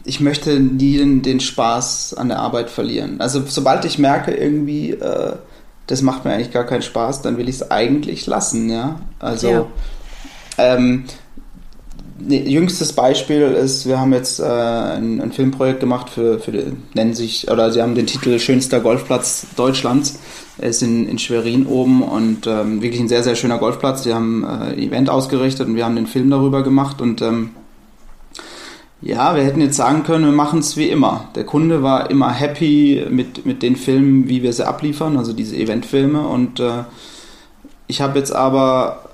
ich 0.03 0.19
möchte 0.19 0.59
nie 0.59 0.97
den, 0.97 1.21
den, 1.21 1.39
Spaß 1.39 2.15
an 2.15 2.29
der 2.29 2.39
Arbeit 2.39 2.69
verlieren. 2.69 3.21
Also 3.21 3.43
sobald 3.47 3.85
ich 3.85 3.99
merke 3.99 4.31
irgendwie, 4.31 4.91
äh, 4.91 5.35
das 5.87 6.01
macht 6.01 6.25
mir 6.25 6.33
eigentlich 6.33 6.51
gar 6.51 6.65
keinen 6.65 6.81
Spaß, 6.81 7.21
dann 7.21 7.37
will 7.37 7.47
ich 7.47 7.55
es 7.55 7.71
eigentlich 7.71 8.25
lassen, 8.27 8.69
ja. 8.69 8.99
Also 9.19 9.49
ja. 9.49 9.67
Ähm, 10.57 11.05
ne, 12.19 12.47
jüngstes 12.49 12.93
Beispiel 12.93 13.41
ist, 13.41 13.87
wir 13.87 13.99
haben 13.99 14.13
jetzt 14.13 14.39
äh, 14.39 14.43
ein, 14.43 15.21
ein, 15.21 15.31
Filmprojekt 15.31 15.79
gemacht 15.79 16.09
für, 16.09 16.39
für 16.39 16.51
nennen 16.93 17.13
sich, 17.13 17.49
oder 17.49 17.71
sie 17.71 17.81
haben 17.81 17.95
den 17.95 18.07
Titel 18.07 18.37
Schönster 18.39 18.79
Golfplatz 18.79 19.47
Deutschlands. 19.55 20.19
Er 20.57 20.69
ist 20.69 20.81
in, 20.81 21.07
in 21.07 21.17
Schwerin 21.17 21.65
oben 21.65 22.03
und 22.03 22.45
ähm, 22.45 22.81
wirklich 22.81 23.01
ein 23.01 23.07
sehr, 23.07 23.23
sehr 23.23 23.35
schöner 23.35 23.57
Golfplatz. 23.57 24.03
Die 24.03 24.13
haben 24.13 24.43
äh, 24.43 24.47
ein 24.47 24.79
Event 24.79 25.09
ausgerichtet 25.09 25.67
und 25.67 25.75
wir 25.75 25.85
haben 25.85 25.95
den 25.95 26.07
Film 26.07 26.29
darüber 26.29 26.63
gemacht 26.63 27.01
und 27.01 27.21
ähm, 27.21 27.51
ja, 29.01 29.35
wir 29.35 29.43
hätten 29.43 29.61
jetzt 29.61 29.77
sagen 29.77 30.03
können, 30.03 30.25
wir 30.25 30.31
machen 30.31 30.59
es 30.59 30.77
wie 30.77 30.89
immer. 30.89 31.29
Der 31.33 31.43
Kunde 31.43 31.81
war 31.81 32.11
immer 32.11 32.31
happy 32.31 33.03
mit, 33.09 33.45
mit 33.47 33.63
den 33.63 33.75
Filmen, 33.75 34.29
wie 34.29 34.43
wir 34.43 34.53
sie 34.53 34.67
abliefern, 34.67 35.17
also 35.17 35.33
diese 35.33 35.55
Eventfilme. 35.55 36.21
Und 36.27 36.59
äh, 36.59 36.83
ich 37.87 37.99
habe 37.99 38.19
jetzt 38.19 38.31
aber, 38.31 39.09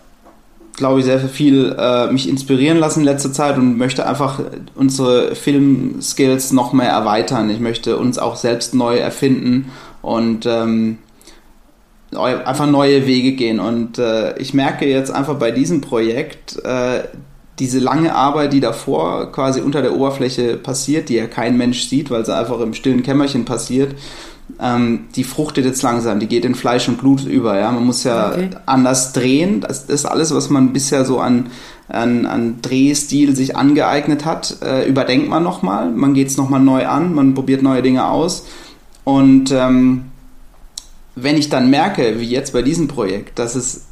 glaube 0.75 0.99
ich, 0.99 1.05
sehr 1.05 1.19
viel 1.21 1.73
äh, 1.79 2.11
mich 2.11 2.27
inspirieren 2.27 2.79
lassen 2.79 2.99
in 2.99 3.05
letzter 3.05 3.31
Zeit 3.31 3.57
und 3.57 3.77
möchte 3.77 4.05
einfach 4.05 4.41
unsere 4.75 5.35
Filmskills 5.35 6.51
noch 6.51 6.73
mehr 6.73 6.89
erweitern. 6.89 7.49
Ich 7.49 7.61
möchte 7.61 7.95
uns 7.95 8.19
auch 8.19 8.35
selbst 8.35 8.75
neu 8.75 8.97
erfinden 8.97 9.71
und 10.01 10.45
ähm, 10.45 10.97
einfach 12.15 12.67
neue 12.67 13.05
Wege 13.05 13.33
gehen. 13.33 13.59
Und 13.59 13.97
äh, 13.97 14.37
ich 14.39 14.53
merke 14.53 14.87
jetzt 14.87 15.11
einfach 15.11 15.35
bei 15.35 15.51
diesem 15.51 15.81
Projekt, 15.81 16.63
äh, 16.63 17.03
diese 17.59 17.79
lange 17.79 18.13
Arbeit, 18.13 18.53
die 18.53 18.59
davor 18.59 19.31
quasi 19.31 19.61
unter 19.61 19.81
der 19.81 19.95
Oberfläche 19.95 20.57
passiert, 20.57 21.09
die 21.09 21.15
ja 21.15 21.25
kein 21.25 21.57
Mensch 21.57 21.87
sieht, 21.87 22.11
weil 22.11 22.25
sie 22.25 22.35
einfach 22.35 22.59
im 22.59 22.73
stillen 22.73 23.03
Kämmerchen 23.03 23.45
passiert, 23.45 23.95
ähm, 24.61 25.07
die 25.15 25.23
fruchtet 25.23 25.65
jetzt 25.65 25.81
langsam, 25.81 26.19
die 26.19 26.27
geht 26.27 26.45
in 26.45 26.55
Fleisch 26.55 26.87
und 26.87 26.97
Blut 26.97 27.25
über. 27.25 27.59
Ja? 27.59 27.71
Man 27.71 27.85
muss 27.85 28.03
ja 28.03 28.31
okay. 28.31 28.49
anders 28.65 29.13
drehen. 29.13 29.61
Das 29.61 29.85
ist 29.85 30.05
alles, 30.05 30.33
was 30.33 30.49
man 30.49 30.71
bisher 30.71 31.03
so 31.03 31.19
an, 31.19 31.47
an, 31.89 32.25
an 32.25 32.61
Drehstil 32.61 33.35
sich 33.35 33.55
angeeignet 33.55 34.23
hat, 34.23 34.57
äh, 34.63 34.87
überdenkt 34.87 35.27
man 35.29 35.43
nochmal. 35.43 35.89
Man 35.89 36.13
geht 36.13 36.27
es 36.27 36.37
nochmal 36.37 36.61
neu 36.61 36.85
an, 36.87 37.13
man 37.13 37.33
probiert 37.33 37.61
neue 37.61 37.81
Dinge 37.81 38.07
aus. 38.07 38.45
Und 39.03 39.51
ähm, 39.51 40.05
wenn 41.19 41.37
ich 41.37 41.49
dann 41.49 41.69
merke, 41.69 42.19
wie 42.19 42.29
jetzt 42.29 42.53
bei 42.53 42.61
diesem 42.61 42.87
Projekt, 42.87 43.39
dass 43.39 43.55
es 43.55 43.87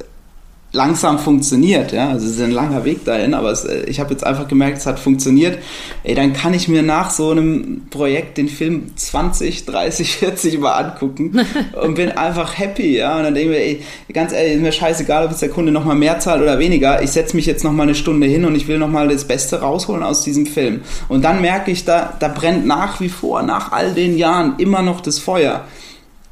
langsam 0.72 1.18
funktioniert, 1.18 1.92
ja, 1.92 2.10
also 2.10 2.26
es 2.26 2.32
ist 2.32 2.42
ein 2.42 2.50
langer 2.50 2.84
Weg 2.84 3.04
dahin, 3.04 3.34
aber 3.34 3.50
es, 3.50 3.64
äh, 3.64 3.84
ich 3.84 3.98
habe 3.98 4.12
jetzt 4.12 4.24
einfach 4.24 4.46
gemerkt, 4.46 4.78
es 4.78 4.86
hat 4.86 4.98
funktioniert, 4.98 5.58
ey, 6.04 6.14
dann 6.14 6.34
kann 6.34 6.54
ich 6.54 6.68
mir 6.68 6.82
nach 6.82 7.10
so 7.10 7.30
einem 7.30 7.86
Projekt 7.88 8.36
den 8.36 8.48
Film 8.48 8.90
20, 8.94 9.64
30, 9.64 10.16
40 10.16 10.60
mal 10.60 10.72
angucken 10.72 11.40
und 11.82 11.94
bin 11.94 12.10
einfach 12.10 12.58
happy, 12.58 12.98
ja, 12.98 13.16
und 13.16 13.24
dann 13.24 13.34
denke 13.34 13.52
ich 13.52 13.58
mir, 13.58 13.64
ey, 13.64 14.12
ganz 14.12 14.32
ehrlich, 14.32 14.54
ist 14.54 14.60
mir 14.60 14.72
scheißegal, 14.72 15.24
ob 15.24 15.32
es 15.32 15.38
der 15.38 15.48
Kunde 15.48 15.72
nochmal 15.72 15.96
mehr 15.96 16.18
zahlt 16.20 16.42
oder 16.42 16.58
weniger, 16.58 17.02
ich 17.02 17.10
setze 17.10 17.34
mich 17.36 17.46
jetzt 17.46 17.64
nochmal 17.64 17.86
eine 17.86 17.94
Stunde 17.94 18.26
hin 18.26 18.44
und 18.44 18.54
ich 18.54 18.68
will 18.68 18.78
nochmal 18.78 19.08
das 19.08 19.24
Beste 19.24 19.60
rausholen 19.60 20.02
aus 20.02 20.22
diesem 20.22 20.46
Film. 20.46 20.82
Und 21.08 21.24
dann 21.24 21.40
merke 21.40 21.70
ich, 21.70 21.84
da, 21.84 22.14
da 22.18 22.28
brennt 22.28 22.66
nach 22.66 23.00
wie 23.00 23.08
vor, 23.08 23.42
nach 23.42 23.72
all 23.72 23.94
den 23.94 24.16
Jahren 24.18 24.54
immer 24.58 24.82
noch 24.82 25.00
das 25.00 25.18
Feuer 25.18 25.64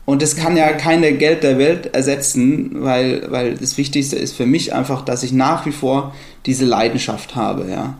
und 0.06 0.20
das 0.20 0.36
kann 0.36 0.56
ja 0.56 0.72
keine 0.72 1.14
Geld 1.14 1.42
der 1.42 1.58
Welt 1.58 1.94
ersetzen, 1.94 2.82
weil, 2.82 3.26
weil 3.30 3.54
das 3.54 3.78
Wichtigste 3.78 4.16
ist 4.16 4.36
für 4.36 4.46
mich 4.46 4.74
einfach, 4.74 5.02
dass 5.02 5.22
ich 5.22 5.32
nach 5.32 5.64
wie 5.64 5.72
vor 5.72 6.14
diese 6.46 6.66
Leidenschaft 6.66 7.36
habe, 7.36 7.70
ja. 7.70 7.96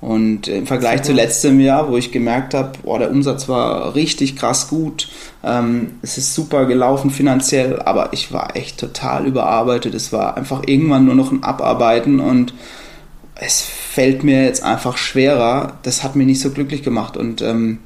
Und 0.00 0.48
im 0.48 0.66
Vergleich 0.66 1.02
zu 1.02 1.14
letztem 1.14 1.60
Jahr, 1.60 1.90
wo 1.90 1.96
ich 1.96 2.12
gemerkt 2.12 2.52
habe, 2.52 2.72
boah, 2.82 2.98
der 2.98 3.10
Umsatz 3.10 3.48
war 3.48 3.94
richtig 3.94 4.36
krass 4.36 4.68
gut, 4.68 5.08
ähm, 5.42 5.92
es 6.02 6.18
ist 6.18 6.34
super 6.34 6.66
gelaufen 6.66 7.10
finanziell, 7.10 7.80
aber 7.80 8.12
ich 8.12 8.30
war 8.30 8.54
echt 8.54 8.78
total 8.78 9.26
überarbeitet. 9.26 9.94
Es 9.94 10.12
war 10.12 10.36
einfach 10.36 10.64
irgendwann 10.66 11.06
nur 11.06 11.14
noch 11.14 11.32
ein 11.32 11.42
Abarbeiten 11.42 12.20
und 12.20 12.52
es 13.34 13.62
fällt 13.62 14.24
mir 14.24 14.44
jetzt 14.44 14.62
einfach 14.62 14.98
schwerer. 14.98 15.78
Das 15.84 16.02
hat 16.02 16.16
mich 16.16 16.26
nicht 16.26 16.40
so 16.40 16.50
glücklich 16.50 16.82
gemacht 16.82 17.16
und 17.16 17.40
ähm, 17.40 17.78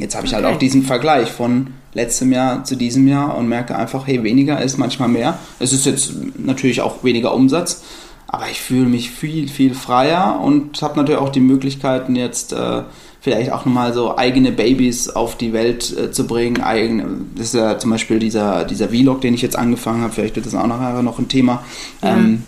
jetzt 0.00 0.14
habe 0.16 0.26
ich 0.26 0.32
halt 0.32 0.42
okay. 0.42 0.48
halt 0.48 0.56
auch 0.56 0.58
diesen 0.58 0.82
Vergleich 0.82 1.30
von 1.30 1.68
letztem 1.94 2.32
Jahr 2.32 2.64
zu 2.64 2.76
diesem 2.76 3.06
Jahr 3.08 3.36
und 3.36 3.48
merke 3.48 3.76
einfach, 3.76 4.06
hey, 4.06 4.22
weniger 4.22 4.60
ist 4.60 4.78
manchmal 4.78 5.08
mehr. 5.08 5.38
Es 5.58 5.72
ist 5.72 5.86
jetzt 5.86 6.12
natürlich 6.38 6.80
auch 6.80 7.02
weniger 7.04 7.34
Umsatz, 7.34 7.82
aber 8.26 8.48
ich 8.50 8.60
fühle 8.60 8.86
mich 8.86 9.10
viel, 9.10 9.48
viel 9.48 9.74
freier 9.74 10.40
und 10.40 10.80
habe 10.82 10.96
natürlich 10.96 11.20
auch 11.20 11.30
die 11.30 11.40
Möglichkeiten 11.40 12.14
jetzt 12.14 12.52
äh, 12.52 12.82
vielleicht 13.20 13.52
auch 13.52 13.66
nochmal 13.66 13.92
so 13.92 14.16
eigene 14.16 14.52
Babys 14.52 15.10
auf 15.10 15.36
die 15.36 15.52
Welt 15.52 15.96
äh, 15.96 16.10
zu 16.12 16.26
bringen. 16.26 16.62
Eigene, 16.62 17.06
das 17.34 17.46
ist 17.46 17.54
ja 17.54 17.78
zum 17.78 17.90
Beispiel 17.90 18.18
dieser, 18.18 18.64
dieser 18.64 18.88
Vlog, 18.88 19.20
den 19.20 19.34
ich 19.34 19.42
jetzt 19.42 19.56
angefangen 19.56 20.02
habe, 20.02 20.12
vielleicht 20.12 20.36
wird 20.36 20.46
das 20.46 20.54
auch 20.54 20.66
nachher 20.66 21.02
noch 21.02 21.18
ein 21.18 21.28
Thema. 21.28 21.64
Ja. 22.02 22.16
Ähm, 22.16 22.44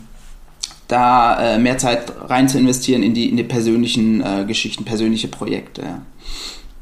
da 0.88 1.54
äh, 1.54 1.58
mehr 1.58 1.78
Zeit 1.78 2.12
rein 2.28 2.48
zu 2.48 2.58
investieren 2.58 3.02
in 3.02 3.14
die, 3.14 3.28
in 3.28 3.36
die 3.36 3.44
persönlichen 3.44 4.20
äh, 4.20 4.44
Geschichten, 4.46 4.84
persönliche 4.84 5.28
Projekte. 5.28 5.82
Ja. 5.82 6.02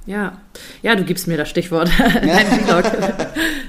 Ja, 0.06 0.38
ja, 0.82 0.96
du 0.96 1.04
gibst 1.04 1.28
mir 1.28 1.36
das 1.36 1.48
Stichwort. 1.48 1.90
Dein 1.98 2.46
Vlog. 2.46 2.84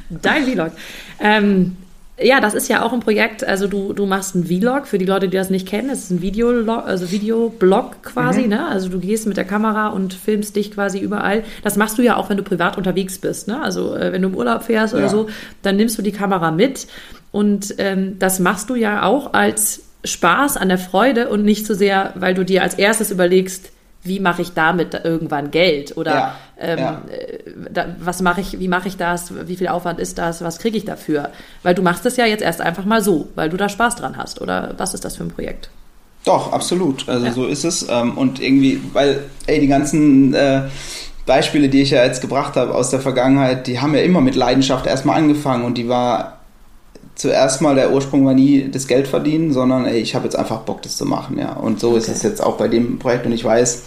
Dein 0.09 0.45
Vlog. 0.45 0.71
Ähm, 1.19 1.77
ja, 2.23 2.39
das 2.39 2.53
ist 2.53 2.67
ja 2.67 2.83
auch 2.83 2.93
ein 2.93 2.99
Projekt. 2.99 3.43
Also 3.43 3.67
du, 3.67 3.93
du 3.93 4.05
machst 4.05 4.35
einen 4.35 4.45
Vlog 4.45 4.87
für 4.87 4.97
die 4.97 5.05
Leute, 5.05 5.27
die 5.27 5.37
das 5.37 5.49
nicht 5.49 5.67
kennen. 5.67 5.89
Es 5.89 6.03
ist 6.03 6.11
ein 6.11 6.21
Video, 6.21 6.49
also 6.73 7.11
Videoblog 7.11 8.03
quasi. 8.03 8.43
Mhm. 8.43 8.49
Ne? 8.49 8.67
Also 8.67 8.89
du 8.89 8.99
gehst 8.99 9.27
mit 9.27 9.37
der 9.37 9.45
Kamera 9.45 9.87
und 9.87 10.13
filmst 10.13 10.55
dich 10.55 10.71
quasi 10.71 10.99
überall. 10.99 11.43
Das 11.63 11.77
machst 11.77 11.97
du 11.97 12.01
ja 12.01 12.17
auch, 12.17 12.29
wenn 12.29 12.37
du 12.37 12.43
privat 12.43 12.77
unterwegs 12.77 13.17
bist. 13.17 13.47
Ne? 13.47 13.61
Also 13.61 13.95
äh, 13.95 14.11
wenn 14.11 14.21
du 14.21 14.29
im 14.29 14.35
Urlaub 14.35 14.63
fährst 14.63 14.93
ja. 14.93 14.99
oder 14.99 15.09
so, 15.09 15.29
dann 15.61 15.77
nimmst 15.77 15.97
du 15.97 16.01
die 16.01 16.11
Kamera 16.11 16.51
mit. 16.51 16.87
Und 17.31 17.75
ähm, 17.77 18.19
das 18.19 18.39
machst 18.39 18.69
du 18.69 18.75
ja 18.75 19.03
auch 19.03 19.33
als 19.33 19.83
Spaß 20.03 20.57
an 20.57 20.69
der 20.69 20.77
Freude 20.77 21.29
und 21.29 21.43
nicht 21.43 21.65
so 21.65 21.73
sehr, 21.73 22.13
weil 22.15 22.33
du 22.33 22.43
dir 22.43 22.63
als 22.63 22.75
erstes 22.75 23.11
überlegst, 23.11 23.71
wie 24.03 24.19
mache 24.19 24.41
ich 24.41 24.53
damit 24.53 24.93
irgendwann 25.03 25.51
Geld 25.51 25.95
oder 25.95 26.13
ja, 26.13 26.35
ähm, 26.59 26.79
ja. 26.79 27.01
Äh, 27.09 27.39
da, 27.71 27.85
was 27.99 28.21
mache 28.21 28.41
ich, 28.41 28.59
wie 28.59 28.67
mache 28.67 28.87
ich 28.87 28.97
das, 28.97 29.33
wie 29.47 29.55
viel 29.55 29.67
Aufwand 29.67 29.99
ist 29.99 30.17
das, 30.17 30.43
was 30.43 30.59
kriege 30.59 30.77
ich 30.77 30.85
dafür? 30.85 31.29
Weil 31.63 31.75
du 31.75 31.81
machst 31.81 32.05
es 32.05 32.17
ja 32.17 32.25
jetzt 32.25 32.41
erst 32.41 32.61
einfach 32.61 32.85
mal 32.85 33.01
so, 33.01 33.27
weil 33.35 33.49
du 33.49 33.57
da 33.57 33.69
Spaß 33.69 33.95
dran 33.95 34.17
hast 34.17 34.41
oder 34.41 34.73
was 34.77 34.93
ist 34.93 35.05
das 35.05 35.17
für 35.17 35.23
ein 35.23 35.29
Projekt? 35.31 35.69
Doch, 36.25 36.51
absolut. 36.51 37.07
Also 37.09 37.25
ja. 37.25 37.31
so 37.31 37.45
ist 37.45 37.63
es 37.63 37.87
ähm, 37.89 38.17
und 38.17 38.41
irgendwie, 38.41 38.81
weil 38.93 39.23
ey 39.47 39.59
die 39.59 39.67
ganzen 39.67 40.33
äh, 40.33 40.63
Beispiele, 41.25 41.69
die 41.69 41.81
ich 41.81 41.91
ja 41.91 42.03
jetzt 42.03 42.21
gebracht 42.21 42.55
habe 42.55 42.73
aus 42.73 42.89
der 42.89 42.99
Vergangenheit, 42.99 43.67
die 43.67 43.79
haben 43.79 43.95
ja 43.95 44.01
immer 44.01 44.21
mit 44.21 44.35
Leidenschaft 44.35 44.85
erstmal 44.85 45.17
angefangen 45.17 45.63
und 45.65 45.77
die 45.77 45.87
war 45.87 46.40
zuerst 47.21 47.61
mal 47.61 47.75
der 47.75 47.93
Ursprung 47.93 48.25
war 48.25 48.33
nie 48.33 48.67
das 48.71 48.87
Geld 48.87 49.07
verdienen, 49.07 49.53
sondern 49.53 49.85
ey, 49.85 49.99
ich 49.99 50.15
habe 50.15 50.25
jetzt 50.25 50.35
einfach 50.35 50.61
Bock, 50.61 50.81
das 50.81 50.97
zu 50.97 51.05
machen, 51.05 51.37
ja. 51.37 51.53
Und 51.53 51.79
so 51.79 51.89
okay. 51.89 51.99
ist 51.99 52.07
es 52.09 52.23
jetzt 52.23 52.41
auch 52.41 52.57
bei 52.57 52.67
dem 52.67 52.97
Projekt 52.97 53.27
und 53.27 53.31
ich 53.31 53.45
weiß, 53.45 53.83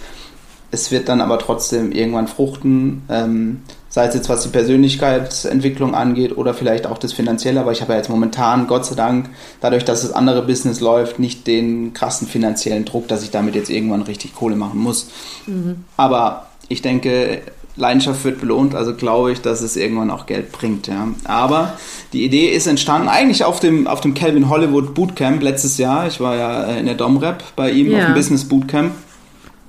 es 0.70 0.92
wird 0.92 1.09
dann 1.09 1.20
aber 1.20 1.40
trotzdem 1.40 1.90
irgendwann 1.90 2.29
fruchten, 2.29 3.03
ähm, 3.09 3.62
sei 3.88 4.07
es 4.07 4.14
jetzt 4.14 4.29
was 4.29 4.44
die 4.44 4.51
Persönlichkeitsentwicklung 4.51 5.97
angeht 5.97 6.37
oder 6.37 6.55
vielleicht 6.55 6.87
auch 6.87 6.97
das 6.97 7.12
Finanzielle, 7.12 7.59
aber 7.59 7.73
ich 7.73 7.81
habe 7.83 7.94
ja 7.94 7.99
jetzt 7.99 8.09
momentan, 8.09 8.68
Gott 8.68 8.87
sei 8.87 8.94
Dank, 8.94 9.31
dadurch, 9.61 9.85
dass 9.85 10.03
das 10.03 10.12
andere 10.12 10.42
Business 10.42 10.79
läuft, 10.79 11.18
nicht 11.18 11.49
den 11.49 11.92
krassen 11.92 12.29
finanziellen 12.29 12.85
Druck, 12.85 13.09
dass 13.09 13.25
ich 13.25 13.33
damit 13.33 13.57
jetzt 13.57 13.68
irgendwann 13.68 14.03
richtig 14.03 14.37
Kohle 14.37 14.55
machen 14.55 14.79
muss. 14.79 15.11
Mhm. 15.49 15.85
Aber 15.97 16.47
ich 16.68 16.83
denke, 16.83 17.42
Leidenschaft 17.76 18.24
wird 18.24 18.40
belohnt, 18.40 18.74
also 18.74 18.94
glaube 18.94 19.32
ich, 19.32 19.40
dass 19.40 19.60
es 19.60 19.76
irgendwann 19.76 20.10
auch 20.10 20.26
Geld 20.26 20.52
bringt. 20.52 20.87
Ja. 20.87 21.08
Aber 21.24 21.76
die 22.12 22.24
Idee 22.24 22.48
ist 22.48 22.66
entstanden 22.66 23.08
eigentlich 23.08 23.44
auf 23.44 23.58
dem, 23.58 23.87
auf 23.88 24.00
dem 24.00 24.14
Calvin 24.14 24.48
Hollywood 24.48 24.94
Bootcamp 24.94 25.42
letztes 25.42 25.78
Jahr. 25.78 26.06
Ich 26.06 26.20
war 26.20 26.37
ja 26.37 26.64
äh, 26.64 26.80
in 26.80 26.87
der 26.87 26.94
Domrep 26.94 27.42
bei 27.56 27.70
ihm 27.70 27.90
ja. 27.90 27.98
auf 27.98 28.04
dem 28.06 28.14
Business 28.14 28.44
Bootcamp. 28.48 28.92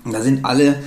Und 0.04 0.14
da 0.14 0.22
sind 0.22 0.46
alle 0.46 0.84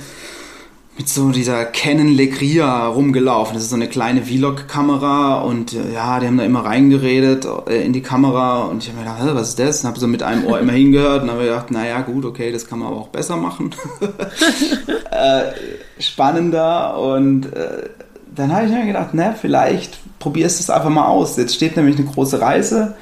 mit 0.99 1.07
so 1.07 1.29
dieser 1.29 1.63
Canon 1.63 2.09
Legria 2.09 2.87
rumgelaufen. 2.87 3.53
Das 3.53 3.63
ist 3.63 3.69
so 3.69 3.77
eine 3.77 3.87
kleine 3.87 4.21
Vlog-Kamera 4.21 5.39
und 5.39 5.71
äh, 5.71 5.93
ja, 5.93 6.19
die 6.19 6.27
haben 6.27 6.37
da 6.37 6.43
immer 6.43 6.65
reingeredet 6.65 7.47
äh, 7.69 7.85
in 7.85 7.93
die 7.93 8.01
Kamera 8.01 8.65
und 8.65 8.83
ich 8.83 8.89
habe 8.89 8.99
mir 8.99 9.05
gedacht, 9.05 9.33
was 9.33 9.49
ist 9.49 9.59
das? 9.59 9.81
Und 9.81 9.87
habe 9.87 9.99
so 9.99 10.07
mit 10.09 10.23
einem 10.23 10.45
Ohr 10.45 10.59
immer 10.59 10.73
hingehört 10.83 11.23
und 11.23 11.31
habe 11.31 11.45
gedacht, 11.45 11.71
naja 11.71 12.01
gut, 12.01 12.25
okay, 12.25 12.51
das 12.51 12.67
kann 12.67 12.79
man 12.79 12.89
aber 12.89 12.97
auch 12.97 13.07
besser 13.07 13.37
machen. 13.37 13.73
äh, 15.11 16.01
spannender 16.01 16.99
und 16.99 17.45
äh, 17.45 17.89
dann 18.35 18.53
habe 18.53 18.65
ich 18.65 18.71
mir 18.73 18.85
gedacht, 18.85 19.11
na, 19.13 19.33
vielleicht 19.39 19.99
probierst 20.19 20.59
du 20.59 20.63
es 20.63 20.69
einfach 20.69 20.89
mal 20.89 21.07
aus. 21.07 21.37
Jetzt 21.37 21.55
steht 21.55 21.77
nämlich 21.77 21.95
eine 21.97 22.07
große 22.07 22.41
Reise 22.41 22.95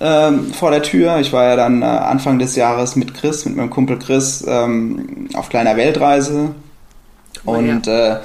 ähm, 0.00 0.52
vor 0.52 0.72
der 0.72 0.82
Tür. 0.82 1.20
Ich 1.20 1.32
war 1.32 1.44
ja 1.44 1.54
dann 1.54 1.82
äh, 1.82 1.84
Anfang 1.84 2.40
des 2.40 2.56
Jahres 2.56 2.96
mit 2.96 3.14
Chris, 3.14 3.44
mit 3.44 3.54
meinem 3.54 3.70
Kumpel 3.70 3.96
Chris, 4.00 4.44
ähm, 4.48 5.28
auf 5.34 5.50
kleiner 5.50 5.76
Weltreise. 5.76 6.50
Oh, 7.44 7.52
und 7.52 7.86
ja. 7.86 8.16
äh, 8.16 8.20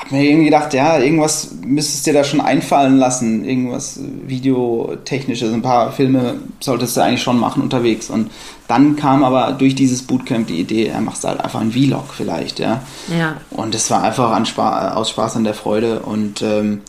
hab 0.00 0.12
mir 0.12 0.24
irgendwie 0.24 0.46
gedacht, 0.46 0.72
ja, 0.72 0.98
irgendwas 0.98 1.50
müsstest 1.62 2.06
du 2.06 2.10
dir 2.10 2.18
da 2.18 2.24
schon 2.24 2.40
einfallen 2.40 2.96
lassen. 2.96 3.44
Irgendwas 3.44 4.00
Videotechnisches, 4.26 5.52
ein 5.52 5.62
paar 5.62 5.92
Filme 5.92 6.36
solltest 6.60 6.96
du 6.96 7.02
eigentlich 7.02 7.22
schon 7.22 7.38
machen 7.38 7.62
unterwegs. 7.62 8.08
Und 8.08 8.30
dann 8.66 8.96
kam 8.96 9.24
aber 9.24 9.52
durch 9.52 9.74
dieses 9.74 10.02
Bootcamp 10.02 10.46
die 10.46 10.60
Idee, 10.60 10.86
er 10.86 11.00
machst 11.00 11.24
halt 11.24 11.40
einfach 11.40 11.60
einen 11.60 11.72
Vlog 11.72 12.14
vielleicht, 12.14 12.60
ja. 12.60 12.82
Ja. 13.18 13.36
Und 13.50 13.74
es 13.74 13.90
war 13.90 14.02
einfach 14.02 14.30
an 14.30 14.46
Spa 14.46 14.94
aus 14.94 15.10
Spaß 15.10 15.36
an 15.36 15.44
der 15.44 15.54
Freude. 15.54 16.00
Und 16.00 16.40
ähm, 16.40 16.80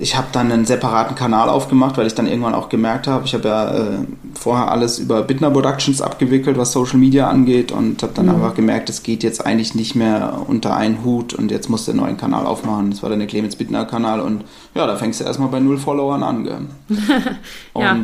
ich 0.00 0.16
habe 0.16 0.28
dann 0.30 0.52
einen 0.52 0.64
separaten 0.64 1.16
Kanal 1.16 1.48
aufgemacht, 1.48 1.98
weil 1.98 2.06
ich 2.06 2.14
dann 2.14 2.28
irgendwann 2.28 2.54
auch 2.54 2.68
gemerkt 2.68 3.08
habe, 3.08 3.24
ich 3.24 3.34
habe 3.34 3.48
ja 3.48 3.74
äh, 3.74 3.98
vorher 4.34 4.70
alles 4.70 5.00
über 5.00 5.22
Bittner 5.22 5.50
Productions 5.50 6.00
abgewickelt, 6.00 6.56
was 6.56 6.72
Social 6.72 6.98
Media 6.98 7.28
angeht 7.28 7.72
und 7.72 8.02
habe 8.02 8.12
dann 8.14 8.26
mhm. 8.26 8.36
einfach 8.36 8.54
gemerkt, 8.54 8.88
es 8.90 9.02
geht 9.02 9.24
jetzt 9.24 9.44
eigentlich 9.44 9.74
nicht 9.74 9.96
mehr 9.96 10.40
unter 10.46 10.76
einen 10.76 11.04
Hut 11.04 11.34
und 11.34 11.50
jetzt 11.50 11.68
musst 11.68 11.88
du 11.88 11.92
einen 11.92 12.00
neuen 12.00 12.16
Kanal 12.16 12.46
aufmachen. 12.46 12.90
Das 12.90 13.02
war 13.02 13.10
dann 13.10 13.18
der 13.18 13.26
Clemens 13.26 13.56
Bittner 13.56 13.86
Kanal 13.86 14.20
und 14.20 14.44
ja, 14.74 14.86
da 14.86 14.94
fängst 14.94 15.18
du 15.18 15.24
erstmal 15.24 15.48
bei 15.48 15.58
null 15.58 15.78
Followern 15.78 16.22
an. 16.22 16.44
Gell? 16.44 16.60
und 17.72 17.82
ja, 17.82 17.96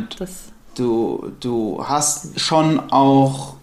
du, 0.75 1.31
du 1.39 1.81
hast 1.87 2.39
schon 2.39 2.81
auch 2.91 3.55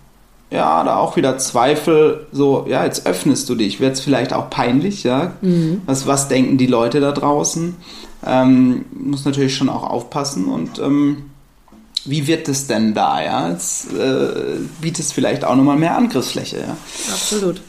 ja, 0.51 0.85
da 0.85 0.97
auch 0.97 1.17
wieder 1.17 1.39
Zweifel, 1.39 2.27
so, 2.31 2.67
ja, 2.69 2.85
jetzt 2.85 3.07
öffnest 3.07 3.49
du 3.49 3.55
dich, 3.55 3.81
wird 3.81 3.95
es 3.95 4.01
vielleicht 4.01 4.35
auch 4.35 4.51
peinlich, 4.51 5.03
ja? 5.03 5.33
Mhm. 5.41 5.81
Was, 5.87 6.07
was 6.07 6.29
denken 6.29 6.59
die 6.59 6.67
Leute 6.67 7.01
da 7.01 7.11
draußen? 7.11 7.75
Ähm, 8.25 8.85
muss 8.93 9.25
natürlich 9.25 9.57
schon 9.57 9.69
auch 9.69 9.83
aufpassen 9.83 10.47
und 10.47 10.79
ähm, 10.79 11.31
wie 12.05 12.27
wird 12.27 12.49
es 12.49 12.67
denn 12.67 12.95
da, 12.95 13.23
ja? 13.23 13.51
Jetzt 13.51 13.93
äh, 13.93 14.59
bietet 14.81 15.05
es 15.05 15.13
vielleicht 15.13 15.45
auch 15.45 15.55
nochmal 15.57 15.77
mehr 15.77 15.97
Angriffsfläche, 15.97 16.59
ja? 16.59 16.77
Absolut. 17.13 17.61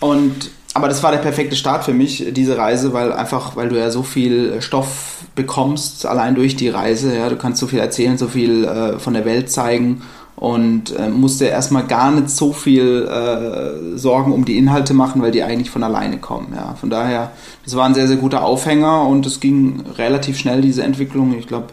Und 0.00 0.50
aber 0.72 0.88
das 0.88 1.02
war 1.02 1.10
der 1.10 1.18
perfekte 1.18 1.56
Start 1.56 1.84
für 1.84 1.92
mich, 1.92 2.26
diese 2.30 2.56
Reise, 2.56 2.92
weil 2.92 3.12
einfach, 3.12 3.56
weil 3.56 3.68
du 3.68 3.76
ja 3.76 3.90
so 3.90 4.04
viel 4.04 4.62
Stoff 4.62 5.24
bekommst, 5.34 6.06
allein 6.06 6.36
durch 6.36 6.54
die 6.54 6.68
Reise, 6.68 7.16
ja, 7.16 7.28
du 7.28 7.36
kannst 7.36 7.58
so 7.58 7.66
viel 7.66 7.80
erzählen, 7.80 8.16
so 8.16 8.28
viel 8.28 8.64
äh, 8.64 8.98
von 9.00 9.14
der 9.14 9.24
Welt 9.24 9.50
zeigen 9.50 10.02
und 10.40 10.96
äh, 10.96 11.10
musste 11.10 11.44
erstmal 11.44 11.86
gar 11.86 12.10
nicht 12.10 12.30
so 12.30 12.54
viel 12.54 13.06
äh, 13.06 13.98
Sorgen 13.98 14.32
um 14.32 14.46
die 14.46 14.56
Inhalte 14.56 14.94
machen, 14.94 15.20
weil 15.20 15.32
die 15.32 15.42
eigentlich 15.42 15.70
von 15.70 15.84
alleine 15.84 16.16
kommen. 16.16 16.54
Ja. 16.56 16.74
Von 16.80 16.88
daher, 16.88 17.32
das 17.62 17.76
war 17.76 17.84
ein 17.84 17.92
sehr, 17.92 18.08
sehr 18.08 18.16
guter 18.16 18.42
Aufhänger 18.42 19.06
und 19.06 19.26
es 19.26 19.40
ging 19.40 19.84
relativ 19.98 20.38
schnell, 20.38 20.62
diese 20.62 20.82
Entwicklung. 20.82 21.38
Ich 21.38 21.46
glaube, 21.46 21.66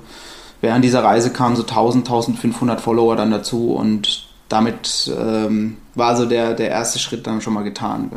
während 0.60 0.84
dieser 0.84 1.02
Reise 1.02 1.30
kamen 1.30 1.56
so 1.56 1.62
1000, 1.62 2.08
1500 2.08 2.82
Follower 2.82 3.16
dann 3.16 3.32
dazu 3.32 3.72
und 3.72 4.28
damit 4.50 5.10
ähm, 5.18 5.78
war 5.96 6.18
so 6.18 6.26
der, 6.26 6.54
der 6.54 6.70
erste 6.70 7.00
Schritt 7.00 7.26
dann 7.26 7.40
schon 7.40 7.54
mal 7.54 7.64
getan. 7.64 8.12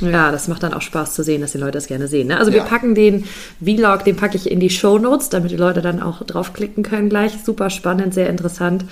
Ja, 0.00 0.32
das 0.32 0.48
macht 0.48 0.62
dann 0.62 0.72
auch 0.72 0.80
Spaß 0.80 1.12
zu 1.12 1.22
sehen, 1.22 1.42
dass 1.42 1.52
die 1.52 1.58
Leute 1.58 1.72
das 1.72 1.86
gerne 1.86 2.08
sehen. 2.08 2.28
Ne? 2.28 2.38
Also 2.38 2.50
ja. 2.50 2.56
wir 2.56 2.62
packen 2.62 2.94
den 2.94 3.24
Vlog, 3.62 4.04
den 4.04 4.16
packe 4.16 4.38
ich 4.38 4.50
in 4.50 4.58
die 4.58 4.70
Show 4.70 4.98
Notes, 4.98 5.28
damit 5.28 5.50
die 5.50 5.56
Leute 5.56 5.82
dann 5.82 6.02
auch 6.02 6.24
draufklicken 6.24 6.82
können 6.82 7.10
gleich. 7.10 7.32
Super 7.44 7.68
spannend, 7.68 8.14
sehr 8.14 8.30
interessant. 8.30 8.86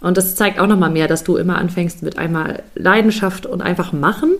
Und 0.00 0.16
das 0.16 0.36
zeigt 0.36 0.60
auch 0.60 0.66
nochmal 0.66 0.90
mehr, 0.90 1.08
dass 1.08 1.24
du 1.24 1.36
immer 1.36 1.58
anfängst 1.58 2.02
mit 2.02 2.18
einmal 2.18 2.62
Leidenschaft 2.74 3.46
und 3.46 3.62
einfach 3.62 3.92
machen 3.92 4.30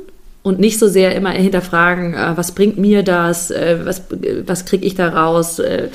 und 0.42 0.60
nicht 0.60 0.78
so 0.78 0.88
sehr 0.88 1.14
immer 1.14 1.30
hinterfragen, 1.30 2.14
äh, 2.14 2.36
was 2.36 2.52
bringt 2.52 2.78
mir 2.78 3.02
das, 3.02 3.50
äh, 3.50 3.78
was, 3.84 4.02
was 4.46 4.64
kriege 4.64 4.86
ich 4.86 4.94
da 4.94 5.08
raus, 5.08 5.58
äh, 5.58 5.88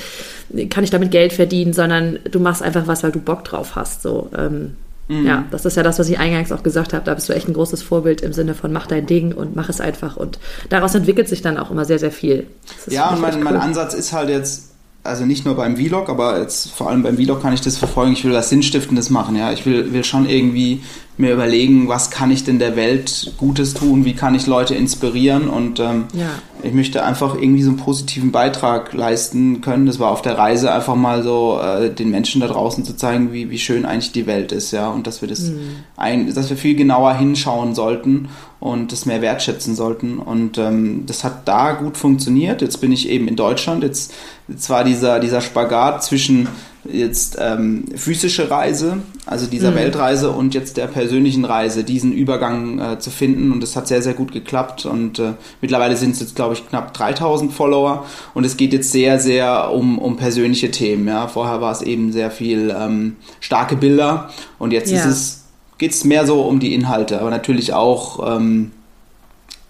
kann 0.69 0.83
ich 0.83 0.89
damit 0.89 1.11
Geld 1.11 1.33
verdienen, 1.33 1.73
sondern 1.73 2.19
du 2.29 2.39
machst 2.39 2.61
einfach 2.61 2.85
was, 2.85 3.03
weil 3.03 3.11
du 3.11 3.19
Bock 3.19 3.43
drauf 3.45 3.75
hast. 3.75 4.01
So, 4.03 4.29
ähm, 4.37 4.75
mhm. 5.07 5.25
Ja, 5.25 5.45
das 5.49 5.65
ist 5.65 5.77
ja 5.77 5.83
das, 5.83 5.97
was 5.97 6.09
ich 6.09 6.19
eingangs 6.19 6.51
auch 6.51 6.61
gesagt 6.61 6.93
habe. 6.93 7.05
Da 7.05 7.13
bist 7.13 7.29
du 7.29 7.33
echt 7.33 7.47
ein 7.47 7.53
großes 7.53 7.81
Vorbild 7.81 8.21
im 8.21 8.33
Sinne 8.33 8.53
von 8.53 8.71
mach 8.73 8.85
dein 8.85 9.05
Ding 9.05 9.33
und 9.33 9.55
mach 9.55 9.69
es 9.69 9.79
einfach. 9.79 10.17
Und 10.17 10.37
daraus 10.69 10.93
entwickelt 10.93 11.29
sich 11.29 11.41
dann 11.41 11.57
auch 11.57 11.71
immer 11.71 11.85
sehr, 11.85 11.99
sehr 11.99 12.11
viel. 12.11 12.45
Ja, 12.87 13.09
und 13.09 13.21
mein, 13.21 13.35
cool. 13.35 13.43
mein 13.43 13.57
Ansatz 13.57 13.93
ist 13.93 14.11
halt 14.11 14.29
jetzt, 14.29 14.72
also 15.03 15.25
nicht 15.25 15.45
nur 15.45 15.55
beim 15.55 15.75
Vlog, 15.75 16.09
aber 16.09 16.39
jetzt 16.39 16.71
vor 16.71 16.89
allem 16.89 17.03
beim 17.03 17.17
Vlog 17.17 17.41
kann 17.41 17.53
ich 17.53 17.61
das 17.61 17.77
verfolgen. 17.77 18.13
Ich 18.13 18.23
will 18.23 18.33
was 18.33 18.49
Sinnstiftendes 18.49 19.09
machen, 19.09 19.35
ja. 19.35 19.51
Ich 19.51 19.65
will, 19.65 19.91
will 19.91 20.03
schon 20.03 20.27
irgendwie 20.27 20.81
mir 21.17 21.33
überlegen, 21.33 21.87
was 21.87 22.09
kann 22.09 22.31
ich 22.31 22.43
denn 22.43 22.57
der 22.57 22.75
Welt 22.75 23.33
Gutes 23.37 23.75
tun, 23.75 24.03
wie 24.03 24.13
kann 24.13 24.33
ich 24.33 24.47
Leute 24.47 24.73
inspirieren 24.73 25.47
und 25.47 25.79
ähm, 25.79 26.05
ja. 26.13 26.29
ich 26.63 26.73
möchte 26.73 27.03
einfach 27.03 27.35
irgendwie 27.35 27.61
so 27.61 27.69
einen 27.69 27.77
positiven 27.77 28.31
Beitrag 28.31 28.93
leisten 28.93 29.61
können. 29.61 29.85
Das 29.85 29.99
war 29.99 30.09
auf 30.09 30.23
der 30.23 30.39
Reise 30.39 30.73
einfach 30.73 30.95
mal 30.95 31.21
so, 31.21 31.59
äh, 31.61 31.91
den 31.91 32.09
Menschen 32.09 32.41
da 32.41 32.47
draußen 32.47 32.83
zu 32.83 32.95
zeigen, 32.95 33.31
wie, 33.31 33.51
wie 33.51 33.59
schön 33.59 33.85
eigentlich 33.85 34.11
die 34.11 34.25
Welt 34.25 34.51
ist, 34.51 34.71
ja, 34.71 34.89
und 34.89 35.05
dass 35.05 35.21
wir 35.21 35.29
das 35.29 35.41
mhm. 35.41 35.75
ein, 35.97 36.33
dass 36.33 36.49
wir 36.49 36.57
viel 36.57 36.75
genauer 36.75 37.13
hinschauen 37.13 37.75
sollten 37.75 38.29
und 38.59 38.91
das 38.91 39.05
mehr 39.05 39.21
wertschätzen 39.21 39.75
sollten. 39.75 40.17
Und 40.17 40.57
ähm, 40.57 41.03
das 41.05 41.23
hat 41.23 41.47
da 41.47 41.73
gut 41.73 41.97
funktioniert. 41.97 42.61
Jetzt 42.61 42.81
bin 42.81 42.91
ich 42.91 43.09
eben 43.09 43.27
in 43.27 43.35
Deutschland. 43.35 43.83
Jetzt, 43.83 44.13
jetzt 44.47 44.69
war 44.69 44.83
dieser, 44.83 45.19
dieser 45.19 45.41
Spagat 45.41 46.03
zwischen 46.03 46.47
jetzt 46.85 47.37
ähm, 47.39 47.85
physische 47.95 48.49
Reise, 48.49 48.97
also 49.25 49.45
dieser 49.45 49.71
mhm. 49.71 49.75
Weltreise 49.75 50.31
und 50.31 50.53
jetzt 50.53 50.77
der 50.77 50.87
persönlichen 50.87 51.45
Reise, 51.45 51.83
diesen 51.83 52.11
Übergang 52.11 52.79
äh, 52.79 52.99
zu 52.99 53.09
finden. 53.09 53.51
Und 53.51 53.61
das 53.61 53.75
hat 53.75 53.87
sehr, 53.87 54.01
sehr 54.01 54.13
gut 54.13 54.31
geklappt. 54.31 54.85
Und 54.85 55.19
äh, 55.19 55.33
mittlerweile 55.61 55.95
sind 55.95 56.11
es 56.11 56.19
jetzt, 56.19 56.35
glaube 56.35 56.53
ich, 56.53 56.67
knapp 56.67 56.93
3000 56.93 57.53
Follower. 57.53 58.05
Und 58.33 58.43
es 58.43 58.57
geht 58.57 58.73
jetzt 58.73 58.91
sehr, 58.91 59.19
sehr 59.19 59.71
um, 59.71 59.97
um 59.97 60.17
persönliche 60.17 60.71
Themen. 60.71 61.07
Ja. 61.07 61.27
Vorher 61.27 61.61
war 61.61 61.71
es 61.71 61.81
eben 61.81 62.11
sehr 62.11 62.31
viel 62.31 62.75
ähm, 62.77 63.15
starke 63.39 63.75
Bilder. 63.75 64.29
Und 64.59 64.73
jetzt 64.73 64.91
ja. 64.91 64.99
ist 64.99 65.05
es, 65.05 65.43
geht 65.77 65.91
es 65.91 66.03
mehr 66.03 66.25
so 66.25 66.41
um 66.41 66.59
die 66.59 66.73
Inhalte, 66.73 67.19
aber 67.21 67.29
natürlich 67.29 67.73
auch 67.73 68.37
ähm, 68.37 68.71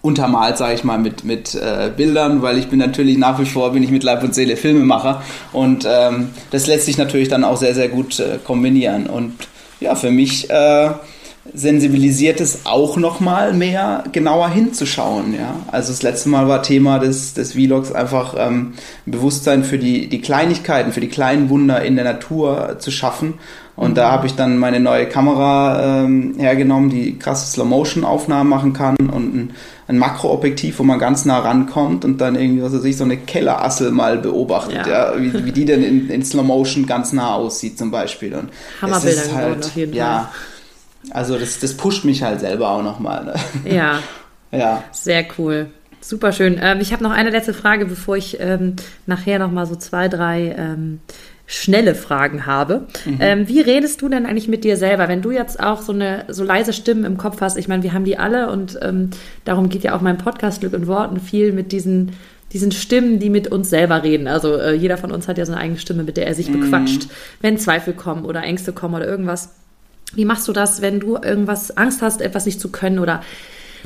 untermalt, 0.04 0.58
sage 0.58 0.76
ich 0.76 0.84
mal, 0.84 0.99
mit, 0.99 1.24
mit 1.24 1.56
äh, 1.56 1.89
Bildern, 1.95 2.41
weil 2.41 2.58
ich 2.58 2.68
bin 2.68 2.78
natürlich 2.78 3.18
nach 3.18 3.39
wie 3.39 3.45
vor, 3.45 3.72
bin 3.72 3.82
ich 3.84 3.89
mit 3.89 4.04
Leib 4.04 4.22
und 4.22 4.36
Seele 4.36 4.58
Filmemacher 4.58 5.24
und 5.54 5.88
ähm, 5.89 6.32
das 6.51 6.68
lässt 6.68 6.86
sich 6.86 6.97
natürlich 6.97 7.30
dann 7.30 7.45
auch 7.45 7.56
sehr, 7.56 7.74
sehr 7.74 7.88
gut 7.88 8.20
äh, 8.20 8.38
kombinieren 8.43 9.08
und 9.08 9.34
ja, 9.80 9.95
für 9.95 10.12
mich 10.12 10.49
äh, 10.49 10.89
sensibilisiert 11.54 12.41
es 12.41 12.66
auch 12.66 12.97
nochmal 12.97 13.54
mehr 13.54 14.04
genauer 14.12 14.49
hinzuschauen, 14.49 15.34
ja. 15.34 15.56
Also 15.72 15.93
das 15.93 16.04
letzte 16.04 16.28
Mal 16.28 16.49
war 16.49 16.64
Thema 16.64 16.99
des, 16.99 17.34
des 17.34 17.54
Vlogs 17.54 17.93
einfach 17.93 18.36
ähm, 18.38 18.74
Bewusstsein 19.06 19.64
für 19.64 19.78
die, 19.78 20.10
die 20.10 20.20
Kleinigkeiten, 20.20 20.91
für 20.91 21.01
die 21.01 21.08
kleinen 21.08 21.49
Wunder 21.49 21.82
in 21.82 21.95
der 21.95 22.04
Natur 22.04 22.76
zu 22.80 22.91
schaffen 22.91 23.36
und 23.76 23.91
mhm. 23.91 23.95
da 23.95 24.12
habe 24.12 24.28
ich 24.28 24.36
dann 24.36 24.58
meine 24.58 24.80
neue 24.80 25.08
Kamera 25.08 26.04
ähm, 26.04 26.36
hergenommen, 26.38 26.89
die 26.89 27.18
krasse 27.18 27.51
Slow-Motion-Aufnahmen 27.51 28.49
machen 28.49 28.74
kann 28.74 28.95
und 28.97 29.36
ein, 29.36 29.54
ein 29.88 29.97
Makroobjektiv, 29.97 30.79
wo 30.79 30.84
man 30.84 30.99
ganz 30.99 31.25
nah 31.25 31.39
rankommt 31.39 32.05
und 32.05 32.19
dann 32.19 32.36
irgendwie, 32.36 32.63
was 32.63 32.73
weiß 32.73 32.84
ich, 32.86 32.97
so 32.97 33.03
eine 33.03 33.17
Kellerassel 33.17 33.91
mal 33.91 34.17
beobachtet, 34.17 34.88
ja. 34.88 35.13
ja 35.13 35.21
wie, 35.21 35.45
wie 35.45 35.51
die 35.51 35.65
denn 35.65 35.84
in, 35.84 36.09
in 36.09 36.23
Slow-Motion 36.23 36.86
ganz 36.86 37.13
nah 37.13 37.36
aussieht 37.36 37.77
zum 37.77 37.91
Beispiel. 37.91 38.34
Und 38.34 38.49
Hammerbilder 38.81 39.23
ist 39.23 39.34
halt, 39.34 39.65
auf 39.65 39.75
jeden 39.75 39.93
ja, 39.93 40.31
Fall. 40.31 41.11
Also 41.11 41.38
das, 41.38 41.59
das 41.59 41.75
pusht 41.75 42.05
mich 42.05 42.23
halt 42.23 42.39
selber 42.39 42.69
auch 42.69 42.84
nochmal. 42.84 43.25
Ne? 43.25 43.34
Ja. 43.65 43.99
ja. 44.51 44.84
Sehr 44.91 45.25
cool. 45.38 45.67
Super 45.99 46.31
schön. 46.31 46.59
Ähm, 46.61 46.79
ich 46.81 46.91
habe 46.91 47.03
noch 47.03 47.11
eine 47.11 47.29
letzte 47.29 47.53
Frage, 47.53 47.86
bevor 47.86 48.17
ich 48.17 48.39
ähm, 48.39 48.75
nachher 49.05 49.39
nochmal 49.39 49.65
so 49.65 49.75
zwei, 49.75 50.09
drei 50.09 50.53
ähm, 50.57 50.99
schnelle 51.46 51.94
Fragen 51.94 52.46
habe. 52.46 52.88
Mhm. 53.06 53.18
Ähm, 53.20 53.48
wie 53.48 53.62
redest 53.62 54.02
du 54.02 54.10
denn 54.10 54.26
eigentlich 54.26 54.48
mit 54.48 54.64
dir 54.64 54.78
selber, 54.78 55.08
wenn 55.08 55.22
du 55.22 55.32
jetzt 55.32 55.60
auch 55.60 55.82
so 55.82 55.91
eine 55.91 56.26
so 56.30 56.44
leise 56.44 56.74
Stimmen 56.74 57.04
im 57.04 57.18
Kopf 57.18 57.41
hast? 57.41 57.58
Ich 57.58 57.68
meine, 57.68 57.84
wir 57.84 57.94
haben 57.94 58.06
die 58.06 58.18
alle 58.18 58.50
und 58.50 58.80
ähm, 58.82 59.10
darum 59.46 59.70
geht 59.70 59.84
ja 59.84 59.96
auch 59.96 60.02
mein 60.02 60.18
Podcast 60.18 60.62
Glück 60.62 60.74
in 60.74 60.88
Worten 60.88 61.20
viel 61.20 61.52
mit 61.52 61.72
diesen 61.72 62.14
diesen 62.54 62.72
Stimmen, 62.72 63.18
die 63.18 63.32
mit 63.32 63.48
uns 63.48 63.72
selber 63.72 64.04
reden. 64.04 64.28
Also 64.28 64.56
äh, 64.56 64.76
jeder 64.76 64.98
von 64.98 65.12
uns 65.12 65.28
hat 65.28 65.39
ja 65.39 65.46
so 65.46 65.52
eine 65.52 65.62
eigene 65.62 65.80
Stimme, 65.80 66.04
mit 66.04 66.18
der 66.18 66.28
er 66.28 66.36
sich 66.36 66.50
mhm. 66.50 66.62
bequatscht, 66.62 67.08
wenn 67.41 67.58
Zweifel 67.58 67.94
kommen 67.94 68.26
oder 68.26 68.44
Ängste 68.44 68.74
kommen 68.74 68.94
oder 68.94 69.08
irgendwas. 69.08 69.56
Wie 70.14 70.26
machst 70.26 70.48
du 70.48 70.54
das, 70.54 70.82
wenn 70.82 71.00
du 71.00 71.18
irgendwas 71.18 71.76
Angst 71.76 72.04
hast, 72.04 72.22
etwas 72.22 72.46
nicht 72.46 72.62
zu 72.62 72.70
können 72.70 73.00
oder 73.00 73.22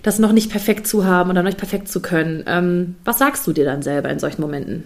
das 0.03 0.19
noch 0.19 0.33
nicht 0.33 0.51
perfekt 0.51 0.85
zu 0.85 1.05
haben 1.05 1.29
oder 1.29 1.41
noch 1.41 1.47
nicht 1.47 1.57
perfekt 1.57 1.87
zu 1.87 2.01
können? 2.01 2.43
Ähm, 2.45 2.95
was 3.05 3.19
sagst 3.19 3.47
du 3.47 3.53
dir 3.53 3.63
dann 3.63 3.81
selber 3.81 4.09
in 4.09 4.19
solchen 4.19 4.41
Momenten? 4.41 4.83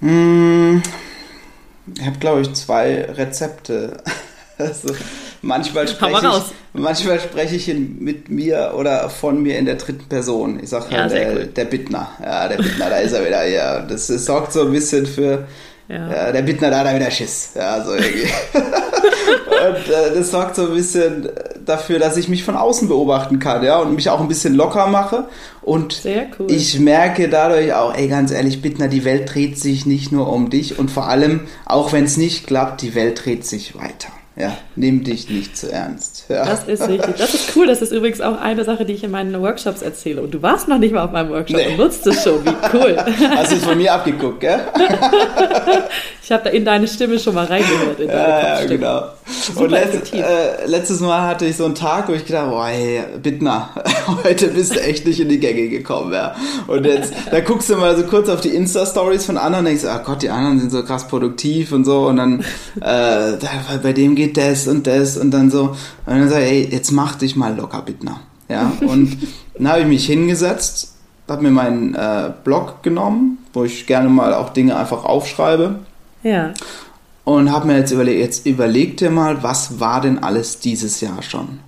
Hm, 0.00 0.82
ich 1.94 2.06
habe, 2.06 2.18
glaube 2.18 2.40
ich, 2.42 2.52
zwei 2.54 3.04
Rezepte. 3.04 4.02
also, 4.58 4.94
manchmal 5.42 5.88
spreche 5.88 6.26
ich, 6.26 6.80
manchmal 6.80 7.20
spreche 7.20 7.56
ich 7.56 7.68
in, 7.68 8.02
mit 8.02 8.28
mir 8.30 8.72
oder 8.76 9.10
von 9.10 9.42
mir 9.42 9.58
in 9.58 9.66
der 9.66 9.76
dritten 9.76 10.08
Person. 10.08 10.60
Ich 10.62 10.70
sage 10.70 10.86
ja, 10.90 11.08
der, 11.08 11.32
cool. 11.32 11.46
der 11.46 11.64
Bittner. 11.64 12.08
Ja, 12.22 12.48
der 12.48 12.56
Bittner, 12.56 12.90
da 12.90 12.96
ist 12.98 13.12
er 13.12 13.26
wieder. 13.26 13.46
Ja, 13.46 13.80
das, 13.80 14.06
das 14.06 14.24
sorgt 14.24 14.52
so 14.52 14.62
ein 14.62 14.72
bisschen 14.72 15.06
für 15.06 15.46
ja. 15.90 16.08
ja. 16.08 16.32
der 16.32 16.42
Bittner, 16.42 16.70
da 16.70 16.78
hat 16.78 16.86
er 16.86 16.96
wieder 16.96 17.10
Schiss. 17.10 17.50
Ja, 17.56 17.82
so 17.84 17.94
irgendwie. 17.94 18.28
und 18.54 19.88
äh, 19.92 20.14
das 20.14 20.30
sorgt 20.30 20.54
so 20.54 20.66
ein 20.68 20.74
bisschen 20.74 21.28
dafür, 21.66 21.98
dass 21.98 22.16
ich 22.16 22.28
mich 22.28 22.44
von 22.44 22.56
außen 22.56 22.86
beobachten 22.86 23.40
kann, 23.40 23.64
ja, 23.64 23.78
und 23.78 23.94
mich 23.96 24.08
auch 24.08 24.20
ein 24.20 24.28
bisschen 24.28 24.54
locker 24.54 24.86
mache. 24.86 25.24
Und 25.70 26.02
cool. 26.04 26.50
ich 26.50 26.80
merke 26.80 27.28
dadurch 27.28 27.72
auch, 27.74 27.94
ey, 27.94 28.08
ganz 28.08 28.32
ehrlich, 28.32 28.60
Bittner, 28.60 28.88
die 28.88 29.04
Welt 29.04 29.32
dreht 29.32 29.56
sich 29.56 29.86
nicht 29.86 30.10
nur 30.10 30.32
um 30.32 30.50
dich 30.50 30.80
und 30.80 30.90
vor 30.90 31.06
allem, 31.06 31.42
auch 31.64 31.92
wenn 31.92 32.02
es 32.06 32.16
nicht 32.16 32.48
klappt, 32.48 32.82
die 32.82 32.96
Welt 32.96 33.24
dreht 33.24 33.46
sich 33.46 33.76
weiter. 33.76 34.08
Ja, 34.34 34.56
nimm 34.74 35.04
dich 35.04 35.30
nicht 35.30 35.56
zu 35.56 35.70
ernst. 35.70 36.24
Ja. 36.28 36.44
Das 36.44 36.64
ist 36.64 36.88
richtig. 36.88 37.14
Das 37.18 37.34
ist 37.34 37.54
cool. 37.54 37.68
Das 37.68 37.82
ist 37.82 37.92
übrigens 37.92 38.20
auch 38.20 38.40
eine 38.40 38.64
Sache, 38.64 38.84
die 38.84 38.94
ich 38.94 39.04
in 39.04 39.12
meinen 39.12 39.40
Workshops 39.40 39.82
erzähle. 39.82 40.22
Und 40.22 40.32
du 40.32 40.42
warst 40.42 40.66
noch 40.66 40.78
nicht 40.78 40.92
mal 40.92 41.04
auf 41.04 41.12
meinem 41.12 41.30
Workshop 41.30 41.58
nee. 41.58 41.68
und 41.68 41.78
nutzt 41.78 42.04
es 42.08 42.24
schon. 42.24 42.44
Wie 42.44 42.54
cool. 42.72 42.96
Hast 43.36 43.52
du 43.52 43.56
es 43.56 43.64
von 43.64 43.78
mir 43.78 43.92
abgeguckt, 43.92 44.40
gell? 44.40 44.60
ich 46.22 46.32
habe 46.32 46.44
da 46.44 46.50
in 46.50 46.64
deine 46.64 46.88
Stimme 46.88 47.18
schon 47.20 47.34
mal 47.34 47.44
reingehört. 47.44 48.00
ja, 48.00 48.60
ja, 48.60 48.66
genau. 48.66 49.02
Und 49.54 49.70
letzt, 49.70 50.12
äh, 50.12 50.66
letztes 50.66 51.00
Mal 51.00 51.26
hatte 51.28 51.46
ich 51.46 51.56
so 51.56 51.64
einen 51.64 51.74
Tag, 51.74 52.08
wo 52.08 52.12
ich 52.12 52.24
gedacht 52.24 52.46
habe, 52.46 52.56
oh, 52.56 52.64
hey, 52.64 53.02
Bittner, 53.22 53.70
heute 54.24 54.48
bist 54.48 54.74
du 54.74 54.80
echt 54.80 55.06
nicht 55.06 55.20
in 55.20 55.28
die 55.28 55.38
Gänge 55.38 55.68
gekommen. 55.68 56.12
Ja. 56.12 56.34
Und 56.66 56.84
jetzt, 56.84 57.12
da 57.30 57.40
guckst 57.40 57.70
du 57.70 57.76
mal 57.76 57.96
so 57.96 58.04
kurz 58.04 58.28
auf 58.28 58.40
die 58.40 58.50
Insta-Stories 58.50 59.24
von 59.24 59.36
anderen 59.36 59.66
und 59.66 59.72
denkst, 59.72 59.84
oh 59.86 60.04
Gott, 60.04 60.22
die 60.22 60.30
anderen 60.30 60.60
sind 60.60 60.70
so 60.70 60.82
krass 60.82 61.08
produktiv 61.08 61.72
und 61.72 61.84
so. 61.84 62.06
Und 62.06 62.16
dann, 62.16 62.40
äh, 62.80 63.36
bei 63.82 63.92
dem 63.92 64.14
geht 64.14 64.36
das 64.36 64.66
und 64.68 64.86
das 64.86 65.16
und 65.16 65.30
dann 65.30 65.50
so. 65.50 65.62
Und 65.62 65.76
dann 66.06 66.28
sag 66.28 66.42
ich, 66.42 66.50
ey, 66.50 66.68
jetzt 66.70 66.90
mach 66.90 67.16
dich 67.16 67.36
mal 67.36 67.56
locker, 67.56 67.82
Bittner. 67.82 68.20
Ja, 68.48 68.72
und 68.80 69.16
dann 69.54 69.68
habe 69.68 69.80
ich 69.82 69.86
mich 69.86 70.06
hingesetzt, 70.06 70.94
habe 71.28 71.42
mir 71.44 71.52
meinen 71.52 71.94
äh, 71.94 72.32
Blog 72.42 72.82
genommen, 72.82 73.38
wo 73.52 73.64
ich 73.64 73.86
gerne 73.86 74.08
mal 74.08 74.34
auch 74.34 74.50
Dinge 74.50 74.76
einfach 74.76 75.04
aufschreibe. 75.04 75.76
Ja. 76.24 76.52
Und 77.24 77.52
habe 77.52 77.66
mir 77.66 77.78
jetzt 77.78 77.92
überlegt, 77.92 78.20
jetzt 78.20 78.46
überleg 78.46 78.96
dir 78.96 79.10
mal, 79.10 79.42
was 79.42 79.78
war 79.78 80.00
denn 80.00 80.22
alles 80.22 80.58
dieses 80.58 81.00
Jahr 81.00 81.22
schon? 81.22 81.60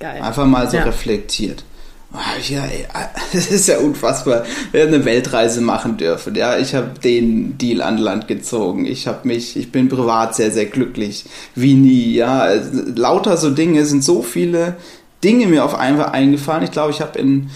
Geil. 0.00 0.20
Einfach 0.20 0.46
mal 0.46 0.68
so 0.68 0.76
ja. 0.76 0.82
reflektiert. 0.82 1.64
Ja, 2.46 2.64
ey, 2.64 2.86
das 3.32 3.46
ist 3.50 3.68
ja 3.68 3.78
unfassbar. 3.78 4.44
Wir 4.70 4.82
haben 4.82 4.92
eine 4.92 5.04
Weltreise 5.04 5.60
machen 5.60 5.96
dürfen. 5.96 6.34
Ja, 6.34 6.58
ich 6.58 6.74
habe 6.74 6.98
den 7.02 7.56
Deal 7.56 7.80
an 7.80 7.96
Land 7.96 8.28
gezogen. 8.28 8.84
Ich 8.84 9.06
habe 9.06 9.26
mich, 9.26 9.56
ich 9.56 9.72
bin 9.72 9.88
privat 9.88 10.34
sehr, 10.34 10.50
sehr 10.50 10.66
glücklich 10.66 11.24
wie 11.54 11.74
nie. 11.74 12.12
Ja, 12.12 12.48
lauter 12.94 13.36
so 13.36 13.50
Dinge 13.50 13.86
sind 13.86 14.04
so 14.04 14.22
viele 14.22 14.76
Dinge 15.24 15.46
mir 15.46 15.64
auf 15.64 15.74
einmal 15.74 16.06
eingefallen. 16.06 16.64
Ich 16.64 16.72
glaube, 16.72 16.90
ich 16.90 17.00
habe 17.00 17.18
in 17.18 17.48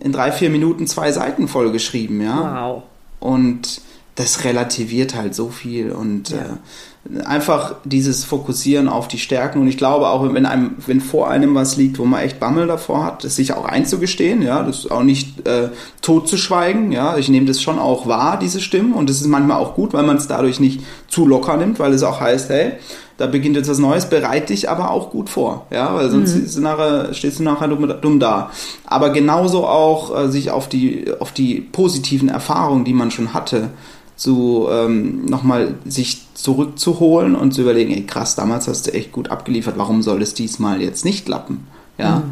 in 0.00 0.12
drei 0.12 0.32
vier 0.32 0.50
Minuten 0.50 0.86
zwei 0.86 1.12
Seiten 1.12 1.48
voll 1.48 1.72
geschrieben. 1.72 2.20
Ja. 2.20 2.68
Wow. 2.68 2.82
Und 3.20 3.80
das 4.14 4.44
relativiert 4.44 5.14
halt 5.14 5.34
so 5.34 5.48
viel 5.48 5.90
und 5.90 6.30
ja. 6.30 6.38
äh, 6.38 7.22
einfach 7.24 7.74
dieses 7.84 8.24
Fokussieren 8.24 8.88
auf 8.88 9.08
die 9.08 9.18
Stärken 9.18 9.60
und 9.60 9.66
ich 9.66 9.76
glaube 9.76 10.08
auch, 10.08 10.22
wenn 10.32 10.46
einem, 10.46 10.76
wenn 10.86 11.00
vor 11.00 11.28
einem 11.28 11.54
was 11.54 11.76
liegt, 11.76 11.98
wo 11.98 12.04
man 12.04 12.22
echt 12.22 12.38
Bammel 12.38 12.66
davor 12.66 13.04
hat, 13.04 13.24
das 13.24 13.36
sich 13.36 13.52
auch 13.52 13.64
einzugestehen, 13.64 14.40
ja, 14.40 14.62
das 14.62 14.90
auch 14.90 15.02
nicht 15.02 15.46
äh, 15.46 15.70
tot 16.00 16.28
zu 16.28 16.36
schweigen, 16.36 16.92
ja, 16.92 17.16
ich 17.16 17.28
nehme 17.28 17.46
das 17.46 17.60
schon 17.60 17.78
auch 17.78 18.06
wahr, 18.06 18.38
diese 18.38 18.60
Stimmen 18.60 18.94
und 18.94 19.10
das 19.10 19.20
ist 19.20 19.26
manchmal 19.26 19.58
auch 19.58 19.74
gut, 19.74 19.92
weil 19.92 20.04
man 20.04 20.16
es 20.16 20.28
dadurch 20.28 20.60
nicht 20.60 20.80
zu 21.08 21.26
locker 21.26 21.56
nimmt, 21.56 21.80
weil 21.80 21.92
es 21.92 22.04
auch 22.04 22.20
heißt, 22.20 22.50
hey, 22.50 22.74
da 23.16 23.26
beginnt 23.26 23.56
jetzt 23.56 23.68
was 23.68 23.78
Neues, 23.78 24.06
bereite 24.06 24.52
dich 24.52 24.68
aber 24.68 24.90
auch 24.90 25.10
gut 25.10 25.28
vor, 25.28 25.66
ja, 25.70 25.94
weil 25.94 26.10
sonst 26.10 26.56
mhm. 26.56 26.62
nachher, 26.62 27.14
stehst 27.14 27.38
du 27.38 27.42
nachher 27.42 27.68
dumm, 27.68 27.92
dumm 28.00 28.18
da. 28.18 28.50
Aber 28.86 29.10
genauso 29.10 29.66
auch 29.66 30.24
äh, 30.24 30.28
sich 30.30 30.50
auf 30.50 30.68
die, 30.68 31.12
auf 31.20 31.32
die 31.32 31.60
positiven 31.60 32.28
Erfahrungen, 32.28 32.84
die 32.84 32.92
man 32.92 33.10
schon 33.10 33.32
hatte, 33.32 33.70
zu 34.16 34.68
ähm, 34.70 35.24
nochmal 35.26 35.74
sich 35.84 36.22
zurückzuholen 36.34 37.34
und 37.34 37.52
zu 37.52 37.62
überlegen, 37.62 37.92
ey 37.92 38.04
krass, 38.06 38.36
damals 38.36 38.68
hast 38.68 38.86
du 38.86 38.94
echt 38.94 39.12
gut 39.12 39.30
abgeliefert, 39.30 39.74
warum 39.76 40.02
soll 40.02 40.22
es 40.22 40.34
diesmal 40.34 40.80
jetzt 40.80 41.04
nicht 41.04 41.26
klappen? 41.26 41.66
Ja. 41.98 42.16
Mhm. 42.16 42.22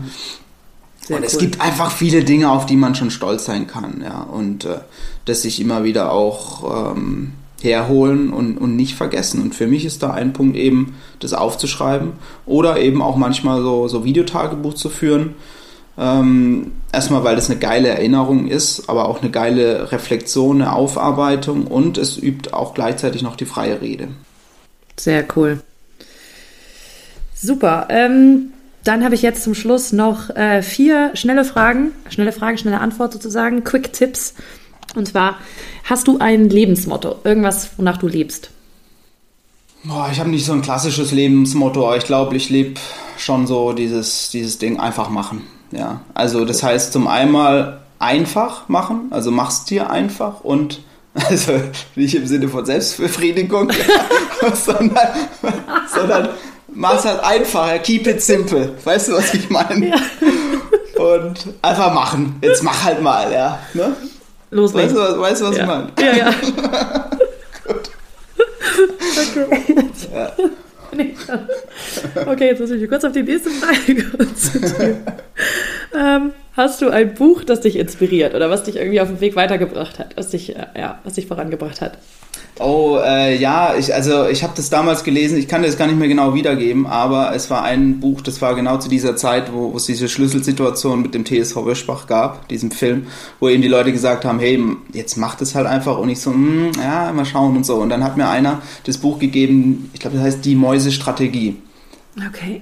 und 1.14 1.20
cool. 1.20 1.24
es 1.24 1.38
gibt 1.38 1.60
einfach 1.60 1.90
viele 1.90 2.24
Dinge, 2.24 2.50
auf 2.50 2.66
die 2.66 2.76
man 2.76 2.94
schon 2.94 3.10
stolz 3.10 3.44
sein 3.44 3.66
kann, 3.66 4.02
ja. 4.04 4.22
Und 4.22 4.64
äh, 4.64 4.78
das 5.24 5.42
sich 5.42 5.60
immer 5.60 5.84
wieder 5.84 6.12
auch 6.12 6.94
ähm, 6.94 7.32
herholen 7.62 8.32
und, 8.32 8.58
und 8.58 8.76
nicht 8.76 8.94
vergessen. 8.94 9.40
Und 9.40 9.54
für 9.54 9.66
mich 9.66 9.84
ist 9.84 10.02
da 10.02 10.12
ein 10.12 10.32
Punkt 10.32 10.56
eben, 10.56 10.94
das 11.20 11.32
aufzuschreiben 11.32 12.12
oder 12.46 12.80
eben 12.80 13.02
auch 13.02 13.16
manchmal 13.16 13.62
so, 13.62 13.88
so 13.88 14.04
Videotagebuch 14.04 14.74
zu 14.74 14.88
führen 14.88 15.34
ähm, 15.98 16.72
erstmal, 16.92 17.24
weil 17.24 17.36
das 17.36 17.50
eine 17.50 17.58
geile 17.58 17.88
Erinnerung 17.88 18.48
ist, 18.48 18.88
aber 18.88 19.08
auch 19.08 19.20
eine 19.20 19.30
geile 19.30 19.92
Reflexion, 19.92 20.62
eine 20.62 20.72
Aufarbeitung 20.72 21.66
und 21.66 21.98
es 21.98 22.16
übt 22.16 22.52
auch 22.52 22.74
gleichzeitig 22.74 23.22
noch 23.22 23.36
die 23.36 23.44
freie 23.44 23.80
Rede. 23.80 24.08
Sehr 24.98 25.24
cool. 25.36 25.60
Super. 27.34 27.88
Ähm, 27.90 28.52
dann 28.84 29.04
habe 29.04 29.14
ich 29.14 29.22
jetzt 29.22 29.42
zum 29.44 29.54
Schluss 29.54 29.92
noch 29.92 30.30
äh, 30.30 30.62
vier 30.62 31.12
schnelle 31.14 31.44
Fragen, 31.44 31.92
schnelle 32.08 32.32
Fragen, 32.32 32.58
schnelle 32.58 32.80
Antwort 32.80 33.12
sozusagen, 33.12 33.64
Quick 33.64 33.92
Tipps. 33.92 34.34
Und 34.94 35.08
zwar, 35.08 35.38
hast 35.84 36.08
du 36.08 36.18
ein 36.18 36.48
Lebensmotto, 36.48 37.16
irgendwas, 37.24 37.70
wonach 37.76 37.98
du 37.98 38.08
lebst? 38.08 38.50
Boah, 39.84 40.08
ich 40.12 40.20
habe 40.20 40.30
nicht 40.30 40.44
so 40.44 40.52
ein 40.52 40.62
klassisches 40.62 41.12
Lebensmotto, 41.12 41.86
aber 41.86 41.96
ich 41.96 42.04
glaube, 42.04 42.36
ich 42.36 42.50
lebe 42.50 42.74
schon 43.18 43.46
so 43.46 43.72
dieses, 43.72 44.30
dieses 44.30 44.58
Ding 44.58 44.78
einfach 44.78 45.08
machen. 45.08 45.42
Ja, 45.72 46.00
also 46.14 46.44
das 46.44 46.62
heißt 46.62 46.92
zum 46.92 47.08
einmal 47.08 47.80
einfach 47.98 48.68
machen, 48.68 49.08
also 49.10 49.30
machst 49.30 49.70
dir 49.70 49.90
einfach 49.90 50.40
und 50.40 50.82
also 51.14 51.52
nicht 51.94 52.14
im 52.14 52.26
Sinne 52.26 52.48
von 52.48 52.64
Selbstbefriedigung, 52.64 53.70
sondern, 54.54 55.08
sondern 55.92 56.28
mach's 56.68 57.04
halt 57.04 57.20
einfacher, 57.22 57.78
keep 57.80 58.06
it 58.06 58.22
simple. 58.22 58.74
Weißt 58.84 59.08
du, 59.08 59.12
was 59.12 59.34
ich 59.34 59.50
meine? 59.50 59.88
Ja. 59.88 59.96
Und 61.02 61.48
einfach 61.62 61.92
machen. 61.92 62.36
Jetzt 62.42 62.62
mach 62.62 62.84
halt 62.84 63.02
mal, 63.02 63.32
ja. 63.32 63.58
Ne? 63.74 63.94
Loslegen. 64.50 64.94
Weißt 64.94 64.96
du, 64.96 65.20
weißt 65.20 65.40
du 65.40 65.44
was 65.46 65.56
ja. 65.56 65.62
ich 65.62 65.68
meine? 65.68 65.88
Ja, 65.98 66.16
ja. 66.16 66.30
Gut. 67.66 67.90
Okay. 69.16 69.90
Ja. 70.14 70.32
Okay, 72.26 72.46
jetzt 72.46 72.60
muss 72.60 72.70
ich 72.70 72.80
mich 72.80 72.90
kurz 72.90 73.04
auf 73.04 73.12
die 73.12 73.22
nächste 73.22 73.50
Frage 73.50 74.02
konzentrieren. 74.04 74.98
ähm, 75.94 76.32
hast 76.54 76.82
du 76.82 76.90
ein 76.90 77.14
Buch, 77.14 77.44
das 77.44 77.60
dich 77.60 77.76
inspiriert 77.76 78.34
oder 78.34 78.50
was 78.50 78.64
dich 78.64 78.76
irgendwie 78.76 79.00
auf 79.00 79.08
dem 79.08 79.20
Weg 79.20 79.36
weitergebracht 79.36 79.98
hat, 79.98 80.16
was 80.16 80.30
dich, 80.30 80.54
äh, 80.56 80.66
ja, 80.76 81.00
was 81.04 81.14
dich 81.14 81.26
vorangebracht 81.26 81.80
hat? 81.80 81.98
Oh, 82.58 82.98
äh, 83.02 83.36
ja, 83.38 83.74
ich, 83.76 83.94
also 83.94 84.28
ich 84.28 84.42
habe 84.42 84.52
das 84.54 84.68
damals 84.68 85.04
gelesen, 85.04 85.38
ich 85.38 85.48
kann 85.48 85.62
das 85.62 85.78
gar 85.78 85.86
nicht 85.86 85.98
mehr 85.98 86.08
genau 86.08 86.34
wiedergeben, 86.34 86.86
aber 86.86 87.34
es 87.34 87.48
war 87.50 87.62
ein 87.62 87.98
Buch, 87.98 88.20
das 88.20 88.42
war 88.42 88.54
genau 88.54 88.76
zu 88.76 88.90
dieser 88.90 89.16
Zeit, 89.16 89.52
wo, 89.52 89.72
wo 89.72 89.76
es 89.78 89.86
diese 89.86 90.06
Schlüsselsituation 90.08 91.00
mit 91.00 91.14
dem 91.14 91.24
TSV 91.24 91.64
Wischbach 91.64 92.06
gab, 92.06 92.48
diesem 92.48 92.70
Film, 92.70 93.06
wo 93.40 93.48
eben 93.48 93.62
die 93.62 93.68
Leute 93.68 93.90
gesagt 93.90 94.26
haben, 94.26 94.38
hey, 94.38 94.62
jetzt 94.92 95.16
macht 95.16 95.40
es 95.40 95.54
halt 95.54 95.66
einfach 95.66 95.96
und 95.96 96.10
ich 96.10 96.20
so, 96.20 96.30
hm, 96.30 96.72
ja, 96.76 97.10
mal 97.12 97.24
schauen 97.24 97.56
und 97.56 97.64
so. 97.64 97.76
Und 97.76 97.88
dann 97.88 98.04
hat 98.04 98.18
mir 98.18 98.28
einer 98.28 98.60
das 98.84 98.98
Buch 98.98 99.18
gegeben, 99.18 99.90
ich 99.94 100.00
glaube, 100.00 100.16
das 100.16 100.26
heißt 100.26 100.44
Die 100.44 100.54
Mäusestrategie. 100.54 101.56
Okay. 102.28 102.60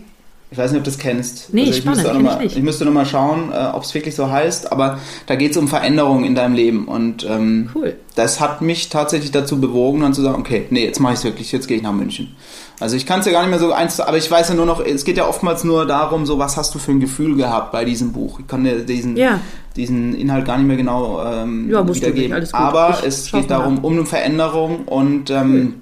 Ich 0.52 0.58
weiß 0.58 0.72
nicht, 0.72 0.78
ob 0.78 0.84
du 0.84 0.90
das 0.90 0.98
kennst. 0.98 1.54
Nee, 1.54 1.60
also 1.60 1.72
ich, 1.72 1.76
spannend, 1.78 2.02
müsste 2.02 2.14
noch 2.14 2.22
mal, 2.22 2.44
ich, 2.44 2.56
ich 2.56 2.62
müsste 2.62 2.84
nochmal 2.84 3.06
schauen, 3.06 3.52
äh, 3.52 3.68
ob 3.72 3.84
es 3.84 3.94
wirklich 3.94 4.16
so 4.16 4.28
heißt, 4.28 4.72
aber 4.72 4.98
da 5.26 5.36
geht 5.36 5.52
es 5.52 5.56
um 5.56 5.68
Veränderungen 5.68 6.24
in 6.24 6.34
deinem 6.34 6.54
Leben. 6.54 6.88
Und 6.88 7.24
ähm, 7.24 7.70
cool. 7.76 7.94
das 8.16 8.40
hat 8.40 8.60
mich 8.60 8.88
tatsächlich 8.88 9.30
dazu 9.30 9.60
bewogen, 9.60 10.00
dann 10.00 10.12
zu 10.12 10.22
sagen, 10.22 10.40
okay, 10.40 10.66
nee, 10.70 10.84
jetzt 10.84 10.98
mache 10.98 11.12
ich 11.12 11.20
es 11.20 11.24
wirklich, 11.24 11.52
jetzt 11.52 11.68
gehe 11.68 11.76
ich 11.76 11.84
nach 11.84 11.92
München. 11.92 12.34
Also 12.80 12.96
ich 12.96 13.06
kann 13.06 13.20
es 13.20 13.26
ja 13.26 13.32
gar 13.32 13.42
nicht 13.42 13.50
mehr 13.50 13.60
so 13.60 13.72
eins, 13.72 14.00
aber 14.00 14.16
ich 14.16 14.28
weiß 14.28 14.48
ja 14.48 14.54
nur 14.56 14.66
noch, 14.66 14.84
es 14.84 15.04
geht 15.04 15.18
ja 15.18 15.28
oftmals 15.28 15.62
nur 15.62 15.86
darum, 15.86 16.26
so 16.26 16.38
was 16.38 16.56
hast 16.56 16.74
du 16.74 16.80
für 16.80 16.90
ein 16.90 17.00
Gefühl 17.00 17.36
gehabt 17.36 17.70
bei 17.70 17.84
diesem 17.84 18.10
Buch. 18.10 18.40
Ich 18.40 18.48
kann 18.48 18.64
dir 18.64 18.80
diesen, 18.80 19.16
ja. 19.16 19.38
diesen 19.76 20.14
Inhalt 20.14 20.46
gar 20.46 20.56
nicht 20.56 20.66
mehr 20.66 20.78
genau 20.78 21.22
ähm, 21.24 21.70
ja, 21.70 21.86
wiedergeben. 21.86 22.44
Aber 22.52 22.96
ich 22.98 23.06
es 23.06 23.30
geht 23.30 23.50
darum, 23.50 23.84
um 23.84 23.92
eine 23.92 24.06
Veränderung 24.06 24.86
und 24.86 25.30
ähm, 25.30 25.54
cool. 25.54 25.72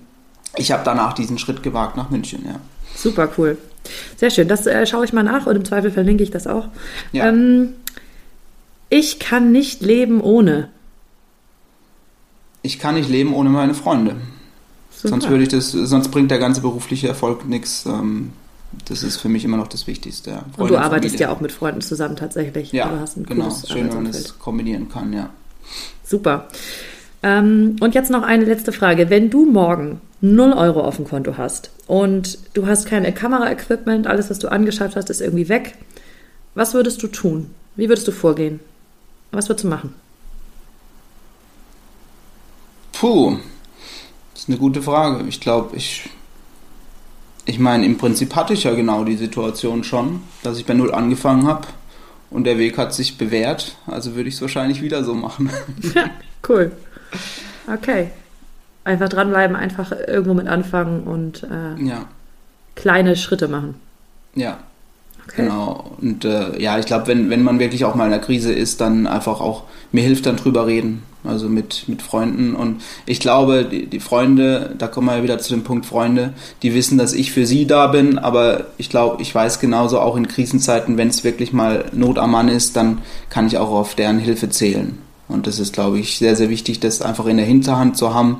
ich 0.57 0.73
habe 0.73 0.83
danach 0.85 1.15
diesen 1.15 1.39
Schritt 1.39 1.63
gewagt 1.63 1.97
nach 1.97 2.11
München, 2.11 2.45
ja. 2.45 2.57
Super 2.95 3.29
cool. 3.39 3.57
Sehr 4.17 4.31
schön. 4.31 4.49
Das 4.49 4.67
äh, 4.67 4.87
schaue 4.87 5.05
ich 5.05 5.13
mal 5.13 5.23
nach 5.23 5.47
und 5.47 5.57
im 5.57 5.65
Zweifel 5.65 5.91
verlinke 5.91 6.23
ich 6.23 6.31
das 6.31 6.47
auch. 6.47 6.69
Ja. 7.13 7.29
Ähm, 7.29 7.75
ich 8.91 9.19
kann 9.19 9.53
nicht 9.53 9.83
leben 9.83 10.21
ohne. 10.21 10.69
Ich 12.63 12.79
kann 12.79 12.95
nicht 12.95 13.09
leben 13.09 13.35
ohne 13.35 13.51
meine 13.51 13.75
Freunde. 13.75 14.17
Super. 14.91 15.09
Sonst 15.09 15.29
würde 15.29 15.43
ich 15.45 15.49
das, 15.49 15.71
sonst 15.71 16.09
bringt 16.09 16.31
der 16.31 16.39
ganze 16.39 16.61
berufliche 16.61 17.09
Erfolg 17.09 17.47
nichts. 17.47 17.87
Ähm, 17.87 18.33
das 18.87 19.03
ist 19.03 19.17
für 19.19 19.29
mich 19.29 19.45
immer 19.45 19.57
noch 19.57 19.69
das 19.69 19.87
Wichtigste. 19.87 20.31
Ja. 20.31 20.45
und 20.57 20.71
du 20.71 20.77
arbeitest 20.77 21.19
ja 21.21 21.31
auch 21.31 21.41
mit 21.41 21.53
Freunden 21.53 21.81
zusammen 21.81 22.17
tatsächlich. 22.17 22.73
Ja, 22.73 23.05
genau. 23.17 23.51
Schön, 23.67 23.89
wenn 23.89 24.03
man 24.03 24.13
das 24.13 24.39
kombinieren 24.39 24.89
kann, 24.89 25.13
ja. 25.13 25.31
Super. 26.05 26.49
Ähm, 27.23 27.77
und 27.81 27.95
jetzt 27.95 28.11
noch 28.11 28.23
eine 28.23 28.45
letzte 28.45 28.73
Frage. 28.73 29.11
Wenn 29.11 29.31
du 29.31 29.47
morgen 29.47 30.01
0 30.21 30.53
Euro 30.53 30.81
auf 30.83 30.97
dem 30.97 31.07
Konto 31.07 31.37
hast 31.37 31.71
und 31.87 32.39
du 32.55 32.67
hast 32.67 32.87
kein 32.87 33.13
Kameraequipment, 33.15 34.07
alles, 34.07 34.31
was 34.31 34.39
du 34.39 34.51
angeschafft 34.51 34.97
hast, 34.97 35.11
ist 35.11 35.21
irgendwie 35.21 35.49
weg, 35.49 35.75
was 36.55 36.75
würdest 36.75 37.03
du 37.03 37.07
tun? 37.07 37.51
Wie 37.77 37.89
würdest 37.89 38.09
du 38.09 38.13
vorgehen? 38.13 38.61
Was 39.31 39.49
würdest 39.49 39.65
du 39.65 39.69
machen? 39.69 39.95
Puh, 42.93 43.39
das 44.35 44.43
ist 44.43 44.49
eine 44.49 44.59
gute 44.59 44.83
Frage. 44.83 45.25
Ich 45.29 45.41
glaube, 45.41 45.77
ich. 45.77 46.11
Ich 47.45 47.59
meine, 47.59 47.87
im 47.87 47.97
Prinzip 47.97 48.35
hatte 48.35 48.53
ich 48.53 48.65
ja 48.65 48.75
genau 48.75 49.05
die 49.05 49.17
Situation 49.17 49.83
schon, 49.83 50.23
dass 50.43 50.59
ich 50.59 50.67
bei 50.67 50.75
Null 50.75 50.93
angefangen 50.93 51.47
habe 51.47 51.67
und 52.29 52.45
der 52.45 52.59
Weg 52.59 52.77
hat 52.77 52.93
sich 52.93 53.17
bewährt. 53.17 53.77
Also 53.87 54.17
würde 54.17 54.29
ich 54.29 54.35
es 54.35 54.43
wahrscheinlich 54.43 54.83
wieder 54.83 55.03
so 55.05 55.15
machen. 55.15 55.51
cool. 56.49 56.73
Okay. 57.71 58.11
Einfach 58.89 59.09
dranbleiben, 59.11 59.55
einfach 59.55 59.93
irgendwo 59.93 60.33
mit 60.35 60.49
anfangen 60.49 61.03
und 61.03 61.43
äh, 61.43 61.83
ja. 61.85 62.07
kleine 62.75 63.17
Schritte 63.17 63.47
machen. 63.47 63.75
Ja, 64.35 64.59
Okay. 65.29 65.43
Genau. 65.43 65.85
Und 66.01 66.25
äh, 66.25 66.59
ja, 66.61 66.79
ich 66.79 66.87
glaube, 66.87 67.07
wenn, 67.09 67.29
wenn 67.29 67.43
man 67.43 67.59
wirklich 67.59 67.85
auch 67.85 67.95
mal 67.95 68.07
in 68.07 68.13
der 68.13 68.21
Krise 68.21 68.53
ist, 68.53 68.81
dann 68.81 69.07
einfach 69.07 69.41
auch, 69.43 69.65
mir 69.93 70.03
hilft 70.03 70.25
dann 70.25 70.37
drüber 70.37 70.67
reden. 70.67 71.03
Also 71.25 71.49
mit, 71.49 71.89
mit 71.89 72.01
Freunden. 72.01 72.55
Und 72.55 72.81
ich 73.05 73.19
glaube, 73.19 73.65
die, 73.65 73.87
die 73.87 74.01
Freunde, 74.01 74.75
da 74.79 74.87
kommen 74.87 75.09
wir 75.09 75.17
ja 75.17 75.23
wieder 75.25 75.39
zu 75.39 75.53
dem 75.53 75.65
Punkt 75.65 75.85
Freunde, 75.85 76.33
die 76.63 76.75
wissen, 76.75 76.97
dass 76.97 77.13
ich 77.13 77.33
für 77.33 77.45
sie 77.45 77.67
da 77.67 77.89
bin, 77.89 78.19
aber 78.19 78.69
ich 78.79 78.89
glaube, 78.89 79.21
ich 79.21 79.35
weiß 79.35 79.59
genauso 79.59 80.01
auch 80.01 80.17
in 80.17 80.29
Krisenzeiten, 80.29 80.97
wenn 80.97 81.09
es 81.09 81.25
wirklich 81.25 81.53
mal 81.53 81.87
Not 81.93 82.19
am 82.19 82.31
Mann 82.31 82.49
ist, 82.49 82.77
dann 82.77 82.99
kann 83.31 83.49
ich 83.49 83.59
auch 83.59 83.71
auf 83.71 83.97
deren 83.97 84.21
Hilfe 84.21 84.49
zählen. 84.49 84.97
Und 85.27 85.49
das 85.49 85.59
ist, 85.59 85.75
glaube 85.75 85.99
ich, 85.99 86.19
sehr, 86.19 86.37
sehr 86.37 86.51
wichtig, 86.51 86.79
das 86.81 87.03
einfach 87.03 87.27
in 87.27 87.37
der 87.37 87.47
Hinterhand 87.47 87.97
zu 87.97 88.15
haben. 88.15 88.39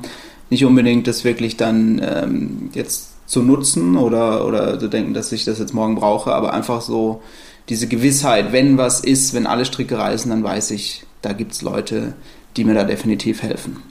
Nicht 0.49 0.65
unbedingt 0.65 1.07
das 1.07 1.23
wirklich 1.23 1.57
dann 1.57 2.01
ähm, 2.03 2.69
jetzt 2.73 3.09
zu 3.27 3.43
nutzen 3.43 3.97
oder, 3.97 4.45
oder 4.45 4.79
zu 4.79 4.87
denken, 4.87 5.13
dass 5.13 5.31
ich 5.31 5.45
das 5.45 5.59
jetzt 5.59 5.73
morgen 5.73 5.95
brauche, 5.95 6.33
aber 6.33 6.53
einfach 6.53 6.81
so 6.81 7.21
diese 7.69 7.87
Gewissheit, 7.87 8.51
wenn 8.51 8.77
was 8.77 8.99
ist, 9.01 9.33
wenn 9.33 9.45
alle 9.45 9.65
Stricke 9.65 9.97
reißen, 9.97 10.29
dann 10.31 10.43
weiß 10.43 10.71
ich, 10.71 11.03
da 11.21 11.33
gibt 11.33 11.51
es 11.51 11.61
Leute, 11.61 12.13
die 12.57 12.63
mir 12.63 12.73
da 12.73 12.83
definitiv 12.83 13.43
helfen. 13.43 13.83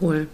Cool. 0.00 0.28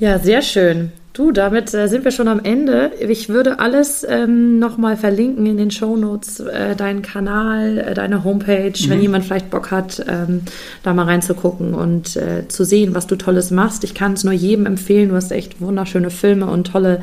Ja, 0.00 0.18
sehr 0.18 0.42
schön. 0.42 0.92
Du, 1.12 1.30
damit 1.30 1.74
äh, 1.74 1.88
sind 1.88 2.04
wir 2.04 2.10
schon 2.10 2.28
am 2.28 2.40
Ende. 2.42 2.92
Ich 2.98 3.28
würde 3.28 3.58
alles 3.58 4.06
ähm, 4.08 4.58
nochmal 4.58 4.96
verlinken 4.96 5.44
in 5.44 5.58
den 5.58 5.70
Show 5.70 5.96
Notes, 5.96 6.40
äh, 6.40 6.74
deinen 6.74 7.02
Kanal, 7.02 7.76
äh, 7.76 7.94
deine 7.94 8.24
Homepage, 8.24 8.72
mhm. 8.72 8.90
wenn 8.90 9.02
jemand 9.02 9.24
vielleicht 9.26 9.50
Bock 9.50 9.70
hat, 9.70 10.02
ähm, 10.08 10.40
da 10.82 10.94
mal 10.94 11.04
reinzugucken 11.04 11.74
und 11.74 12.16
äh, 12.16 12.48
zu 12.48 12.64
sehen, 12.64 12.94
was 12.94 13.06
du 13.06 13.16
Tolles 13.16 13.50
machst. 13.50 13.84
Ich 13.84 13.94
kann 13.94 14.14
es 14.14 14.24
nur 14.24 14.32
jedem 14.32 14.64
empfehlen. 14.64 15.10
Du 15.10 15.14
hast 15.14 15.30
echt 15.32 15.60
wunderschöne 15.60 16.08
Filme 16.08 16.46
und 16.46 16.68
tolle, 16.68 17.02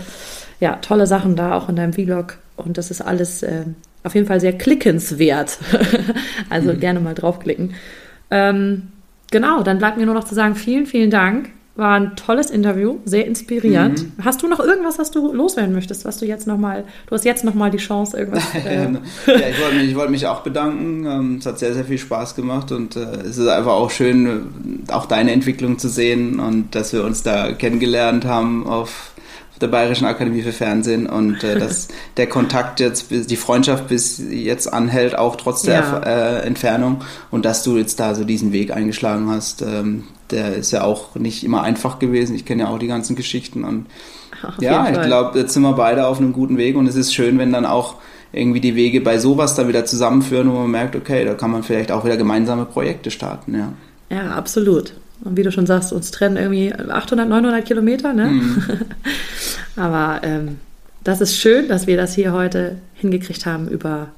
ja, 0.60 0.78
tolle 0.78 1.05
Sachen 1.05 1.36
da 1.36 1.53
auch 1.53 1.70
in 1.70 1.76
deinem 1.76 1.93
Vlog. 1.93 2.39
Und 2.57 2.80
das 2.80 2.89
ist 2.89 3.01
alles 3.01 3.43
äh, 3.43 3.66
auf 4.03 4.16
jeden 4.16 4.26
Fall 4.26 4.41
sehr 4.41 4.57
klickenswert. 4.57 5.60
also 6.49 6.74
mhm. 6.74 6.80
gerne 6.80 6.99
mal 6.99 7.14
draufklicken. 7.14 7.76
Ähm, 8.32 8.88
genau, 9.30 9.62
dann 9.62 9.78
bleibt 9.78 9.97
mir 9.97 10.07
nur 10.07 10.16
noch 10.16 10.24
zu 10.24 10.34
sagen, 10.34 10.55
vielen, 10.55 10.88
vielen 10.88 11.12
Dank 11.12 11.49
war 11.80 11.96
ein 11.96 12.16
tolles 12.16 12.50
Interview, 12.50 12.98
sehr 13.06 13.26
inspirierend. 13.26 14.04
Mhm. 14.04 14.24
Hast 14.24 14.44
du 14.44 14.48
noch 14.48 14.60
irgendwas, 14.60 15.00
was 15.00 15.12
du 15.12 15.34
loswerden 15.34 15.74
möchtest, 15.74 16.06
was 16.06 16.18
du 16.18 16.26
jetzt 16.26 16.46
nochmal, 16.46 16.84
du 17.08 17.16
hast 17.16 17.26
jetzt 17.26 17.44
nochmal 17.44 17.72
die 17.72 17.78
Chance, 17.78 18.18
irgendwas. 18.18 18.44
Äh 18.60 18.92
ja, 19.26 19.48
ich 19.50 19.62
wollte 19.62 19.76
mich, 19.78 19.96
wollt 19.96 20.10
mich 20.12 20.28
auch 20.28 20.42
bedanken. 20.42 21.06
Ähm, 21.06 21.38
es 21.40 21.46
hat 21.46 21.60
sehr, 21.60 21.74
sehr 21.74 21.86
viel 21.86 21.98
Spaß 21.98 22.36
gemacht 22.36 22.72
und 22.72 22.96
äh, 22.96 23.00
es 23.22 23.38
ist 23.38 23.48
einfach 23.48 23.72
auch 23.72 23.90
schön, 23.90 24.84
auch 24.92 25.06
deine 25.06 25.32
Entwicklung 25.32 25.80
zu 25.80 25.88
sehen 25.88 26.40
und 26.40 26.76
dass 26.76 26.94
wir 26.94 27.04
uns 27.04 27.24
da 27.24 27.54
kennengelernt 27.54 28.26
haben 28.26 28.68
auf 28.68 29.12
der 29.62 29.68
Bayerischen 29.68 30.05
Akademie 30.05 30.41
für 30.41 30.51
Fernsehen 30.51 31.07
und 31.07 31.43
äh, 31.43 31.60
dass 31.60 31.88
der 32.18 32.28
Kontakt 32.28 32.80
jetzt, 32.80 33.07
die 33.10 33.36
Freundschaft 33.36 33.88
bis 33.88 34.18
jetzt 34.18 34.72
anhält, 34.72 35.18
auch 35.18 35.36
trotz 35.36 35.64
der 35.64 35.80
ja. 35.80 35.99
äh, 35.99 36.41
Entfernung 36.41 37.03
und 37.32 37.45
dass 37.45 37.64
du 37.64 37.78
jetzt 37.78 37.99
da 37.99 38.16
so 38.16 38.24
diesen 38.24 38.51
Weg 38.51 38.72
eingeschlagen 38.72 39.30
hast, 39.30 39.62
ähm, 39.62 40.05
der 40.32 40.55
ist 40.55 40.72
ja 40.72 40.84
auch 40.84 41.16
nicht 41.16 41.43
immer 41.43 41.64
einfach 41.64 41.99
gewesen. 41.99 42.36
Ich 42.36 42.45
kenne 42.45 42.64
ja 42.64 42.70
auch 42.70 42.80
die 42.80 42.88
ganzen 42.88 43.16
Geschichten 43.16 43.64
und 43.64 43.88
auf 44.43 44.62
ja, 44.62 44.89
ich 44.89 45.01
glaube, 45.01 45.38
jetzt 45.39 45.53
sind 45.53 45.64
wir 45.64 45.74
beide 45.74 46.07
auf 46.07 46.20
einem 46.20 46.34
guten 46.34 46.57
Weg 46.57 46.76
und 46.76 46.88
es 46.88 46.95
ist 46.95 47.14
schön, 47.14 47.38
wenn 47.38 47.51
dann 47.51 47.66
auch 47.66 47.95
irgendwie 48.32 48.60
die 48.60 48.76
Wege 48.76 49.01
bei 49.01 49.18
sowas 49.18 49.55
dann 49.55 49.68
wieder 49.68 49.86
zusammenführen, 49.86 50.51
wo 50.51 50.60
man 50.60 50.72
merkt, 50.72 50.95
okay, 50.95 51.26
da 51.26 51.34
kann 51.34 51.51
man 51.51 51.64
vielleicht 51.64 51.91
auch 51.91 52.05
wieder 52.05 52.16
gemeinsame 52.16 52.66
Projekte 52.66 53.12
starten, 53.12 53.57
ja. 53.57 53.74
Ja, 54.12 54.32
absolut. 54.32 54.93
Und 55.24 55.38
wie 55.38 55.43
du 55.43 55.51
schon 55.51 55.65
sagst, 55.65 55.91
uns 55.91 56.11
trennen 56.11 56.38
irgendwie 56.38 56.74
800, 56.74 57.28
900 57.28 57.65
Kilometer, 57.65 58.13
ne? 58.13 58.28
Mm. 58.28 58.63
Aber 59.76 60.22
ähm, 60.24 60.59
das 61.03 61.22
ist 61.22 61.38
schön, 61.38 61.67
dass 61.67 61.88
wir 61.88 61.97
das 61.97 62.13
hier 62.13 62.32
heute 62.32 62.78
hingekriegt 62.93 63.45
haben 63.45 63.67
über, 63.67 64.09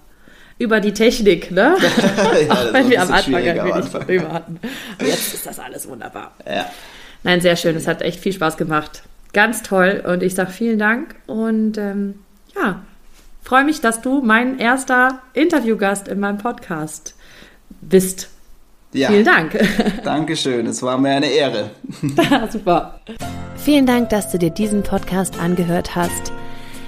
über 0.59 0.79
die 0.79 0.93
Technik, 0.93 1.51
ne? 1.51 1.75
ja, 2.47 2.53
Auch 2.53 2.73
wenn 2.73 2.89
wir 2.89 3.01
am 3.01 3.11
Anfang 3.11 3.35
ein 3.35 3.57
wenig 3.57 3.91
Probleme 3.91 4.31
hatten. 4.31 4.59
Aber 4.97 5.07
jetzt 5.07 5.33
ist 5.33 5.45
das 5.45 5.59
alles 5.59 5.87
wunderbar. 5.87 6.33
Ja. 6.45 6.65
Nein, 7.23 7.41
sehr 7.41 7.55
schön. 7.55 7.75
Es 7.75 7.87
hat 7.87 8.01
echt 8.01 8.19
viel 8.19 8.33
Spaß 8.33 8.57
gemacht. 8.57 9.03
Ganz 9.33 9.63
toll. 9.63 10.03
Und 10.05 10.23
ich 10.23 10.35
sage 10.35 10.51
vielen 10.51 10.79
Dank. 10.79 11.15
Und 11.27 11.77
ähm, 11.77 12.15
ja, 12.55 12.81
freue 13.43 13.63
mich, 13.63 13.81
dass 13.81 14.01
du 14.01 14.21
mein 14.21 14.59
erster 14.59 15.21
Interviewgast 15.33 16.07
in 16.07 16.19
meinem 16.19 16.37
Podcast 16.37 17.15
bist. 17.81 18.29
Ja. 18.93 19.09
Vielen 19.09 19.25
Dank. 19.25 19.57
Dankeschön, 20.03 20.65
es 20.67 20.81
war 20.81 20.97
mir 20.97 21.11
eine 21.11 21.27
Ehre. 21.27 21.71
Super. 22.49 22.99
Vielen 23.57 23.85
Dank, 23.85 24.09
dass 24.09 24.31
du 24.31 24.37
dir 24.37 24.49
diesen 24.49 24.83
Podcast 24.83 25.39
angehört 25.39 25.95
hast. 25.95 26.33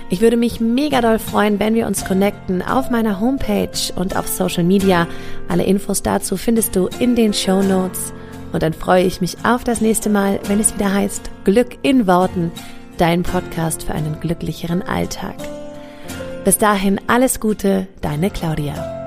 Ich 0.09 0.21
würde 0.21 0.37
mich 0.37 0.59
mega 0.59 1.01
doll 1.01 1.17
freuen, 1.17 1.59
wenn 1.59 1.75
wir 1.75 1.87
uns 1.87 2.05
connecten 2.05 2.61
auf 2.61 2.89
meiner 2.89 3.19
Homepage 3.19 3.69
und 3.95 4.15
auf 4.15 4.27
Social 4.27 4.63
Media. 4.63 5.07
Alle 5.47 5.63
Infos 5.63 6.03
dazu 6.03 6.37
findest 6.37 6.75
du 6.75 6.87
in 6.99 7.15
den 7.15 7.33
Show 7.33 7.63
Notes. 7.63 8.13
Und 8.51 8.61
dann 8.61 8.73
freue 8.73 9.03
ich 9.05 9.21
mich 9.21 9.37
auf 9.43 9.63
das 9.63 9.81
nächste 9.81 10.09
Mal, 10.09 10.39
wenn 10.47 10.59
es 10.59 10.75
wieder 10.75 10.93
heißt 10.93 11.31
Glück 11.43 11.77
in 11.81 12.05
Worten, 12.05 12.51
dein 12.97 13.23
Podcast 13.23 13.83
für 13.83 13.93
einen 13.93 14.19
glücklicheren 14.19 14.83
Alltag. 14.83 15.35
Bis 16.43 16.57
dahin 16.59 17.01
alles 17.07 17.39
Gute, 17.39 17.87
deine 18.01 18.29
Claudia. 18.29 19.02